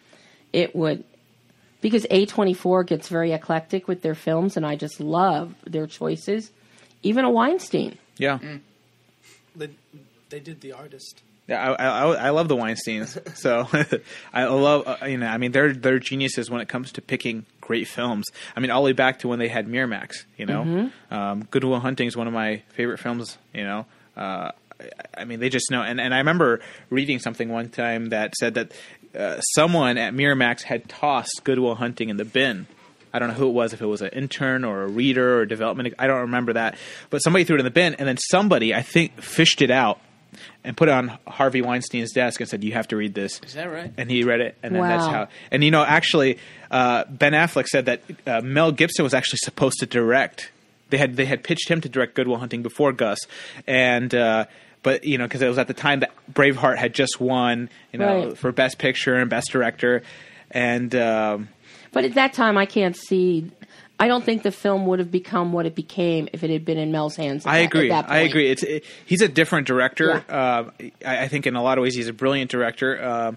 It 0.53 0.75
would, 0.75 1.05
because 1.81 2.05
A24 2.07 2.87
gets 2.87 3.09
very 3.09 3.33
eclectic 3.33 3.89
with 3.89 4.03
their 4.03 4.15
films, 4.15 4.57
and 4.57 4.67
I 4.67 4.77
just 4.77 5.01
love 5.01 5.55
their 5.65 5.87
choices. 5.87 6.51
Even 7.03 7.25
a 7.25 7.31
Weinstein. 7.31 7.99
Yeah. 8.17 8.39
They, 9.55 9.71
they 10.31 10.41
did 10.41 10.61
the 10.61 10.73
artist. 10.73 11.23
Yeah, 11.49 11.73
I, 11.73 11.85
I, 11.87 12.15
I 12.27 12.31
love 12.31 12.49
the 12.49 12.57
Weinsteins. 12.57 13.37
So 13.37 13.67
I 14.35 14.45
love, 14.45 14.87
uh, 14.87 15.07
you 15.07 15.17
know, 15.17 15.27
I 15.27 15.39
mean, 15.39 15.53
they're 15.53 15.73
they're 15.73 15.99
geniuses 15.99 16.51
when 16.51 16.61
it 16.61 16.69
comes 16.69 16.93
to 16.93 17.01
picking 17.01 17.47
great 17.63 17.89
films. 17.89 18.27
I 18.55 18.61
mean, 18.61 18.71
all 18.71 18.83
the 18.83 18.87
way 18.87 18.93
back 18.93 19.21
to 19.21 19.29
when 19.29 19.39
they 19.39 19.49
had 19.49 19.67
Miramax. 19.67 20.25
You 20.37 20.45
know, 20.45 20.91
um, 21.11 21.45
Good 21.51 21.65
Will 21.65 21.81
Hunting 21.81 22.07
is 22.07 22.17
one 22.17 22.27
of 22.27 22.35
my 22.35 22.63
favorite 22.75 22.99
films. 22.99 23.39
You 23.55 23.65
know, 23.65 23.87
uh, 24.15 24.51
I, 24.79 24.91
I 25.17 25.25
mean, 25.25 25.41
they 25.41 25.49
just 25.49 25.71
know. 25.71 25.83
And 25.83 25.99
and 25.99 26.13
I 26.13 26.19
remember 26.19 26.61
reading 26.91 27.19
something 27.19 27.49
one 27.49 27.71
time 27.71 28.11
that 28.11 28.35
said 28.37 28.55
that 28.55 28.73
uh, 29.17 29.41
someone 29.41 29.99
at 29.99 30.15
Miramax 30.15 30.63
had 30.63 30.89
tossed 30.89 31.43
Good 31.45 31.59
Will 31.59 31.75
Hunting 31.75 32.09
in 32.09 32.17
the 32.17 32.25
bin. 32.25 32.67
I 33.13 33.19
don't 33.19 33.29
know 33.29 33.35
who 33.35 33.49
it 33.49 33.53
was, 33.53 33.73
if 33.73 33.81
it 33.81 33.87
was 33.87 34.03
an 34.03 34.11
intern 34.11 34.65
or 34.65 34.83
a 34.83 34.89
reader 34.89 35.41
or 35.41 35.47
development. 35.47 35.95
I 35.99 36.07
don't 36.07 36.21
remember 36.23 36.53
that. 36.55 36.77
But 37.11 37.19
somebody 37.21 37.45
threw 37.45 37.57
it 37.57 37.61
in 37.61 37.65
the 37.65 37.71
bin, 37.71 37.95
and 37.95 38.07
then 38.07 38.19
somebody, 38.19 38.75
I 38.75 38.83
think, 38.83 39.21
fished 39.23 39.63
it 39.63 39.71
out 39.71 40.01
and 40.63 40.77
put 40.77 40.89
it 40.89 40.93
on 40.93 41.19
Harvey 41.27 41.63
Weinstein's 41.63 42.13
desk 42.13 42.41
and 42.41 42.49
said, 42.49 42.63
"You 42.63 42.73
have 42.73 42.89
to 42.89 42.97
read 42.97 43.15
this." 43.15 43.41
Is 43.45 43.55
that 43.55 43.71
right? 43.71 43.93
And 43.97 44.11
he 44.11 44.25
read 44.25 44.41
it, 44.41 44.57
and 44.63 44.75
then 44.75 44.83
that's 44.83 45.07
how. 45.07 45.29
And 45.51 45.65
you 45.65 45.71
know, 45.71 45.83
actually, 45.83 46.39
uh, 46.71 47.05
Ben 47.09 47.33
Affleck 47.33 47.67
said 47.67 47.87
that 47.87 48.03
uh, 48.27 48.41
Mel 48.43 48.73
Gibson 48.73 49.05
was 49.05 49.15
actually 49.15 49.39
supposed 49.43 49.79
to 49.79 49.87
direct. 49.87 50.51
They 50.91 50.99
had 50.99 51.17
they 51.17 51.25
had 51.25 51.43
pitched 51.43 51.71
him 51.71 51.81
to 51.81 51.89
direct 51.89 52.15
Good 52.15 52.29
Will 52.29 52.39
Hunting 52.39 52.63
before 52.63 52.93
Gus, 52.93 53.19
and. 53.67 54.15
Uh, 54.15 54.47
but 54.89 55.05
you 55.05 55.19
know, 55.19 55.25
because 55.25 55.43
it 55.43 55.49
was 55.49 55.59
at 55.59 55.67
the 55.67 55.75
time 55.75 56.01
that 56.01 56.13
Braveheart 56.33 56.79
had 56.79 56.95
just 56.95 57.21
won, 57.21 57.69
you 57.93 57.99
know, 57.99 58.29
Right. 58.29 58.39
for 58.39 58.53
Best 58.53 58.79
Picture 58.79 59.17
and 59.17 59.29
Best 59.29 59.51
Director, 59.53 60.03
and 60.51 60.95
um, 60.95 61.49
But 61.93 62.05
at 62.07 62.15
that 62.15 62.33
time, 62.33 62.57
I 62.57 62.65
can't 62.65 62.97
see. 62.97 63.51
I 64.01 64.09
don't 64.09 64.25
think 64.25 64.45
the 64.45 64.51
film 64.53 64.87
would 64.87 64.99
have 65.01 65.11
become 65.11 65.53
what 65.53 65.67
it 65.67 65.75
became 65.75 66.29
if 66.33 66.43
it 66.43 66.49
had 66.51 66.65
been 66.65 66.79
in 66.79 66.91
Mel's 66.91 67.17
hands. 67.17 67.45
At 67.45 67.51
I 67.53 67.59
that- 67.59 67.65
agree. 67.67 67.91
I 67.91 68.19
agree. 68.21 68.51
It's 68.51 68.63
it, 68.63 68.85
he's 69.05 69.21
a 69.21 69.29
different 69.29 69.67
director. 69.67 70.25
Yeah. 70.27 70.59
Um, 70.59 70.73
I, 71.05 71.25
I 71.25 71.29
think 71.29 71.47
in 71.47 71.55
a 71.55 71.63
lot 71.63 71.77
of 71.77 71.83
ways 71.83 71.95
he's 71.95 72.09
a 72.09 72.13
brilliant 72.15 72.51
director. 72.51 72.91
Um, 73.05 73.37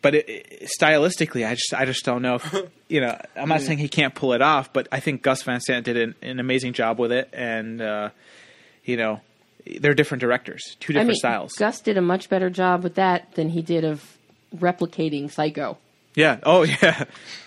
but 0.00 0.14
it, 0.14 0.28
it- 0.28 0.70
stylistically, 0.80 1.46
I 1.46 1.54
just 1.56 1.74
I 1.74 1.84
just 1.84 2.04
don't 2.06 2.22
know. 2.22 2.36
If, 2.36 2.54
you 2.88 3.02
know, 3.02 3.18
I'm 3.36 3.48
not 3.50 3.60
saying 3.60 3.78
he 3.78 3.88
can't 3.88 4.14
pull 4.14 4.32
it 4.32 4.40
off, 4.40 4.72
but 4.72 4.88
I 4.92 5.00
think 5.00 5.20
Gus 5.20 5.42
Van 5.42 5.60
Sant 5.60 5.84
did 5.84 5.96
an, 5.98 6.14
an 6.22 6.40
amazing 6.40 6.72
job 6.72 6.98
with 6.98 7.12
it, 7.12 7.28
and 7.34 7.82
uh, 7.82 8.08
you 8.84 8.96
know, 8.96 9.20
they're 9.80 9.94
different 9.94 10.20
directors, 10.20 10.76
two 10.80 10.92
I 10.92 10.94
different 10.94 11.08
mean, 11.08 11.16
styles. 11.16 11.52
Gus 11.54 11.80
did 11.80 11.96
a 11.96 12.02
much 12.02 12.28
better 12.28 12.50
job 12.50 12.82
with 12.82 12.94
that 12.96 13.34
than 13.34 13.48
he 13.48 13.62
did 13.62 13.84
of 13.84 14.16
replicating 14.54 15.30
Psycho. 15.30 15.78
yeah. 16.14 16.38
Oh 16.42 16.62
yeah. 16.82 17.04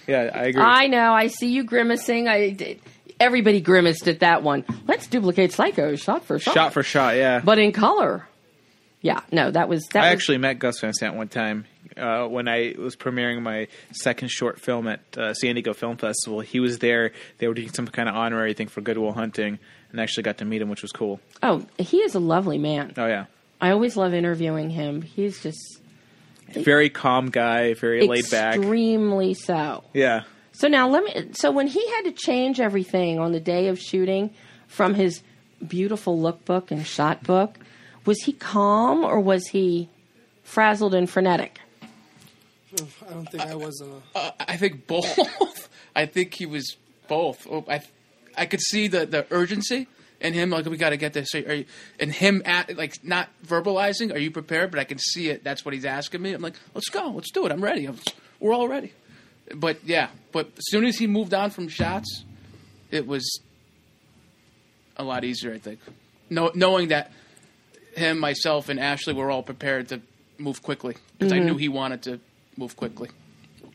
Yeah. 0.07 0.31
I 0.33 0.45
agree. 0.45 0.61
I 0.61 0.87
know. 0.87 1.13
I 1.13 1.27
see 1.27 1.47
you 1.47 1.63
grimacing. 1.63 2.27
I 2.27 2.51
did. 2.51 2.81
Everybody 3.19 3.59
grimaced 3.59 4.07
at 4.07 4.21
that 4.21 4.43
one. 4.43 4.63
Let's 4.87 5.07
duplicate 5.07 5.51
Psycho 5.51 5.95
shot 5.95 6.23
for 6.25 6.39
shot. 6.39 6.53
shot 6.53 6.73
for 6.73 6.83
shot. 6.83 7.15
Yeah. 7.15 7.41
but 7.43 7.59
in 7.59 7.71
color. 7.71 8.25
Yeah, 9.01 9.21
no, 9.31 9.49
that 9.49 9.69
was 9.69 9.85
that. 9.93 10.03
I 10.03 10.09
was, 10.09 10.13
actually 10.13 10.39
met 10.39 10.59
Gus 10.59 10.81
Van 10.81 10.93
Sant 10.93 11.15
one 11.15 11.29
time 11.29 11.65
uh, 11.95 12.25
when 12.27 12.49
I 12.49 12.75
was 12.77 12.97
premiering 12.97 13.41
my 13.41 13.67
second 13.93 14.29
short 14.29 14.59
film 14.59 14.87
at 14.89 14.99
uh, 15.17 15.33
San 15.33 15.55
Diego 15.55 15.73
Film 15.73 15.95
Festival. 15.95 16.41
He 16.41 16.59
was 16.59 16.79
there. 16.79 17.13
They 17.37 17.47
were 17.47 17.53
doing 17.53 17.69
some 17.69 17.87
kind 17.87 18.09
of 18.09 18.15
honorary 18.15 18.53
thing 18.53 18.67
for 18.67 18.81
Good 18.81 18.97
Will 18.97 19.13
Hunting, 19.13 19.59
and 19.91 19.99
actually 20.01 20.23
got 20.23 20.37
to 20.39 20.45
meet 20.45 20.61
him, 20.61 20.69
which 20.69 20.81
was 20.81 20.91
cool. 20.91 21.19
Oh, 21.43 21.65
he 21.77 21.97
is 21.97 22.15
a 22.15 22.19
lovely 22.19 22.57
man. 22.57 22.93
Oh 22.97 23.05
yeah, 23.07 23.25
I 23.61 23.71
always 23.71 23.95
love 23.97 24.13
interviewing 24.13 24.69
him. 24.69 25.01
He's 25.01 25.41
just 25.41 25.59
very 26.49 26.89
calm 26.89 27.29
guy, 27.29 27.73
very 27.75 28.07
laid 28.07 28.29
back. 28.29 28.55
extremely 28.55 29.33
so. 29.35 29.83
Yeah, 29.93 30.23
So 30.53 30.67
now 30.67 30.87
let 30.89 31.03
me. 31.03 31.29
So 31.33 31.51
when 31.51 31.67
he 31.67 31.85
had 31.95 32.03
to 32.05 32.11
change 32.11 32.59
everything 32.59 33.19
on 33.19 33.31
the 33.31 33.39
day 33.39 33.67
of 33.67 33.79
shooting 33.79 34.31
from 34.67 34.93
his 34.95 35.21
beautiful 35.67 36.17
lookbook 36.17 36.71
and 36.71 36.85
shot 36.85 37.23
book, 37.23 37.57
was 38.05 38.19
he 38.23 38.33
calm 38.33 39.03
or 39.03 39.19
was 39.19 39.47
he 39.47 39.89
frazzled 40.43 40.93
and 40.95 41.09
frenetic? 41.09 41.59
I 42.73 43.13
don't 43.13 43.25
think 43.29 43.43
I 43.43 43.55
was. 43.55 43.81
Uh, 43.81 43.99
Uh, 44.15 44.31
I 44.39 44.57
think 44.57 44.85
both. 44.87 45.69
I 45.95 46.05
think 46.05 46.33
he 46.35 46.45
was 46.45 46.77
both. 47.07 47.47
Oh, 47.49 47.65
I, 47.67 47.81
I 48.37 48.45
could 48.45 48.61
see 48.61 48.87
the, 48.87 49.05
the 49.05 49.25
urgency 49.31 49.87
in 50.19 50.33
him. 50.33 50.49
Like 50.49 50.65
we 50.65 50.77
got 50.77 50.89
to 50.89 50.97
get 50.97 51.13
this. 51.13 51.33
Are 51.35 51.53
you, 51.53 51.65
and 51.99 52.11
him 52.11 52.41
at 52.45 52.75
like 52.77 53.03
not 53.03 53.29
verbalizing. 53.45 54.13
Are 54.13 54.19
you 54.19 54.31
prepared? 54.31 54.71
But 54.71 54.79
I 54.79 54.83
can 54.83 54.97
see 54.97 55.29
it. 55.29 55.43
That's 55.43 55.65
what 55.65 55.73
he's 55.73 55.85
asking 55.85 56.21
me. 56.21 56.33
I'm 56.33 56.41
like, 56.41 56.55
let's 56.73 56.89
go. 56.89 57.09
Let's 57.09 57.31
do 57.31 57.45
it. 57.45 57.51
I'm 57.51 57.63
ready. 57.63 57.85
I'm, 57.85 57.97
we're 58.39 58.53
all 58.53 58.67
ready. 58.67 58.93
But 59.55 59.83
yeah. 59.83 60.09
But 60.31 60.47
as 60.57 60.65
soon 60.67 60.85
as 60.85 60.97
he 60.97 61.07
moved 61.07 61.33
on 61.33 61.49
from 61.49 61.67
shots, 61.67 62.23
it 62.91 63.07
was 63.07 63.41
a 64.97 65.03
lot 65.03 65.23
easier. 65.23 65.53
I 65.53 65.57
think, 65.57 65.79
no, 66.29 66.51
knowing 66.53 66.89
that 66.89 67.11
him, 67.95 68.19
myself, 68.19 68.69
and 68.69 68.79
Ashley 68.79 69.13
were 69.13 69.31
all 69.31 69.43
prepared 69.43 69.89
to 69.89 70.01
move 70.37 70.61
quickly 70.61 70.95
because 71.17 71.33
I 71.33 71.39
knew 71.39 71.51
mm-hmm. 71.51 71.59
he 71.59 71.69
wanted 71.69 72.03
to 72.03 72.19
move 72.57 72.75
quickly. 72.75 73.09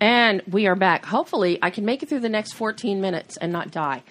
And 0.00 0.42
we 0.50 0.66
are 0.66 0.74
back. 0.76 1.06
Hopefully, 1.06 1.58
I 1.62 1.70
can 1.70 1.86
make 1.86 2.02
it 2.02 2.10
through 2.10 2.20
the 2.20 2.28
next 2.28 2.52
14 2.52 3.00
minutes 3.00 3.38
and 3.38 3.50
not 3.50 3.70
die. 3.70 4.02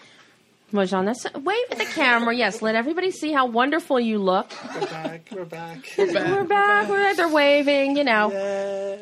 Mojean, 0.74 1.06
that's 1.06 1.32
wave 1.36 1.66
at 1.70 1.78
the 1.78 1.86
camera. 1.86 2.36
Yes, 2.36 2.64
let 2.64 2.74
everybody 2.74 3.12
see 3.12 3.32
how 3.32 3.46
wonderful 3.46 4.00
you 4.00 4.18
look. 4.18 4.52
We're 4.74 4.82
back. 4.82 5.30
We're 5.32 5.46
back. 5.46 5.94
We're 5.96 6.14
back. 6.14 6.90
We're 6.90 6.98
back. 6.98 7.16
they're 7.16 7.30
waving. 7.30 7.96
You 7.96 8.04
know. 8.04 8.98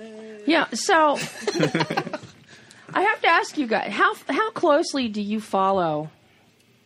Yeah. 0.46 0.68
So 0.74 0.94
I 2.94 3.02
have 3.02 3.22
to 3.22 3.28
ask 3.28 3.58
you 3.58 3.68
guys 3.68 3.94
how 3.94 4.14
how 4.28 4.52
closely 4.52 5.08
do 5.08 5.22
you 5.22 5.40
follow 5.40 6.10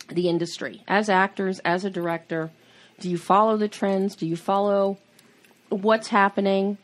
the 0.07 0.29
industry 0.29 0.83
as 0.87 1.09
actors, 1.09 1.59
as 1.65 1.83
a 1.83 1.89
director? 1.89 2.51
Do 2.99 3.09
you 3.09 3.17
follow 3.17 3.57
the 3.57 3.67
trends? 3.67 4.15
Do 4.15 4.27
you 4.27 4.35
follow 4.35 4.99
what's 5.69 6.09
happening? 6.09 6.77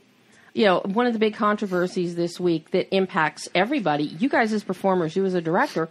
You 0.54 0.66
know, 0.66 0.82
one 0.84 1.06
of 1.06 1.14
the 1.14 1.20
big 1.20 1.36
controversies 1.36 2.16
this 2.16 2.40
week 2.40 2.72
that 2.72 2.94
impacts 2.94 3.48
everybody, 3.56 4.04
you 4.04 4.28
guys 4.28 4.52
as 4.52 4.64
performers, 4.64 5.16
you 5.16 5.24
as 5.24 5.34
a 5.34 5.40
director, 5.40 5.88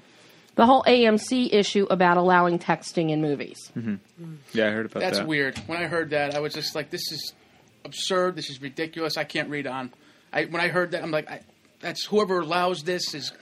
the 0.56 0.66
whole 0.66 0.82
AMC 0.84 1.52
issue 1.52 1.86
about 1.90 2.16
allowing 2.16 2.58
texting 2.58 3.10
in 3.10 3.22
movies. 3.22 3.70
Mm-hmm. 3.76 4.34
Yeah, 4.52 4.66
I 4.66 4.70
heard 4.70 4.86
about 4.86 5.00
That's 5.00 5.18
that. 5.18 5.22
That's 5.22 5.28
weird. 5.28 5.58
When 5.66 5.78
I 5.78 5.86
heard 5.86 6.10
that, 6.10 6.34
I 6.34 6.40
was 6.40 6.54
just 6.54 6.74
like, 6.74 6.90
"This 6.90 7.12
is 7.12 7.32
absurd. 7.84 8.36
This 8.36 8.50
is 8.50 8.60
ridiculous. 8.60 9.16
I 9.16 9.24
can't 9.24 9.48
read 9.48 9.66
on." 9.66 9.92
I 10.32 10.44
when 10.44 10.60
I 10.60 10.68
heard 10.68 10.92
that, 10.92 11.02
I'm 11.02 11.10
like, 11.10 11.30
I, 11.30 11.40
"That's 11.80 12.04
whoever 12.06 12.40
allows 12.40 12.82
this 12.82 13.14
is 13.14 13.32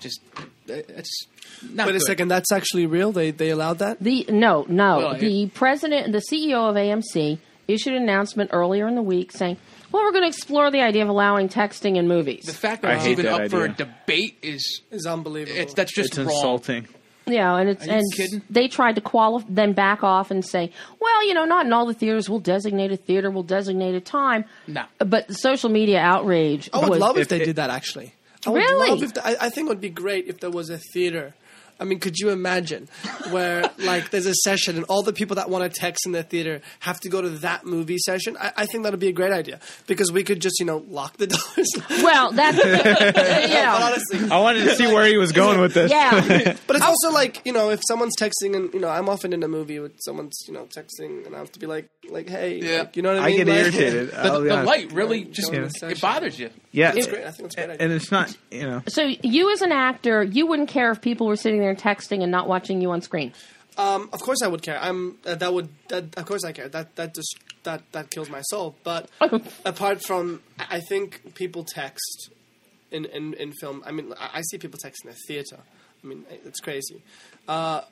just 0.00 0.20
it's 0.66 1.26
not." 1.62 1.86
Wait 1.86 1.96
a 1.96 1.98
good. 1.98 2.06
second. 2.06 2.28
That's 2.28 2.52
actually 2.52 2.86
real. 2.86 3.12
They 3.12 3.30
they 3.30 3.50
allowed 3.50 3.78
that. 3.78 3.98
The 4.00 4.26
no, 4.28 4.64
no. 4.68 4.98
Well, 4.98 5.18
the 5.18 5.48
president, 5.54 6.12
the 6.12 6.22
CEO 6.30 6.68
of 6.70 6.76
AMC, 6.76 7.38
issued 7.68 7.94
an 7.94 8.02
announcement 8.02 8.50
earlier 8.52 8.88
in 8.88 8.94
the 8.94 9.02
week 9.02 9.30
saying, 9.32 9.56
"Well, 9.92 10.02
we're 10.02 10.12
going 10.12 10.24
to 10.24 10.28
explore 10.28 10.70
the 10.70 10.80
idea 10.80 11.02
of 11.02 11.08
allowing 11.08 11.48
texting 11.48 11.96
in 11.96 12.08
movies." 12.08 12.44
The 12.46 12.52
fact 12.52 12.84
I 12.84 12.88
that 12.88 12.94
it's 12.96 13.04
hate 13.04 13.12
even 13.12 13.24
that 13.26 13.40
up 13.42 13.50
for 13.50 13.60
a 13.66 13.70
idea. 13.70 13.86
debate 13.86 14.38
is 14.42 14.80
It's 14.90 15.06
unbelievable. 15.06 15.58
it's 15.60 15.74
that's 15.74 15.94
just 15.94 16.10
It's 16.10 16.18
wrong. 16.18 16.28
insulting. 16.28 16.88
yeah, 17.26 17.56
and 17.58 17.68
it's 17.68 17.84
Are 17.84 17.86
you 17.86 17.92
and 17.98 18.04
kidding? 18.16 18.42
they 18.48 18.68
tried 18.68 18.94
to 18.94 19.00
qualify, 19.02 19.46
then 19.50 19.74
back 19.74 20.02
off 20.02 20.30
and 20.30 20.44
say, 20.44 20.72
"Well, 21.00 21.26
you 21.28 21.34
know, 21.34 21.44
not 21.44 21.66
in 21.66 21.72
all 21.72 21.84
the 21.86 21.94
theaters. 21.94 22.28
We'll 22.28 22.40
designate 22.40 22.90
a 22.90 22.96
theater. 22.96 23.30
We'll 23.30 23.42
designate 23.42 23.94
a 23.94 24.00
time." 24.00 24.44
No. 24.66 24.84
But 24.98 25.28
the 25.28 25.34
social 25.34 25.68
media 25.70 26.00
outrage. 26.00 26.70
I 26.72 26.78
would 26.80 26.88
was, 26.90 26.98
love 27.00 27.16
if, 27.16 27.22
if 27.22 27.28
they 27.28 27.40
it- 27.42 27.44
did 27.44 27.56
that. 27.56 27.70
Actually, 27.70 28.14
I 28.46 28.50
would 28.50 28.58
Really? 28.58 28.90
love 28.90 29.02
if 29.02 29.14
the, 29.14 29.26
I, 29.26 29.46
I 29.46 29.50
think 29.50 29.66
it 29.66 29.68
would 29.68 29.80
be 29.80 29.90
great 29.90 30.26
if 30.26 30.40
there 30.40 30.50
was 30.50 30.70
a 30.70 30.78
theater. 30.78 31.34
I 31.80 31.84
mean, 31.84 32.00
could 32.00 32.18
you 32.18 32.30
imagine 32.30 32.88
where 33.30 33.70
like 33.78 34.10
there's 34.10 34.26
a 34.26 34.34
session 34.34 34.76
and 34.76 34.84
all 34.88 35.02
the 35.02 35.12
people 35.12 35.36
that 35.36 35.48
want 35.48 35.62
to 35.72 35.80
text 35.80 36.06
in 36.06 36.12
the 36.12 36.22
theater 36.22 36.60
have 36.80 36.98
to 37.00 37.08
go 37.08 37.22
to 37.22 37.28
that 37.30 37.64
movie 37.66 37.98
session? 37.98 38.36
I, 38.40 38.52
I 38.56 38.66
think 38.66 38.84
that'd 38.84 38.98
be 39.00 39.08
a 39.08 39.12
great 39.12 39.32
idea 39.32 39.60
because 39.86 40.10
we 40.10 40.24
could 40.24 40.40
just 40.40 40.58
you 40.60 40.66
know 40.66 40.84
lock 40.88 41.16
the 41.16 41.26
doors. 41.28 41.70
Well, 42.02 42.32
that's 42.32 42.56
you 42.64 42.72
but 42.72 43.82
honestly, 43.82 44.30
I 44.30 44.40
wanted 44.40 44.64
to 44.64 44.74
see 44.76 44.86
where 44.86 45.06
he 45.06 45.16
was 45.16 45.32
going 45.32 45.60
with 45.60 45.74
this. 45.74 45.90
yeah. 45.90 46.56
But 46.66 46.76
it's 46.76 46.84
also 46.84 47.10
like 47.12 47.42
you 47.44 47.52
know, 47.52 47.70
if 47.70 47.80
someone's 47.88 48.14
texting 48.18 48.54
and 48.56 48.72
you 48.74 48.80
know, 48.80 48.88
I'm 48.88 49.08
often 49.08 49.32
in 49.32 49.42
a 49.42 49.48
movie 49.48 49.78
with 49.78 49.92
someone's 50.00 50.38
you 50.46 50.54
know 50.54 50.64
texting, 50.64 51.26
and 51.26 51.34
I 51.34 51.38
have 51.38 51.52
to 51.52 51.58
be 51.58 51.66
like, 51.66 51.88
like, 52.10 52.28
hey, 52.28 52.58
Yeah. 52.60 52.78
like, 52.80 52.96
you 52.96 53.02
know 53.02 53.14
what 53.14 53.22
I 53.22 53.28
mean? 53.28 53.40
I 53.40 53.44
mean? 53.44 53.46
get 53.46 53.48
Like- 53.48 53.74
irritated. 53.74 54.10
The, 54.10 54.40
the 54.40 54.62
light 54.64 54.92
really 54.92 55.24
just 55.24 55.50
Going 55.52 55.68
to 55.68 55.88
it 55.90 56.00
bothers 56.00 56.38
you. 56.38 56.50
Yeah, 56.72 56.92
It's 56.94 57.06
great. 57.06 57.24
I 57.24 57.30
think 57.30 57.46
it's 57.46 57.54
a 57.54 57.58
great 57.58 57.70
idea. 57.70 57.84
and 57.84 57.92
it's 57.94 58.10
not 58.10 58.36
you 58.50 58.62
know. 58.62 58.82
So 58.88 59.02
you, 59.22 59.50
as 59.52 59.62
an 59.62 59.72
actor, 59.72 60.22
you 60.22 60.46
wouldn't 60.46 60.68
care 60.68 60.90
if 60.92 61.00
people 61.00 61.26
were 61.26 61.36
sitting 61.36 61.60
there 61.60 61.67
texting 61.74 62.22
and 62.22 62.30
not 62.30 62.48
watching 62.48 62.80
you 62.80 62.90
on 62.90 63.00
screen. 63.02 63.32
Um, 63.76 64.08
of 64.12 64.20
course, 64.20 64.42
I 64.42 64.48
would 64.48 64.62
care. 64.62 64.78
I'm 64.80 65.18
uh, 65.24 65.36
that 65.36 65.54
would 65.54 65.68
that, 65.88 66.16
of 66.16 66.26
course 66.26 66.44
I 66.44 66.52
care. 66.52 66.68
That 66.68 66.96
that 66.96 67.14
just 67.14 67.36
that 67.62 67.82
that 67.92 68.10
kills 68.10 68.28
my 68.28 68.42
soul. 68.42 68.74
But 68.82 69.08
apart 69.64 70.02
from, 70.04 70.42
I 70.58 70.80
think 70.80 71.34
people 71.34 71.64
text 71.64 72.30
in, 72.90 73.04
in, 73.04 73.34
in 73.34 73.52
film. 73.52 73.82
I 73.86 73.92
mean, 73.92 74.12
I 74.18 74.38
I 74.38 74.40
see 74.50 74.58
people 74.58 74.78
text 74.82 75.04
in 75.04 75.10
the 75.10 75.16
theater. 75.28 75.58
I 76.02 76.06
mean, 76.06 76.24
it's 76.44 76.60
crazy. 76.60 77.02
Uh, 77.46 77.82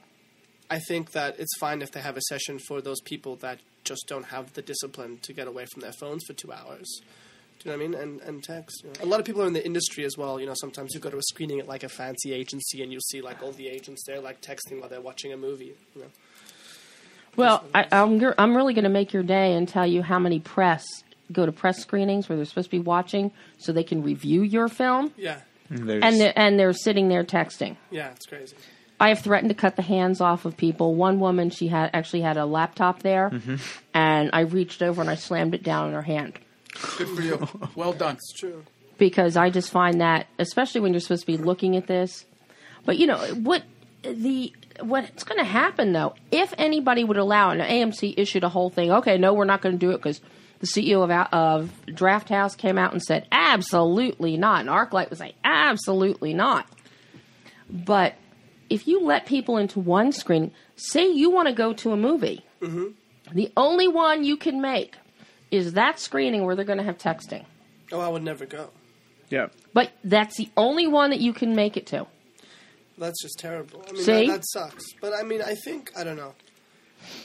I 0.68 0.80
think 0.80 1.12
that 1.12 1.38
it's 1.38 1.56
fine 1.58 1.82
if 1.82 1.92
they 1.92 2.00
have 2.00 2.16
a 2.16 2.22
session 2.22 2.58
for 2.58 2.80
those 2.80 3.00
people 3.00 3.36
that 3.36 3.60
just 3.84 4.06
don't 4.08 4.26
have 4.26 4.52
the 4.54 4.62
discipline 4.62 5.18
to 5.22 5.32
get 5.32 5.46
away 5.46 5.66
from 5.72 5.82
their 5.82 5.92
phones 5.92 6.24
for 6.24 6.32
two 6.32 6.52
hours. 6.52 7.00
Do 7.66 7.72
you 7.72 7.78
know 7.78 7.84
what 7.84 7.96
I 7.96 7.98
mean? 7.98 8.00
And 8.00 8.20
and 8.20 8.44
text. 8.44 8.84
You 8.84 8.90
know? 8.90 9.04
A 9.04 9.10
lot 9.10 9.18
of 9.18 9.26
people 9.26 9.42
are 9.42 9.46
in 9.46 9.52
the 9.52 9.64
industry 9.64 10.04
as 10.04 10.16
well. 10.16 10.38
You 10.38 10.46
know, 10.46 10.54
sometimes 10.54 10.94
you 10.94 11.00
go 11.00 11.10
to 11.10 11.18
a 11.18 11.22
screening 11.22 11.58
at 11.58 11.66
like 11.66 11.82
a 11.82 11.88
fancy 11.88 12.32
agency 12.32 12.80
and 12.80 12.92
you 12.92 13.00
see 13.00 13.20
like 13.20 13.42
all 13.42 13.50
the 13.50 13.66
agents 13.66 14.04
there 14.06 14.20
like 14.20 14.40
texting 14.40 14.78
while 14.78 14.88
they're 14.88 15.00
watching 15.00 15.32
a 15.32 15.36
movie. 15.36 15.74
You 15.96 16.02
know. 16.02 16.08
Well, 17.34 17.64
I, 17.74 17.86
I'm 17.90 18.22
I'm 18.38 18.56
really 18.56 18.72
going 18.72 18.84
to 18.84 18.90
make 18.90 19.12
your 19.12 19.24
day 19.24 19.54
and 19.54 19.68
tell 19.68 19.86
you 19.86 20.02
how 20.02 20.20
many 20.20 20.38
press 20.38 20.86
go 21.32 21.44
to 21.44 21.50
press 21.50 21.78
screenings 21.78 22.28
where 22.28 22.36
they're 22.36 22.44
supposed 22.44 22.70
to 22.70 22.76
be 22.76 22.78
watching 22.78 23.32
so 23.58 23.72
they 23.72 23.82
can 23.82 24.04
review 24.04 24.42
your 24.42 24.68
film, 24.68 25.12
Yeah, 25.16 25.40
There's, 25.68 26.04
and 26.04 26.20
they're, 26.20 26.32
and 26.36 26.56
they're 26.56 26.72
sitting 26.72 27.08
there 27.08 27.24
texting. 27.24 27.76
yeah, 27.90 28.12
it's 28.12 28.26
crazy. 28.26 28.54
I 29.00 29.08
have 29.08 29.18
threatened 29.18 29.50
to 29.50 29.56
cut 29.56 29.74
the 29.74 29.82
hands 29.82 30.20
off 30.20 30.44
of 30.44 30.56
people. 30.56 30.94
One 30.94 31.18
woman, 31.18 31.50
she 31.50 31.66
had 31.66 31.90
actually 31.92 32.22
had 32.22 32.36
a 32.36 32.46
laptop 32.46 33.02
there, 33.02 33.30
mm-hmm. 33.30 33.56
and 33.92 34.30
I 34.32 34.42
reached 34.42 34.82
over 34.82 35.00
and 35.00 35.10
I 35.10 35.16
slammed 35.16 35.54
it 35.54 35.64
down 35.64 35.88
in 35.88 35.94
her 35.94 36.02
hand 36.02 36.38
Good 36.96 37.08
for 37.08 37.22
you. 37.22 37.48
Well 37.74 37.92
done. 37.92 38.16
It's 38.16 38.32
true. 38.32 38.64
because 38.98 39.36
I 39.36 39.50
just 39.50 39.70
find 39.70 40.00
that, 40.00 40.26
especially 40.38 40.80
when 40.80 40.92
you're 40.92 41.00
supposed 41.00 41.22
to 41.22 41.26
be 41.26 41.36
looking 41.36 41.76
at 41.76 41.86
this. 41.86 42.24
But 42.84 42.98
you 42.98 43.06
know 43.06 43.18
what 43.34 43.62
the 44.02 44.52
what's 44.80 45.24
going 45.24 45.38
to 45.38 45.44
happen 45.44 45.92
though, 45.92 46.14
if 46.30 46.52
anybody 46.58 47.04
would 47.04 47.16
allow 47.16 47.50
it, 47.50 47.60
and 47.60 47.92
AMC 47.92 48.14
issued 48.16 48.44
a 48.44 48.48
whole 48.48 48.70
thing. 48.70 48.90
Okay, 48.90 49.18
no, 49.18 49.34
we're 49.34 49.44
not 49.44 49.62
going 49.62 49.74
to 49.74 49.78
do 49.78 49.90
it 49.90 49.98
because 49.98 50.20
the 50.60 50.66
CEO 50.66 51.02
of, 51.02 51.10
of 51.32 51.70
Drafthouse 51.86 52.56
came 52.56 52.78
out 52.78 52.92
and 52.92 53.02
said 53.02 53.26
absolutely 53.32 54.36
not, 54.36 54.60
and 54.60 54.68
ArcLight 54.68 55.10
was 55.10 55.20
like 55.20 55.34
absolutely 55.44 56.34
not. 56.34 56.66
But 57.68 58.14
if 58.70 58.86
you 58.86 59.00
let 59.02 59.26
people 59.26 59.56
into 59.56 59.80
one 59.80 60.12
screen, 60.12 60.52
say 60.76 61.10
you 61.10 61.30
want 61.30 61.48
to 61.48 61.54
go 61.54 61.72
to 61.74 61.92
a 61.92 61.96
movie, 61.96 62.44
mm-hmm. 62.60 62.86
the 63.32 63.52
only 63.56 63.88
one 63.88 64.24
you 64.24 64.36
can 64.36 64.60
make 64.60 64.96
is 65.56 65.72
that 65.74 65.98
screening 65.98 66.44
where 66.44 66.54
they're 66.54 66.64
going 66.64 66.78
to 66.78 66.84
have 66.84 66.98
texting. 66.98 67.44
Oh, 67.92 68.00
I 68.00 68.08
would 68.08 68.22
never 68.22 68.46
go. 68.46 68.70
yeah. 69.30 69.48
But 69.72 69.92
that's 70.04 70.36
the 70.36 70.48
only 70.56 70.86
one 70.86 71.10
that 71.10 71.20
you 71.20 71.32
can 71.32 71.54
make 71.54 71.76
it 71.76 71.86
to. 71.88 72.06
That's 72.98 73.20
just 73.22 73.38
terrible. 73.38 73.84
I 73.88 73.92
mean, 73.92 74.02
See? 74.02 74.26
that, 74.26 74.32
that 74.40 74.44
sucks. 74.48 74.84
But 75.00 75.12
I 75.14 75.22
mean, 75.22 75.42
I 75.42 75.54
think 75.54 75.90
I 75.96 76.02
don't 76.04 76.16
know. 76.16 76.34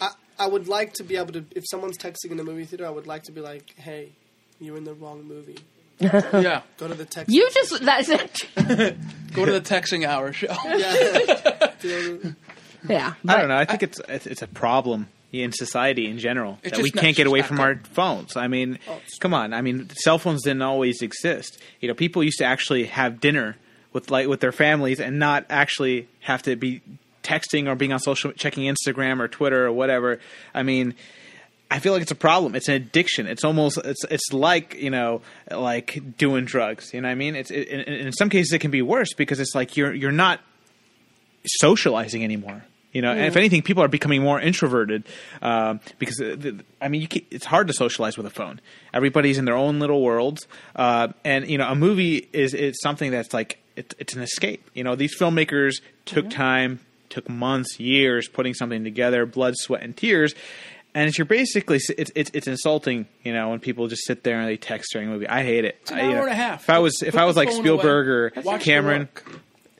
I 0.01 0.09
I 0.37 0.47
would 0.47 0.67
like 0.67 0.93
to 0.93 1.03
be 1.03 1.15
able 1.17 1.33
to. 1.33 1.45
If 1.55 1.63
someone's 1.69 1.97
texting 1.97 2.31
in 2.31 2.37
the 2.37 2.43
movie 2.43 2.65
theater, 2.65 2.85
I 2.85 2.89
would 2.89 3.07
like 3.07 3.23
to 3.23 3.31
be 3.31 3.39
like, 3.41 3.73
"Hey, 3.77 4.11
you're 4.59 4.75
in 4.75 4.83
the 4.83 4.93
wrong 4.93 5.23
movie. 5.23 5.57
Yeah. 6.01 6.61
Go 6.77 6.87
to 6.87 6.93
the 6.95 7.05
text." 7.05 7.31
You 7.33 7.49
just 7.51 7.79
that's 7.85 8.09
it. 8.09 8.41
Go 9.33 9.45
to 9.45 9.51
the 9.51 9.61
texting 9.61 10.05
hour 10.05 10.33
show. 10.33 10.53
yeah. 10.65 11.71
Do 11.79 11.87
you 11.87 12.35
I? 12.89 12.91
Yeah. 12.91 13.13
I 13.27 13.37
don't 13.37 13.47
know. 13.47 13.55
I 13.57 13.65
think 13.65 13.83
it's 13.83 14.01
it's 14.09 14.27
it's 14.27 14.41
a 14.41 14.47
problem 14.47 15.07
in 15.31 15.51
society 15.51 16.07
in 16.07 16.19
general 16.19 16.59
It's 16.61 16.77
that 16.77 16.83
we 16.83 16.91
can't 16.91 17.15
get 17.15 17.25
away 17.25 17.41
from 17.41 17.59
our 17.59 17.75
phones. 17.93 18.35
I 18.35 18.47
mean, 18.47 18.79
Oh, 18.87 18.99
come 19.19 19.33
on. 19.33 19.53
I 19.53 19.61
mean, 19.61 19.89
cell 19.95 20.17
phones 20.17 20.43
didn't 20.43 20.61
always 20.61 21.01
exist. 21.01 21.57
You 21.79 21.87
know, 21.87 21.93
people 21.93 22.23
used 22.23 22.39
to 22.39 22.45
actually 22.45 22.85
have 22.85 23.21
dinner 23.21 23.55
with 23.93 24.11
like 24.11 24.27
with 24.27 24.41
their 24.41 24.51
families 24.51 24.99
and 24.99 25.19
not 25.19 25.45
actually 25.49 26.07
have 26.21 26.41
to 26.43 26.55
be 26.55 26.81
texting 27.23 27.67
or 27.67 27.75
being 27.75 27.93
on 27.93 27.99
social 27.99 28.31
checking 28.33 28.63
Instagram 28.73 29.19
or 29.19 29.27
Twitter 29.27 29.65
or 29.65 29.71
whatever. 29.71 30.19
I 30.53 30.63
mean, 30.63 30.95
I 31.69 31.79
feel 31.79 31.93
like 31.93 32.01
it's 32.01 32.11
a 32.11 32.15
problem. 32.15 32.55
It's 32.55 32.67
an 32.67 32.75
addiction. 32.75 33.27
It's 33.27 33.45
almost 33.45 33.77
it's 33.77 34.03
it's 34.11 34.33
like 34.33 34.75
you 34.75 34.89
know 34.89 35.21
like 35.49 36.17
doing 36.17 36.43
drugs. 36.45 36.93
You 36.93 37.01
know 37.01 37.07
what 37.07 37.13
I 37.13 37.15
mean? 37.15 37.35
It's 37.35 37.51
it, 37.51 37.67
in, 37.69 37.79
in 37.81 38.11
some 38.11 38.29
cases 38.29 38.51
it 38.51 38.59
can 38.59 38.71
be 38.71 38.81
worse 38.81 39.13
because 39.13 39.39
it's 39.39 39.55
like 39.55 39.77
you're 39.77 39.93
you're 39.93 40.11
not 40.11 40.41
socializing 41.45 42.23
anymore. 42.23 42.65
You 42.91 43.01
know, 43.01 43.11
and 43.11 43.21
if 43.21 43.37
anything, 43.37 43.61
people 43.61 43.83
are 43.83 43.87
becoming 43.87 44.21
more 44.21 44.39
introverted 44.39 45.05
um, 45.41 45.79
because 45.97 46.19
uh, 46.19 46.35
the, 46.37 46.63
I 46.81 46.89
mean, 46.89 47.07
it's 47.29 47.45
hard 47.45 47.67
to 47.67 47.73
socialize 47.73 48.17
with 48.17 48.25
a 48.25 48.29
phone. 48.29 48.59
Everybody's 48.93 49.37
in 49.37 49.45
their 49.45 49.55
own 49.55 49.79
little 49.79 50.01
worlds, 50.01 50.47
uh, 50.75 51.09
and 51.23 51.49
you 51.49 51.57
know, 51.57 51.69
a 51.69 51.75
movie 51.75 52.27
is 52.33 52.53
is 52.53 52.81
something 52.81 53.11
that's 53.11 53.33
like 53.33 53.59
it, 53.75 53.93
it's 53.97 54.13
an 54.13 54.21
escape. 54.21 54.69
You 54.73 54.83
know, 54.83 54.95
these 54.95 55.17
filmmakers 55.17 55.81
took 56.05 56.29
time 56.29 56.81
took 57.11 57.29
months, 57.29 57.79
years 57.79 58.27
putting 58.27 58.53
something 58.55 58.83
together, 58.83 59.25
blood, 59.25 59.55
sweat, 59.55 59.83
and 59.83 59.95
tears. 59.95 60.33
And 60.93 61.07
it's 61.07 61.17
you're 61.17 61.25
basically 61.25 61.79
it's 61.97 62.11
it's 62.15 62.31
it's 62.33 62.47
insulting, 62.47 63.07
you 63.23 63.31
know, 63.31 63.49
when 63.49 63.59
people 63.59 63.87
just 63.87 64.05
sit 64.05 64.23
there 64.23 64.39
and 64.39 64.49
they 64.49 64.57
text 64.57 64.91
during 64.91 65.07
a 65.07 65.11
movie. 65.11 65.27
I 65.27 65.43
hate 65.43 65.63
it. 65.63 65.77
It's 65.83 65.91
an 65.91 65.99
I, 65.99 66.01
you 66.03 66.15
know, 66.15 66.21
and 66.23 66.31
a 66.31 66.35
half. 66.35 66.63
If 66.63 66.69
I 66.69 66.79
was 66.79 67.01
if 67.01 67.13
Put 67.13 67.21
I 67.21 67.25
was 67.25 67.37
like 67.37 67.49
Spielberg 67.51 68.07
away. 68.07 68.41
or 68.41 68.43
Watch 68.43 68.63
Cameron. 68.63 69.07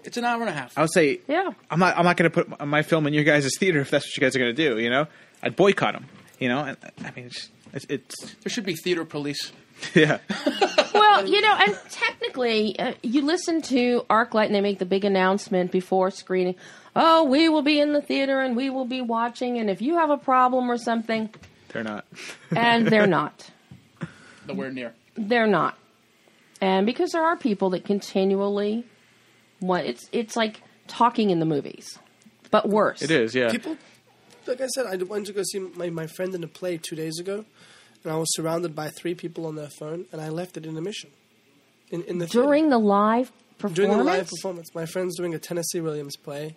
It's 0.03 0.17
an 0.17 0.25
hour 0.25 0.39
and 0.41 0.49
a 0.49 0.53
half. 0.53 0.77
I 0.77 0.81
would 0.81 0.93
say, 0.93 1.19
Yeah. 1.27 1.51
I'm 1.69 1.79
not 1.79 1.97
I'm 1.97 2.05
not 2.05 2.17
going 2.17 2.29
to 2.31 2.43
put 2.43 2.65
my 2.67 2.81
film 2.81 3.07
in 3.07 3.13
your 3.13 3.23
guys' 3.23 3.49
theater 3.57 3.79
if 3.81 3.89
that's 3.91 4.05
what 4.05 4.17
you 4.17 4.21
guys 4.21 4.35
are 4.35 4.39
going 4.39 4.55
to 4.55 4.69
do. 4.69 4.79
You 4.79 4.89
know, 4.89 5.07
I'd 5.43 5.55
boycott 5.55 5.93
them. 5.93 6.05
You 6.39 6.49
know, 6.49 6.59
and, 6.63 6.77
I 7.05 7.11
mean, 7.15 7.25
it's, 7.25 7.49
it's, 7.73 7.85
it's 7.89 8.35
There 8.43 8.49
should 8.49 8.65
be 8.65 8.75
theater 8.75 9.05
police. 9.05 9.51
yeah. 9.95 10.19
well, 10.93 11.27
you 11.27 11.41
know, 11.41 11.55
and 11.59 11.77
technically, 11.89 12.77
uh, 12.79 12.93
you 13.03 13.21
listen 13.23 13.61
to 13.63 14.05
ArcLight 14.09 14.47
and 14.47 14.55
they 14.55 14.61
make 14.61 14.79
the 14.79 14.85
big 14.85 15.05
announcement 15.05 15.71
before 15.71 16.09
screening. 16.11 16.55
Oh, 16.95 17.23
we 17.23 17.47
will 17.49 17.61
be 17.61 17.79
in 17.79 17.93
the 17.93 18.01
theater 18.01 18.41
and 18.41 18.55
we 18.55 18.69
will 18.69 18.85
be 18.85 19.01
watching, 19.01 19.57
and 19.57 19.69
if 19.69 19.81
you 19.81 19.95
have 19.97 20.09
a 20.09 20.17
problem 20.17 20.69
or 20.69 20.77
something, 20.77 21.29
They're 21.69 21.83
not. 21.83 22.05
and 22.55 22.87
they're 22.87 23.07
not. 23.21 23.49
Nowhere 24.47 24.71
near. 24.71 24.93
They're 25.15 25.47
not. 25.47 25.77
And 26.59 26.85
because 26.85 27.11
there 27.11 27.23
are 27.23 27.37
people 27.37 27.69
that 27.71 27.85
continually 27.85 28.83
want 29.61 29.85
it's 29.85 30.09
it's 30.11 30.35
like 30.35 30.61
talking 30.87 31.29
in 31.29 31.39
the 31.39 31.45
movies. 31.45 31.97
But 32.49 32.67
worse. 32.67 33.01
It 33.01 33.11
is, 33.11 33.33
yeah. 33.33 33.49
People, 33.49 33.77
like 34.45 34.59
I 34.59 34.67
said, 34.67 34.85
I 34.85 34.97
went 34.97 35.27
to 35.27 35.33
go 35.33 35.41
see 35.43 35.59
my, 35.59 35.89
my 35.89 36.07
friend 36.07 36.35
in 36.35 36.43
a 36.43 36.47
play 36.47 36.77
two 36.77 36.97
days 36.97 37.17
ago, 37.17 37.45
and 38.03 38.11
I 38.11 38.17
was 38.17 38.27
surrounded 38.35 38.75
by 38.75 38.89
three 38.89 39.15
people 39.15 39.45
on 39.45 39.55
their 39.55 39.69
phone, 39.79 40.05
and 40.11 40.21
I 40.21 40.29
left 40.29 40.57
it 40.57 40.65
in 40.65 40.75
a 40.77 40.81
mission. 40.81 41.11
In, 41.89 42.03
in 42.03 42.17
the 42.17 42.27
theater. 42.27 42.45
During 42.45 42.69
the 42.69 42.77
live 42.77 43.31
performance. 43.57 43.75
during 43.75 43.97
the 43.97 44.03
live 44.03 44.29
performance, 44.29 44.75
my 44.75 44.85
friend's 44.85 45.17
doing 45.17 45.33
a 45.33 45.39
Tennessee 45.39 45.81
Williams 45.81 46.17
play, 46.17 46.55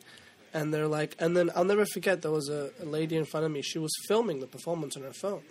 and 0.53 0.73
they're 0.73 0.89
like, 0.89 1.15
and 1.19 1.37
then 1.37 1.51
I'll 1.55 1.65
never 1.65 1.85
forget 1.87 2.23
there 2.23 2.31
was 2.31 2.49
a, 2.49 2.71
a 2.81 2.85
lady 2.85 3.17
in 3.17 3.25
front 3.25 3.47
of 3.47 3.53
me. 3.53 3.63
She 3.63 3.79
was 3.79 3.93
filming 4.09 4.41
the 4.41 4.47
performance 4.47 4.97
on 4.97 5.03
her 5.03 5.13
phone, 5.13 5.43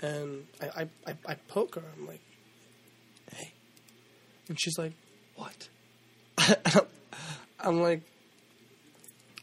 and 0.00 0.46
I 0.60 0.82
I, 0.82 0.88
I, 1.06 1.14
I 1.26 1.34
poke 1.48 1.76
her. 1.76 1.82
I'm 1.96 2.06
like, 2.06 2.20
hey, 3.32 3.52
and 4.48 4.60
she's 4.60 4.76
like, 4.78 4.92
what? 5.36 5.68
I'm 7.60 7.80
like, 7.80 8.02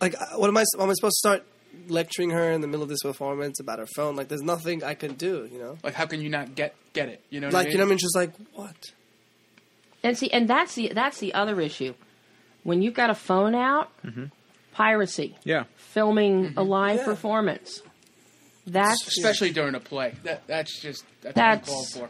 like 0.01 0.15
uh, 0.19 0.37
what 0.37 0.47
am 0.47 0.57
I? 0.57 0.63
Am 0.79 0.89
I 0.89 0.93
supposed 0.93 1.15
to 1.15 1.19
start 1.19 1.43
lecturing 1.87 2.29
her 2.29 2.51
in 2.51 2.61
the 2.61 2.67
middle 2.67 2.83
of 2.83 2.89
this 2.89 3.01
performance 3.01 3.59
about 3.59 3.79
her 3.79 3.87
phone? 3.95 4.15
Like, 4.15 4.27
there's 4.27 4.41
nothing 4.41 4.83
I 4.83 4.93
can 4.93 5.13
do, 5.15 5.49
you 5.51 5.59
know. 5.59 5.77
Like, 5.83 5.93
how 5.95 6.05
can 6.05 6.21
you 6.21 6.29
not 6.29 6.55
get 6.55 6.75
get 6.93 7.09
it? 7.09 7.21
You 7.29 7.39
know, 7.39 7.47
what 7.47 7.53
Like 7.53 7.67
I 7.67 7.69
you 7.71 7.77
know, 7.77 7.83
what 7.83 7.87
I 7.87 7.89
mean, 7.89 7.97
she's 7.97 8.15
like, 8.15 8.31
what? 8.53 8.91
And 10.03 10.17
see, 10.17 10.29
and 10.31 10.47
that's 10.47 10.75
the 10.75 10.91
that's 10.93 11.19
the 11.19 11.33
other 11.33 11.59
issue. 11.61 11.93
When 12.63 12.81
you've 12.81 12.93
got 12.93 13.09
a 13.09 13.15
phone 13.15 13.55
out, 13.55 13.89
piracy, 14.73 15.35
Yeah. 15.43 15.63
filming 15.75 16.53
a 16.57 16.63
live 16.63 16.99
Yeah. 16.99 17.05
performance. 17.05 17.81
That's 18.65 19.05
especially 19.07 19.51
during 19.51 19.75
a 19.75 19.79
play. 19.81 20.13
That 20.23 20.47
that's 20.47 20.79
just 20.81 21.03
that's, 21.21 21.35
That's- 21.35 21.67
uncalled 21.67 22.09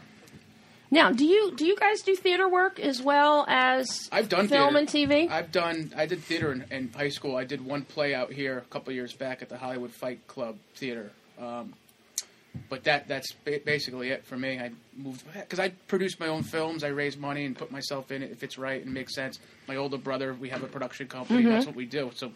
Now. 0.94 1.10
Do 1.12 1.26
you 1.26 1.52
do 1.54 1.66
you 1.66 1.76
guys 1.76 2.00
do 2.02 2.16
theater 2.16 2.48
work 2.48 2.80
as 2.80 3.02
well 3.02 3.44
as 3.48 4.08
I've 4.10 4.28
done 4.30 4.48
film 4.48 4.74
theater. 4.74 4.78
and 4.78 4.88
TV? 4.88 5.30
I've 5.30 5.52
done. 5.52 5.92
I 5.96 6.06
did 6.06 6.22
theater 6.22 6.52
in, 6.52 6.64
in 6.70 6.90
high 6.96 7.10
school. 7.10 7.36
I 7.36 7.44
did 7.44 7.64
one 7.64 7.82
play 7.82 8.14
out 8.14 8.32
here 8.32 8.56
a 8.58 8.62
couple 8.72 8.92
years 8.94 9.12
back 9.12 9.42
at 9.42 9.48
the 9.50 9.58
Hollywood 9.58 9.90
Fight 9.90 10.26
Club 10.26 10.56
Theater. 10.76 11.10
Um, 11.38 11.74
but 12.70 12.84
that 12.84 13.08
that's 13.08 13.32
ba- 13.44 13.60
basically 13.64 14.10
it 14.10 14.24
for 14.24 14.36
me. 14.36 14.58
I 14.58 14.70
moved 14.96 15.24
because 15.34 15.58
I 15.58 15.70
produce 15.88 16.18
my 16.20 16.28
own 16.28 16.44
films. 16.44 16.84
I 16.84 16.88
raise 16.88 17.16
money 17.16 17.44
and 17.44 17.56
put 17.56 17.70
myself 17.72 18.10
in 18.12 18.22
it 18.22 18.30
if 18.30 18.42
it's 18.42 18.56
right 18.56 18.82
and 18.82 18.94
makes 18.94 19.14
sense. 19.14 19.40
My 19.66 19.76
older 19.76 19.98
brother, 19.98 20.32
we 20.34 20.48
have 20.50 20.62
a 20.62 20.68
production 20.68 21.08
company. 21.08 21.40
Mm-hmm. 21.42 21.50
That's 21.50 21.66
what 21.66 21.74
we 21.74 21.84
do. 21.86 22.12
So, 22.14 22.30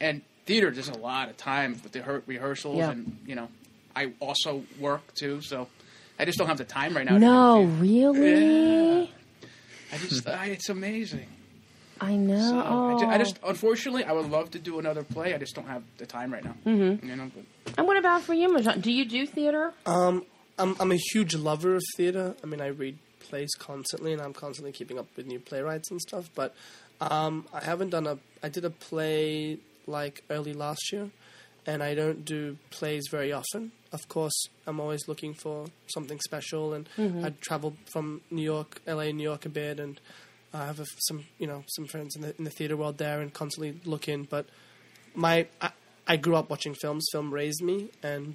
and 0.00 0.22
theater, 0.46 0.70
there's 0.70 0.88
a 0.88 0.98
lot 0.98 1.28
of 1.30 1.36
time 1.36 1.72
with 1.82 1.90
the 1.92 2.22
rehearsals, 2.26 2.76
Yeah. 2.76 2.90
and 2.92 3.18
you 3.26 3.34
know, 3.34 3.48
I 3.96 4.12
also 4.20 4.62
work 4.78 5.12
too. 5.14 5.40
So, 5.42 5.66
I 6.18 6.24
just 6.24 6.38
don't 6.38 6.46
have 6.46 6.58
the 6.58 6.64
time 6.64 6.96
right 6.96 7.04
now. 7.04 7.18
no, 7.18 7.64
do 7.64 7.70
really. 7.80 9.00
Yeah. 9.02 9.06
I 9.92 9.96
just, 9.98 10.28
I, 10.28 10.46
it's 10.46 10.68
amazing. 10.68 11.26
I 12.00 12.16
know. 12.16 12.40
So 12.50 12.58
I, 12.58 12.98
ju- 12.98 13.06
I 13.06 13.18
just, 13.18 13.38
unfortunately, 13.46 14.04
I 14.04 14.12
would 14.12 14.28
love 14.28 14.50
to 14.52 14.58
do 14.58 14.78
another 14.78 15.04
play. 15.04 15.34
I 15.34 15.38
just 15.38 15.54
don't 15.54 15.68
have 15.68 15.82
the 15.98 16.06
time 16.06 16.32
right 16.32 16.44
now. 16.44 16.54
Mm-hmm. 16.66 17.06
You 17.08 17.16
know, 17.16 17.30
but 17.34 17.74
And 17.78 17.86
what 17.86 17.96
about 17.96 18.22
for 18.22 18.34
you, 18.34 18.48
Mojean? 18.48 18.82
Do 18.82 18.90
you 18.90 19.04
do 19.04 19.26
theater? 19.26 19.72
Um, 19.86 20.24
I'm 20.58 20.76
I'm 20.80 20.90
a 20.92 20.98
huge 21.12 21.34
lover 21.34 21.76
of 21.76 21.82
theater. 21.96 22.34
I 22.42 22.46
mean, 22.46 22.60
I 22.60 22.66
read 22.68 22.98
plays 23.20 23.50
constantly, 23.58 24.12
and 24.12 24.20
I'm 24.20 24.32
constantly 24.32 24.72
keeping 24.72 24.98
up 24.98 25.06
with 25.16 25.26
new 25.26 25.38
playwrights 25.38 25.90
and 25.90 26.00
stuff. 26.00 26.28
But 26.34 26.54
um, 27.00 27.46
I 27.52 27.62
haven't 27.64 27.90
done 27.90 28.06
a. 28.06 28.18
I 28.42 28.48
did 28.48 28.64
a 28.64 28.70
play 28.70 29.58
like 29.86 30.22
early 30.30 30.52
last 30.52 30.92
year, 30.92 31.10
and 31.66 31.82
I 31.82 31.94
don't 31.94 32.24
do 32.24 32.56
plays 32.70 33.04
very 33.10 33.32
often. 33.32 33.72
Of 33.92 34.08
course, 34.08 34.34
I'm 34.66 34.80
always 34.80 35.06
looking 35.08 35.34
for 35.34 35.66
something 35.86 36.18
special, 36.20 36.74
and 36.74 36.88
I 36.98 37.32
travel 37.40 37.74
from 37.92 38.20
New 38.30 38.42
York, 38.42 38.80
LA, 38.86 39.04
New 39.12 39.22
York 39.22 39.46
a 39.46 39.48
bit, 39.48 39.78
and 39.80 40.00
I 40.52 40.66
have 40.66 40.80
a, 40.80 40.86
some 41.08 41.24
you 41.38 41.46
know 41.46 41.64
some 41.68 41.86
friends 41.86 42.16
in 42.16 42.22
the 42.22 42.34
in 42.38 42.44
the 42.44 42.50
theater 42.50 42.76
world 42.76 42.98
there, 42.98 43.20
and 43.20 43.32
constantly 43.32 43.78
look 43.84 44.08
in. 44.08 44.24
But 44.24 44.46
my 45.14 45.46
I, 45.60 45.70
I 46.06 46.16
grew 46.16 46.34
up 46.36 46.50
watching 46.50 46.74
films. 46.74 47.06
Film 47.12 47.32
raised 47.32 47.62
me, 47.62 47.90
and 48.02 48.34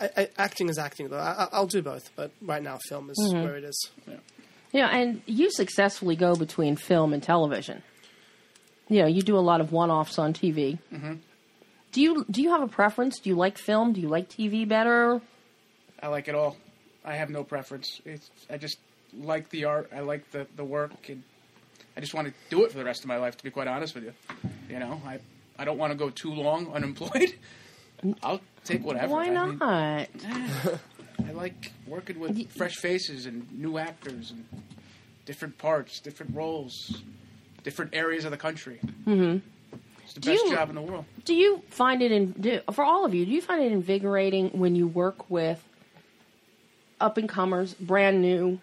I, 0.00 0.10
I, 0.16 0.28
acting 0.38 0.68
is 0.68 0.78
acting 0.78 1.08
though. 1.08 1.18
I, 1.18 1.44
I- 1.44 1.48
I'll 1.52 1.66
do 1.66 1.82
both, 1.82 2.10
but 2.16 2.30
right 2.40 2.62
now 2.62 2.78
film 2.88 3.10
is 3.10 3.16
where 3.34 3.56
it 3.56 3.64
is. 3.64 3.90
Yeah, 4.72 4.86
and 4.88 5.22
you 5.26 5.50
successfully 5.50 6.14
go 6.14 6.36
between 6.36 6.76
film 6.76 7.12
and 7.12 7.22
television. 7.22 7.82
You 8.88 9.00
know, 9.02 9.08
you 9.08 9.22
do 9.22 9.36
a 9.36 9.40
lot 9.40 9.60
of 9.60 9.72
one-offs 9.72 10.18
on 10.18 10.32
TV. 10.34 10.78
Mm-hmm. 10.92 11.14
Do 11.92 12.00
you 12.02 12.24
do 12.30 12.42
you 12.42 12.50
have 12.50 12.62
a 12.62 12.68
preference? 12.68 13.18
Do 13.18 13.30
you 13.30 13.36
like 13.36 13.58
film? 13.58 13.92
Do 13.92 14.00
you 14.00 14.08
like 14.08 14.28
TV 14.28 14.68
better? 14.68 15.20
I 16.02 16.08
like 16.08 16.28
it 16.28 16.34
all. 16.34 16.56
I 17.04 17.14
have 17.14 17.30
no 17.30 17.42
preference. 17.44 18.00
It's, 18.04 18.30
I 18.50 18.58
just 18.58 18.78
like 19.16 19.48
the 19.50 19.64
art. 19.64 19.90
I 19.94 20.00
like 20.00 20.30
the, 20.30 20.46
the 20.56 20.64
work, 20.64 21.08
and 21.08 21.22
I 21.96 22.00
just 22.00 22.14
want 22.14 22.28
to 22.28 22.34
do 22.50 22.64
it 22.64 22.72
for 22.72 22.78
the 22.78 22.84
rest 22.84 23.02
of 23.02 23.08
my 23.08 23.16
life. 23.16 23.36
To 23.38 23.44
be 23.44 23.50
quite 23.50 23.68
honest 23.68 23.94
with 23.94 24.04
you, 24.04 24.12
you 24.68 24.78
know, 24.78 25.00
I 25.06 25.18
I 25.58 25.64
don't 25.64 25.78
want 25.78 25.92
to 25.92 25.98
go 25.98 26.10
too 26.10 26.32
long 26.32 26.72
unemployed. 26.74 27.34
I'll 28.22 28.40
take 28.64 28.84
whatever. 28.84 29.12
Why 29.12 29.26
I 29.26 29.30
not? 29.30 29.48
mean, 29.48 30.78
I 31.26 31.32
like 31.32 31.72
working 31.86 32.20
with 32.20 32.50
fresh 32.52 32.76
faces 32.76 33.26
and 33.26 33.50
new 33.52 33.78
actors 33.78 34.30
and 34.30 34.46
different 35.24 35.58
parts, 35.58 35.98
different 36.00 36.34
roles, 36.34 37.02
different 37.64 37.94
areas 37.94 38.24
of 38.24 38.30
the 38.30 38.36
country. 38.36 38.78
Mm-hmm. 39.04 39.38
It's 40.18 40.26
the 40.26 40.32
Do 40.32 40.36
best 40.38 40.44
you- 40.50 40.54
job 40.56 40.68
in 40.68 40.74
the 40.76 40.82
world. 40.82 41.04
Do 41.24 41.34
you 41.34 41.62
find 41.70 42.02
it 42.02 42.12
in 42.12 42.32
do, 42.32 42.60
for 42.72 42.84
all 42.84 43.04
of 43.04 43.14
you? 43.14 43.24
Do 43.24 43.30
you 43.32 43.40
find 43.40 43.62
it 43.62 43.72
invigorating 43.72 44.50
when 44.50 44.74
you 44.76 44.86
work 44.86 45.28
with 45.30 45.62
up 47.00 47.16
and 47.16 47.28
comers, 47.28 47.74
brand 47.74 48.20
new 48.22 48.58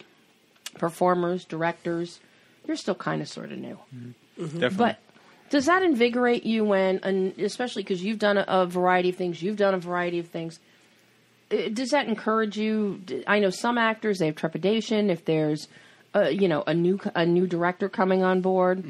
performers, 0.78 1.46
directors? 1.46 2.20
You're 2.68 2.78
still 2.78 2.96
kind 2.96 3.22
of 3.22 3.28
sort 3.28 3.52
of 3.52 3.60
new, 3.60 3.78
Definitely. 4.38 4.70
but 4.78 5.00
does 5.52 5.68
that 5.68 5.84
invigorate 5.84 6.44
you 6.46 6.66
when, 6.66 7.00
and 7.04 7.38
especially 7.40 7.84
because 7.84 8.04
you've 8.04 8.18
done 8.20 8.38
a, 8.40 8.46
a 8.48 8.66
variety 8.66 9.10
of 9.10 9.16
things, 9.16 9.42
you've 9.44 9.58
done 9.58 9.76
a 9.76 9.80
variety 9.80 10.18
of 10.20 10.28
things. 10.28 10.60
Does 11.50 11.92
that 11.92 12.08
encourage 12.08 12.58
you? 12.58 13.02
I 13.28 13.38
know 13.38 13.52
some 13.52 13.78
actors 13.78 14.18
they 14.18 14.26
have 14.26 14.36
trepidation 14.36 15.12
if 15.12 15.26
there's, 15.26 15.68
uh, 16.16 16.30
you 16.30 16.48
know, 16.48 16.64
a 16.66 16.74
new 16.74 17.00
a 17.14 17.24
new 17.26 17.46
director 17.46 17.88
coming 17.88 18.24
on 18.24 18.42
board. 18.42 18.84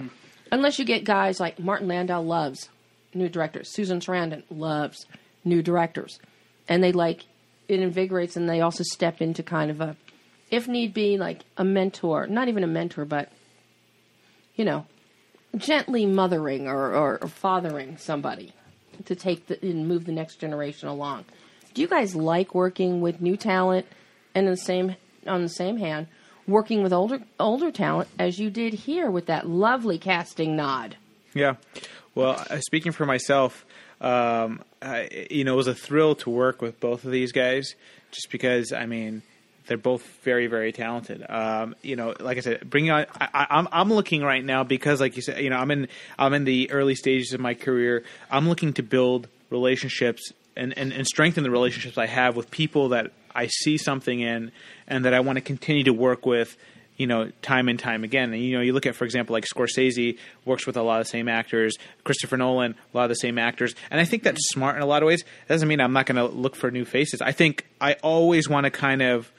Unless 0.51 0.79
you 0.79 0.85
get 0.85 1.03
guys 1.03 1.39
like 1.39 1.59
Martin 1.59 1.87
Landau 1.87 2.21
loves 2.21 2.69
new 3.13 3.29
directors, 3.29 3.73
Susan 3.73 3.99
Sarandon 3.99 4.43
loves 4.49 5.05
new 5.43 5.61
directors, 5.61 6.19
and 6.67 6.83
they 6.83 6.91
like 6.91 7.25
it 7.67 7.79
invigorates, 7.79 8.35
and 8.35 8.47
they 8.47 8.61
also 8.61 8.83
step 8.83 9.21
into 9.21 9.41
kind 9.41 9.71
of 9.71 9.81
a, 9.81 9.95
if 10.51 10.67
need 10.67 10.93
be, 10.93 11.17
like 11.17 11.41
a 11.57 11.63
mentor, 11.63 12.27
not 12.27 12.47
even 12.47 12.63
a 12.63 12.67
mentor, 12.67 13.05
but 13.05 13.31
you 14.55 14.65
know, 14.65 14.85
gently 15.57 16.05
mothering 16.05 16.67
or, 16.67 16.93
or, 16.93 17.17
or 17.21 17.27
fathering 17.27 17.97
somebody 17.97 18.53
to 19.05 19.15
take 19.15 19.47
the, 19.47 19.61
and 19.61 19.87
move 19.87 20.05
the 20.05 20.11
next 20.11 20.37
generation 20.37 20.87
along. 20.87 21.25
Do 21.73 21.81
you 21.81 21.87
guys 21.87 22.15
like 22.15 22.55
working 22.55 23.01
with 23.01 23.19
new 23.19 23.35
talent 23.35 23.85
and 24.33 24.47
the 24.47 24.55
same 24.55 24.95
on 25.27 25.41
the 25.41 25.49
same 25.49 25.77
hand 25.77 26.07
working 26.47 26.83
with 26.83 26.93
older 26.93 27.21
older 27.39 27.71
talent 27.71 28.09
as 28.19 28.39
you 28.39 28.49
did 28.49 28.73
here 28.73 29.09
with 29.09 29.27
that 29.27 29.47
lovely 29.47 29.97
casting 29.97 30.55
nod? 30.55 30.97
Yeah. 31.33 31.55
Well, 32.13 32.43
uh, 32.49 32.59
speaking 32.59 32.91
for 32.93 33.05
myself, 33.05 33.65
um, 33.99 34.61
I, 34.81 35.27
you 35.29 35.43
know, 35.43 35.53
it 35.53 35.57
was 35.57 35.67
a 35.67 35.75
thrill 35.75 36.15
to 36.15 36.29
work 36.29 36.61
with 36.61 36.79
both 36.79 37.03
of 37.03 37.11
these 37.11 37.31
guys, 37.31 37.75
just 38.11 38.29
because 38.31 38.71
I 38.71 38.85
mean, 38.85 39.21
they're 39.67 39.77
both 39.77 40.03
very, 40.23 40.47
very 40.47 40.71
talented. 40.71 41.25
Um, 41.27 41.75
you 41.81 41.95
know, 41.95 42.13
like 42.19 42.37
I 42.37 42.41
said, 42.41 42.69
bringing 42.69 42.91
on, 42.91 43.05
I, 43.19 43.27
I, 43.33 43.47
I'm 43.49 43.67
I'm 43.71 43.89
looking 43.89 44.21
right 44.21 44.43
now 44.43 44.63
because, 44.63 45.01
like 45.01 45.15
you 45.15 45.21
said, 45.21 45.41
you 45.41 45.49
know, 45.49 45.57
I'm 45.57 45.71
in 45.71 45.87
I'm 46.17 46.33
in 46.33 46.45
the 46.45 46.71
early 46.71 46.95
stages 46.95 47.33
of 47.33 47.39
my 47.39 47.53
career. 47.53 48.03
I'm 48.31 48.47
looking 48.47 48.73
to 48.73 48.83
build 48.83 49.27
relationships 49.49 50.31
and, 50.55 50.77
and, 50.77 50.93
and 50.93 51.05
strengthen 51.05 51.43
the 51.43 51.51
relationships 51.51 51.97
I 51.97 52.07
have 52.07 52.35
with 52.35 52.49
people 52.49 52.89
that 52.89 53.11
I 53.36 53.47
see 53.47 53.77
something 53.77 54.19
in 54.19 54.51
and 54.88 55.05
that 55.05 55.13
I 55.13 55.19
want 55.19 55.38
to 55.38 55.41
continue 55.41 55.83
to 55.83 55.93
work 55.93 56.25
with 56.25 56.57
you 56.97 57.07
know, 57.07 57.31
time 57.41 57.67
and 57.67 57.77
time 57.77 58.03
again. 58.03 58.33
And 58.33 58.41
you 58.41 58.55
know, 58.55 58.61
you 58.61 58.73
look 58.73 58.86
at, 58.86 58.95
for 58.95 59.03
example, 59.03 59.33
like 59.33 59.45
Scorsese 59.45 60.17
works 60.45 60.65
with 60.65 60.77
a 60.77 60.81
lot 60.81 61.01
of 61.01 61.07
the 61.07 61.09
same 61.09 61.27
actors, 61.27 61.75
Christopher 62.03 62.38
Nolan, 62.38 62.75
a 62.93 62.97
lot 62.97 63.03
of 63.03 63.09
the 63.09 63.15
same 63.15 63.38
actors, 63.38 63.75
and 63.91 63.99
I 63.99 64.05
think 64.05 64.23
that's 64.23 64.49
smart 64.49 64.77
in 64.77 64.81
a 64.81 64.86
lot 64.86 65.03
of 65.03 65.07
ways. 65.07 65.21
It 65.21 65.49
doesn't 65.49 65.67
mean 65.67 65.81
I'm 65.81 65.93
not 65.93 66.05
going 66.05 66.15
to 66.15 66.25
look 66.25 66.55
for 66.55 66.71
new 66.71 66.86
faces. 66.86 67.21
I 67.21 67.31
think 67.31 67.65
I 67.81 67.93
always 67.95 68.47
want 68.47 68.63
to 68.65 68.71
kind 68.71 69.01
of 69.01 69.31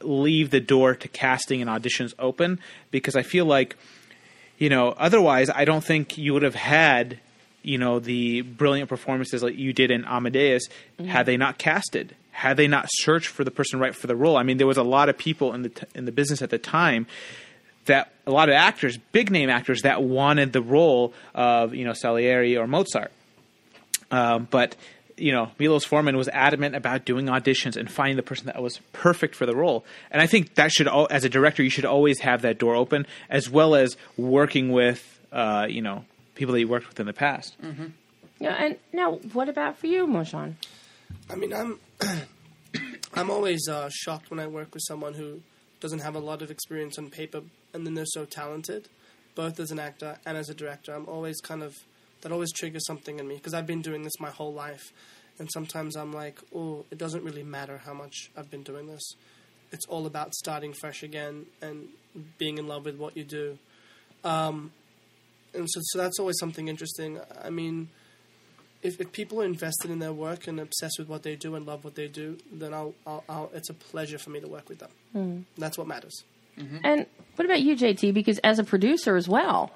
leave 0.00 0.50
the 0.50 0.60
door 0.60 0.94
to 0.94 1.08
casting 1.08 1.60
and 1.60 1.70
auditions 1.70 2.14
open 2.18 2.60
because 2.90 3.16
I 3.16 3.22
feel 3.22 3.44
like, 3.44 3.76
you 4.58 4.68
know, 4.68 4.90
otherwise 4.90 5.50
I 5.50 5.64
don't 5.64 5.84
think 5.84 6.18
you 6.18 6.32
would 6.34 6.42
have 6.42 6.54
had. 6.54 7.20
You 7.60 7.76
know 7.76 7.98
the 7.98 8.42
brilliant 8.42 8.88
performances 8.88 9.42
like 9.42 9.58
you 9.58 9.74
did 9.74 9.90
in 9.90 10.04
Amadeus. 10.04 10.68
Mm-hmm. 10.68 11.06
Had 11.06 11.26
they 11.26 11.36
not 11.36 11.58
casted, 11.58 12.14
had 12.38 12.56
they 12.56 12.68
not 12.68 12.86
searched 12.88 13.26
for 13.26 13.42
the 13.42 13.50
person 13.50 13.80
right 13.80 13.92
for 13.92 14.06
the 14.06 14.14
role. 14.14 14.36
I 14.36 14.44
mean, 14.44 14.58
there 14.58 14.66
was 14.66 14.76
a 14.76 14.84
lot 14.84 15.08
of 15.08 15.18
people 15.18 15.52
in 15.54 15.62
the 15.62 15.70
t- 15.70 15.86
in 15.96 16.04
the 16.04 16.12
business 16.12 16.40
at 16.40 16.50
the 16.50 16.58
time 16.58 17.08
that 17.86 18.12
a 18.28 18.30
lot 18.30 18.48
of 18.48 18.54
actors, 18.54 18.96
big 19.10 19.32
name 19.32 19.50
actors, 19.50 19.82
that 19.82 20.04
wanted 20.04 20.52
the 20.52 20.62
role 20.62 21.12
of 21.34 21.74
you 21.74 21.84
know 21.84 21.94
Salieri 21.94 22.56
or 22.56 22.68
Mozart. 22.68 23.10
Um, 24.12 24.46
but 24.52 24.76
you 25.16 25.32
know, 25.32 25.50
Milos 25.58 25.84
Forman 25.84 26.16
was 26.16 26.28
adamant 26.28 26.76
about 26.76 27.04
doing 27.04 27.26
auditions 27.26 27.76
and 27.76 27.90
finding 27.90 28.14
the 28.16 28.22
person 28.22 28.46
that 28.46 28.62
was 28.62 28.78
perfect 28.92 29.34
for 29.34 29.44
the 29.44 29.56
role. 29.56 29.84
And 30.12 30.22
I 30.22 30.28
think 30.28 30.54
that 30.54 30.70
should, 30.70 30.86
al- 30.86 31.08
as 31.10 31.24
a 31.24 31.28
director, 31.28 31.64
you 31.64 31.70
should 31.70 31.84
always 31.84 32.20
have 32.20 32.42
that 32.42 32.58
door 32.60 32.76
open, 32.76 33.04
as 33.28 33.50
well 33.50 33.74
as 33.74 33.96
working 34.16 34.70
with, 34.70 35.18
uh, 35.32 35.66
you 35.68 35.82
know, 35.82 36.04
people 36.36 36.52
that 36.52 36.60
you 36.60 36.68
worked 36.68 36.86
with 36.88 37.00
in 37.00 37.06
the 37.06 37.12
past. 37.12 37.56
Yeah, 38.38 38.50
and 38.50 38.76
now 38.92 39.14
what 39.32 39.48
about 39.48 39.76
for 39.78 39.88
you, 39.88 40.06
Mojean? 40.06 40.54
I 41.30 41.34
mean, 41.34 41.52
I'm 41.52 41.78
I'm 43.14 43.30
always 43.30 43.68
uh, 43.68 43.88
shocked 43.92 44.30
when 44.30 44.40
I 44.40 44.46
work 44.46 44.72
with 44.74 44.82
someone 44.86 45.14
who 45.14 45.40
doesn't 45.80 46.00
have 46.00 46.14
a 46.14 46.20
lot 46.20 46.42
of 46.42 46.50
experience 46.50 46.98
on 46.98 47.10
paper, 47.10 47.42
and 47.72 47.86
then 47.86 47.94
they're 47.94 48.06
so 48.06 48.24
talented, 48.24 48.88
both 49.34 49.60
as 49.60 49.70
an 49.70 49.78
actor 49.78 50.18
and 50.24 50.36
as 50.36 50.48
a 50.48 50.54
director. 50.54 50.92
I'm 50.92 51.06
always 51.08 51.40
kind 51.40 51.62
of 51.62 51.74
that 52.22 52.32
always 52.32 52.52
triggers 52.52 52.84
something 52.86 53.18
in 53.18 53.28
me 53.28 53.36
because 53.36 53.54
I've 53.54 53.66
been 53.66 53.82
doing 53.82 54.02
this 54.02 54.18
my 54.20 54.30
whole 54.30 54.52
life, 54.52 54.92
and 55.38 55.48
sometimes 55.52 55.96
I'm 55.96 56.12
like, 56.12 56.38
oh, 56.54 56.84
it 56.90 56.98
doesn't 56.98 57.22
really 57.24 57.44
matter 57.44 57.78
how 57.84 57.94
much 57.94 58.30
I've 58.36 58.50
been 58.50 58.62
doing 58.62 58.86
this. 58.86 59.12
It's 59.70 59.86
all 59.86 60.06
about 60.06 60.34
starting 60.34 60.72
fresh 60.72 61.02
again 61.02 61.46
and 61.60 61.88
being 62.38 62.56
in 62.56 62.66
love 62.66 62.86
with 62.86 62.96
what 62.96 63.16
you 63.16 63.24
do. 63.24 63.58
Um, 64.24 64.72
and 65.52 65.68
so, 65.68 65.80
so 65.82 65.98
that's 65.98 66.18
always 66.18 66.38
something 66.38 66.68
interesting. 66.68 67.20
I 67.42 67.50
mean, 67.50 67.88
if, 68.82 69.00
if 69.00 69.12
people 69.12 69.40
are 69.42 69.44
invested 69.44 69.90
in 69.90 69.98
their 69.98 70.12
work 70.12 70.46
and 70.46 70.60
obsessed 70.60 70.98
with 70.98 71.08
what 71.08 71.22
they 71.22 71.36
do 71.36 71.54
and 71.54 71.66
love 71.66 71.84
what 71.84 71.94
they 71.94 72.08
do, 72.08 72.38
then 72.52 72.72
I'll, 72.72 72.94
I'll, 73.06 73.24
I'll 73.28 73.50
it's 73.54 73.70
a 73.70 73.74
pleasure 73.74 74.18
for 74.18 74.30
me 74.30 74.40
to 74.40 74.48
work 74.48 74.68
with 74.68 74.78
them. 74.78 74.90
Hmm. 75.12 75.40
That's 75.56 75.76
what 75.76 75.86
matters. 75.86 76.24
Mm-hmm. 76.58 76.78
And 76.84 77.06
what 77.36 77.44
about 77.44 77.60
you, 77.62 77.76
JT? 77.76 78.14
Because 78.14 78.38
as 78.38 78.58
a 78.58 78.64
producer 78.64 79.16
as 79.16 79.28
well, 79.28 79.72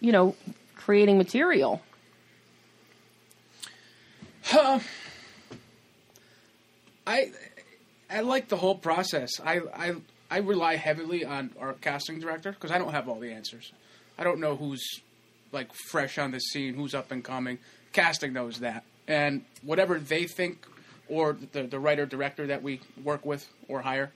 you 0.00 0.12
know, 0.12 0.34
creating 0.76 1.18
material. 1.18 1.82
I 7.06 7.30
I 8.10 8.20
like 8.20 8.48
the 8.48 8.56
whole 8.56 8.74
process. 8.74 9.30
I 9.44 9.60
I 9.74 9.94
I 10.30 10.38
rely 10.38 10.76
heavily 10.76 11.24
on 11.24 11.50
our 11.60 11.74
casting 11.74 12.20
director 12.20 12.52
because 12.52 12.70
I 12.70 12.78
don't 12.78 12.92
have 12.92 13.08
all 13.08 13.18
the 13.18 13.32
answers. 13.32 13.72
I 14.18 14.24
don't 14.24 14.40
know 14.40 14.56
who's 14.56 14.84
like 15.52 15.72
fresh 15.90 16.18
on 16.18 16.32
the 16.32 16.40
scene, 16.40 16.74
who's 16.74 16.94
up 16.94 17.10
and 17.12 17.22
coming. 17.22 17.58
Casting 17.92 18.32
knows 18.32 18.60
that, 18.60 18.84
and 19.06 19.44
whatever 19.62 19.98
they 19.98 20.24
think, 20.24 20.66
or 21.08 21.36
the 21.52 21.64
the 21.64 21.78
writer 21.78 22.06
director 22.06 22.46
that 22.46 22.62
we 22.62 22.80
work 23.02 23.24
with 23.24 23.46
or 23.68 23.82
hire 23.82 24.12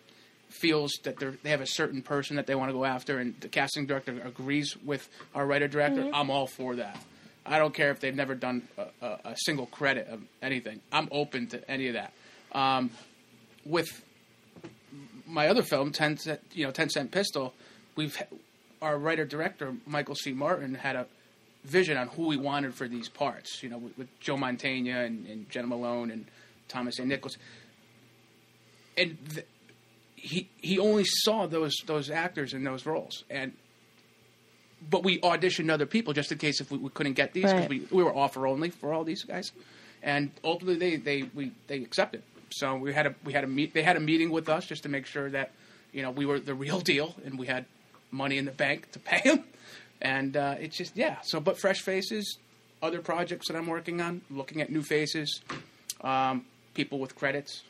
feels 0.49 0.93
that 1.03 1.18
they 1.18 1.27
they 1.43 1.51
have 1.51 1.61
a 1.61 1.66
certain 1.66 2.03
person 2.03 2.37
that 2.37 2.47
they 2.47 2.55
want 2.55 2.70
to 2.70 2.72
go 2.72 2.85
after, 2.85 3.18
and 3.18 3.35
the 3.41 3.49
casting 3.49 3.87
director 3.87 4.20
agrees 4.24 4.77
with 4.85 5.09
our 5.35 5.47
writer 5.47 5.68
director. 5.68 6.11
I'm 6.12 6.31
all 6.31 6.47
for 6.47 6.77
that. 6.77 6.99
I 7.45 7.59
don't 7.59 7.74
care 7.74 7.91
if 7.91 8.01
they've 8.01 8.14
never 8.14 8.35
done 8.35 8.66
a, 8.77 8.87
a, 9.01 9.18
a 9.27 9.35
single 9.37 9.66
credit 9.66 10.09
of 10.09 10.20
anything. 10.43 10.81
I'm 10.91 11.09
open 11.12 11.47
to 11.49 11.70
any 11.70 11.89
of 11.89 11.95
that. 11.95 12.12
Um, 12.53 12.91
with 13.64 14.03
my 15.27 15.49
other 15.49 15.62
film, 15.62 15.93
Ten 15.93 16.16
Cent, 16.16 16.41
you 16.53 16.64
know, 16.64 16.72
Ten 16.72 16.89
Cent 16.89 17.11
Pistol, 17.11 17.53
we've 17.95 18.20
our 18.83 18.99
writer 18.99 19.24
director 19.24 19.74
Michael 19.87 20.14
C. 20.14 20.33
Martin 20.33 20.74
had 20.74 20.97
a 20.97 21.07
vision 21.66 21.96
on 21.96 22.08
who 22.08 22.26
we 22.26 22.36
wanted 22.36 22.74
for 22.74 22.88
these 22.88 23.08
parts. 23.08 23.62
You 23.62 23.68
know, 23.68 23.78
with, 23.78 23.98
with 23.98 24.20
Joe 24.20 24.36
Mantegna 24.36 25.04
and, 25.06 25.26
and 25.26 25.50
Jena 25.50 25.66
Malone 25.66 26.10
and 26.10 26.24
Thomas 26.68 26.98
A. 26.98 27.04
Nichols, 27.04 27.36
and 28.96 29.16
th- 29.34 29.46
he 30.16 30.48
he 30.60 30.78
only 30.78 31.04
saw 31.04 31.46
those 31.46 31.74
those 31.86 32.10
actors 32.10 32.54
in 32.54 32.64
those 32.64 32.86
roles, 32.86 33.24
and 33.30 33.52
but 34.90 35.04
we 35.04 35.18
auditioned 35.20 35.70
other 35.70 35.86
people 35.86 36.12
just 36.12 36.30
in 36.32 36.38
case 36.38 36.60
if 36.60 36.70
we, 36.70 36.78
we 36.78 36.90
couldn't 36.90 37.14
get 37.14 37.32
these 37.32 37.44
because 37.44 37.60
Right. 37.62 37.70
we, 37.70 37.80
we 37.90 38.02
were 38.02 38.14
offer 38.14 38.46
only 38.46 38.70
for 38.70 38.92
all 38.92 39.04
these 39.04 39.24
guys, 39.24 39.52
and 40.02 40.30
ultimately 40.44 40.78
they 40.78 40.96
they 40.96 41.28
we 41.34 41.52
they 41.66 41.78
accepted. 41.78 42.22
So 42.50 42.76
we 42.76 42.92
had 42.92 43.06
a 43.06 43.14
we 43.24 43.32
had 43.32 43.44
a 43.44 43.48
meet 43.48 43.74
they 43.74 43.82
had 43.82 43.96
a 43.96 44.00
meeting 44.00 44.30
with 44.30 44.48
us 44.48 44.66
just 44.66 44.82
to 44.84 44.88
make 44.88 45.06
sure 45.06 45.30
that 45.30 45.50
you 45.92 46.02
know 46.02 46.10
we 46.10 46.26
were 46.26 46.40
the 46.40 46.54
real 46.54 46.80
deal 46.80 47.14
and 47.24 47.38
we 47.38 47.46
had 47.46 47.66
money 48.10 48.38
in 48.38 48.44
the 48.44 48.52
bank 48.52 48.90
to 48.92 48.98
pay 48.98 49.20
them, 49.30 49.44
and 50.03 50.36
uh, 50.36 50.55
it's 50.59 50.76
just 50.76 50.97
yeah. 50.97 51.20
So 51.22 51.40
but 51.40 51.59
fresh 51.59 51.80
faces, 51.80 52.38
other 52.82 53.01
projects 53.01 53.49
that 53.49 53.57
I'm 53.57 53.66
working 53.66 54.01
on, 54.01 54.22
looking 54.30 54.61
at 54.61 54.70
new 54.70 54.82
faces, 54.82 55.40
um, 56.01 56.44
people 56.74 56.99
with 56.99 57.14
credits, 57.14 57.62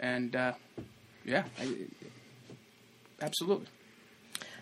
and 0.00 0.34
uh, 0.34 0.52
yeah, 1.24 1.44
I, 1.60 1.74
absolutely. 3.20 3.66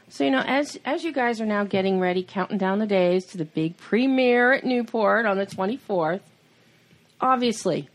So 0.08 0.24
you 0.24 0.30
know, 0.30 0.42
as 0.46 0.78
as 0.84 1.04
you 1.04 1.12
guys 1.12 1.40
are 1.40 1.46
now 1.46 1.64
getting 1.64 1.98
ready, 1.98 2.22
counting 2.22 2.58
down 2.58 2.78
the 2.78 2.86
days 2.86 3.26
to 3.26 3.38
the 3.38 3.44
big 3.44 3.76
premiere 3.76 4.52
at 4.52 4.64
Newport 4.64 5.26
on 5.26 5.36
the 5.36 5.46
twenty 5.46 5.76
fourth. 5.76 6.22
Obviously, 7.20 7.88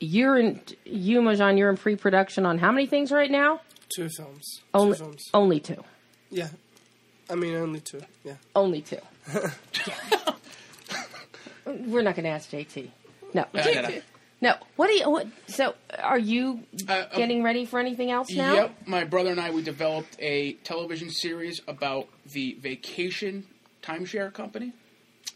you're 0.00 0.38
in 0.38 0.60
you, 0.84 1.20
Mojean, 1.20 1.58
you're 1.58 1.70
in 1.70 1.76
pre 1.76 1.96
production 1.96 2.46
on 2.46 2.58
how 2.58 2.72
many 2.72 2.86
things 2.86 3.12
right 3.12 3.30
now? 3.30 3.60
Two 3.94 4.08
films. 4.16 4.60
Only 4.74 4.96
two 4.96 5.04
films. 5.04 5.30
only 5.34 5.60
two. 5.60 5.84
Yeah. 6.30 6.48
I 7.32 7.34
mean, 7.34 7.54
only 7.54 7.80
two. 7.80 8.02
Yeah. 8.24 8.34
Only 8.54 8.82
two. 8.82 8.98
We're 11.64 12.02
not 12.02 12.14
going 12.14 12.24
to 12.24 12.30
ask 12.30 12.50
JT. 12.50 12.90
No. 13.32 13.46
no, 13.54 13.62
no. 13.64 13.88
No. 14.42 14.54
What 14.76 14.88
do 14.88 14.94
you? 14.94 15.08
What, 15.08 15.26
so, 15.46 15.74
are 15.98 16.18
you 16.18 16.64
Uh, 16.86 16.92
uh, 16.92 17.16
getting 17.16 17.42
ready 17.42 17.64
for 17.64 17.78
anything 17.80 18.10
else 18.10 18.30
now? 18.30 18.54
Yep, 18.54 18.74
my 18.86 19.04
brother 19.04 19.30
and 19.30 19.40
I 19.40 19.50
we 19.50 19.62
developed 19.62 20.16
a 20.18 20.54
television 20.64 21.08
series 21.10 21.62
about 21.66 22.08
the 22.26 22.54
vacation 22.60 23.46
timeshare 23.82 24.32
company 24.34 24.72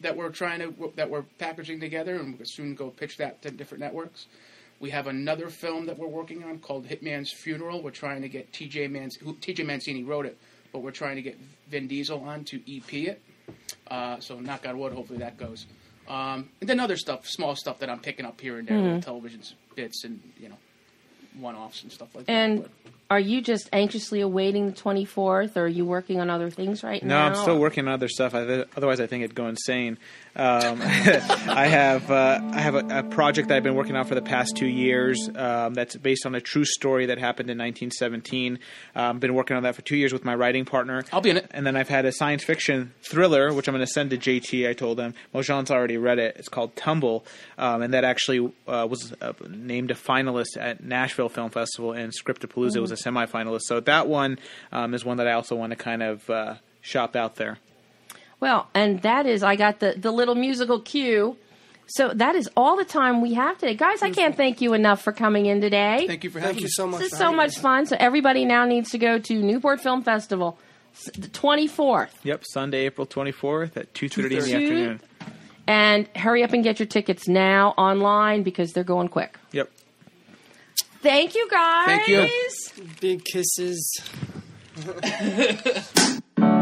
that 0.01 0.17
we're 0.17 0.29
trying 0.31 0.61
to 0.61 0.93
that 0.97 1.09
we're 1.09 1.23
packaging 1.39 1.81
together, 1.81 2.17
and 2.17 2.37
we'll 2.37 2.47
soon 2.47 2.75
go 2.75 2.91
pitch 2.91 3.17
that 3.17 3.41
to 3.43 3.51
different 3.51 3.81
networks. 3.81 4.27
We 4.81 4.91
have 4.91 5.07
another 5.07 5.49
film 5.49 5.87
that 5.87 5.99
we're 5.99 6.09
working 6.09 6.45
on 6.45 6.59
called 6.59 6.87
Hitman's 6.87 7.33
Funeral. 7.33 7.83
We're 7.83 7.93
trying 7.93 8.21
to 8.23 8.29
get 8.29 8.53
TJ 8.53 8.91
Man 8.91 9.09
who 9.23 9.35
TJ 9.35 9.65
Mancini 9.65 10.03
wrote 10.05 10.27
it, 10.27 10.37
but 10.77 10.83
we're 10.83 10.91
trying 10.91 11.17
to 11.17 11.23
get 11.23 11.39
Vin 11.71 11.89
Diesel 11.89 12.21
on 12.21 12.45
to 12.45 12.61
EP 12.69 12.93
it. 12.93 13.23
Uh, 13.91 14.21
so 14.21 14.39
knock 14.39 14.67
on 14.69 14.79
wood, 14.79 14.93
hopefully 14.93 15.21
that 15.21 15.39
goes. 15.39 15.65
Um, 16.07 16.51
and 16.61 16.69
then 16.69 16.81
other 16.81 16.99
stuff, 16.99 17.27
small 17.27 17.57
stuff 17.57 17.79
that 17.79 17.89
I'm 17.89 17.99
picking 17.99 18.27
up 18.27 18.39
here 18.39 18.59
and 18.59 18.69
there, 18.69 18.79
little 18.79 19.01
television 19.01 19.41
bits 19.75 20.05
and 20.05 20.21
you 20.39 20.51
know, 20.51 20.59
one-offs 21.41 21.83
and 21.83 21.91
stuff 21.91 22.15
like 22.15 22.27
that. 22.27 22.33
And 22.33 22.69
are 23.09 23.21
you 23.21 23.41
just 23.41 23.69
anxiously 23.73 24.21
awaiting 24.21 24.67
the 24.67 24.73
24th, 24.73 25.57
or 25.57 25.65
are 25.65 25.69
you 25.69 25.85
working 25.85 26.21
on 26.21 26.29
other 26.29 26.51
things 26.51 26.83
right 26.83 27.03
No, 27.03 27.09
now? 27.09 27.29
No, 27.29 27.35
I'm 27.37 27.43
still 27.43 27.59
working 27.59 27.87
on 27.87 27.95
other 27.95 28.09
stuff. 28.09 28.35
I, 28.35 28.65
otherwise, 28.77 29.01
I 29.01 29.07
think 29.07 29.23
it'd 29.23 29.37
go 29.37 29.47
insane. 29.47 29.99
Um, 30.35 30.81
I 30.83 31.67
have 31.69 32.11
uh, 32.11 32.41
I 32.53 32.61
have 32.61 32.75
a, 32.75 32.99
a 32.99 33.03
project 33.05 33.49
that 33.49 33.57
I've 33.57 33.63
been 33.63 33.77
working 33.77 33.97
on 33.97 34.07
for 34.07 34.15
the 34.15 34.23
past 34.23 34.57
two 34.57 34.67
years. 34.67 35.31
Um, 35.35 35.75
that's 35.75 35.97
based 35.97 36.27
on 36.27 36.35
a 36.35 36.41
true 36.41 36.65
story 36.65 37.07
that 37.07 37.19
happened 37.19 37.49
in 37.49 37.57
1917. 37.59 38.59
Um, 38.95 39.19
been 39.19 39.35
working 39.35 39.57
on 39.57 39.63
that 39.63 39.77
for 39.77 39.83
two 39.83 39.97
years 39.97 40.13
with 40.13 40.25
my 40.25 40.35
writing 40.35 40.65
partner. 40.65 41.05
I'll 41.13 41.21
be 41.21 41.31
in 41.31 41.37
it. 41.37 41.51
And 41.53 41.67
then 41.67 41.77
I've 41.77 41.89
had 41.89 42.05
a 42.05 42.13
science 42.13 42.45
fiction 42.45 42.93
thriller, 43.03 43.55
which 43.55 43.69
I'm 43.69 43.75
going 43.75 43.87
to 43.87 43.93
send 43.93 44.11
to 44.11 44.19
JT. 44.19 44.69
I 44.69 44.73
told 44.73 44.99
him 45.01 45.15
Mojean's 45.35 45.71
already 45.71 45.97
read 45.97 46.19
it. 46.19 46.37
It's 46.39 46.49
called 46.49 46.75
Tumble, 46.77 47.25
um, 47.57 47.83
and 47.83 47.95
that 47.95 48.05
actually 48.05 48.53
uh, 48.67 48.87
was 48.91 49.15
uh, 49.23 49.33
named 49.49 49.91
a 49.91 49.95
finalist 49.95 50.59
at 50.59 50.83
Nashville 50.83 51.29
Film 51.29 51.51
Festival, 51.51 51.93
and 51.93 52.13
Scriptapalooza 52.13 52.81
was 52.81 52.96
a 53.05 53.09
semifinalist. 53.11 53.63
So 53.63 53.81
that 53.81 54.09
one 54.09 54.39
um, 54.73 54.95
is 54.95 55.05
one 55.05 55.17
that 55.19 55.29
I 55.29 55.33
also 55.33 55.55
want 55.57 55.71
to 55.71 55.77
kind 55.77 56.03
of 56.03 56.29
uh, 56.31 56.55
shop 56.81 57.17
out 57.17 57.37
there. 57.37 57.59
Well, 58.41 58.69
and 58.75 59.01
that 59.03 59.27
is, 59.27 59.43
I 59.43 59.57
got 59.57 59.81
the, 59.81 59.95
the 59.97 60.11
little 60.11 60.35
musical 60.35 60.81
cue. 60.81 61.37
So 61.89 62.09
that 62.15 62.35
is 62.35 62.51
all 62.57 62.77
the 62.77 62.85
time 62.85 63.21
we 63.21 63.35
have 63.35 63.59
today. 63.59 63.75
Guys, 63.75 64.03
I 64.03 64.11
can't 64.11 64.37
thank 64.37 64.61
you 64.61 64.75
enough 64.75 65.03
for 65.03 65.13
coming 65.13 65.47
in 65.47 65.61
today. 65.61 66.05
Thank 66.07 66.25
you 66.25 66.31
for 66.31 66.41
having 66.41 66.55
Thank 66.57 66.63
you 66.63 66.69
so 66.69 66.87
much. 66.87 66.99
This 66.99 67.13
is 67.13 67.13
for 67.13 67.17
so 67.19 67.25
having 67.27 67.37
much 67.37 67.57
me. 67.57 67.63
fun. 67.63 67.87
So 67.87 67.97
everybody 67.99 68.45
now 68.45 68.67
needs 68.67 68.91
to 68.91 68.99
go 68.99 69.19
to 69.21 69.35
Newport 69.41 69.81
Film 69.81 70.03
Festival, 70.03 70.59
s- 70.95 71.11
the 71.17 71.29
24th. 71.29 72.11
Yep, 72.25 72.43
Sunday, 72.51 72.87
April 72.87 73.07
24th 73.07 73.77
at 73.77 73.95
2.30 73.95 74.17
in 74.17 74.29
the 74.29 74.37
2:30. 74.37 74.41
afternoon. 74.55 75.01
And 75.69 76.09
hurry 76.17 76.43
up 76.45 76.53
and 76.53 76.63
get 76.63 76.79
your 76.79 76.87
tickets 76.87 77.27
now 77.29 77.71
online 77.79 78.43
because 78.43 78.73
they're 78.73 78.85
going 78.85 79.09
quick. 79.09 79.37
Yep. 79.53 79.71
Thank 81.03 81.35
you, 81.35 81.49
guys. 81.51 81.87
Thank 81.87 82.09
you. 82.09 82.29
Big 83.01 83.25
kisses. 83.25 84.01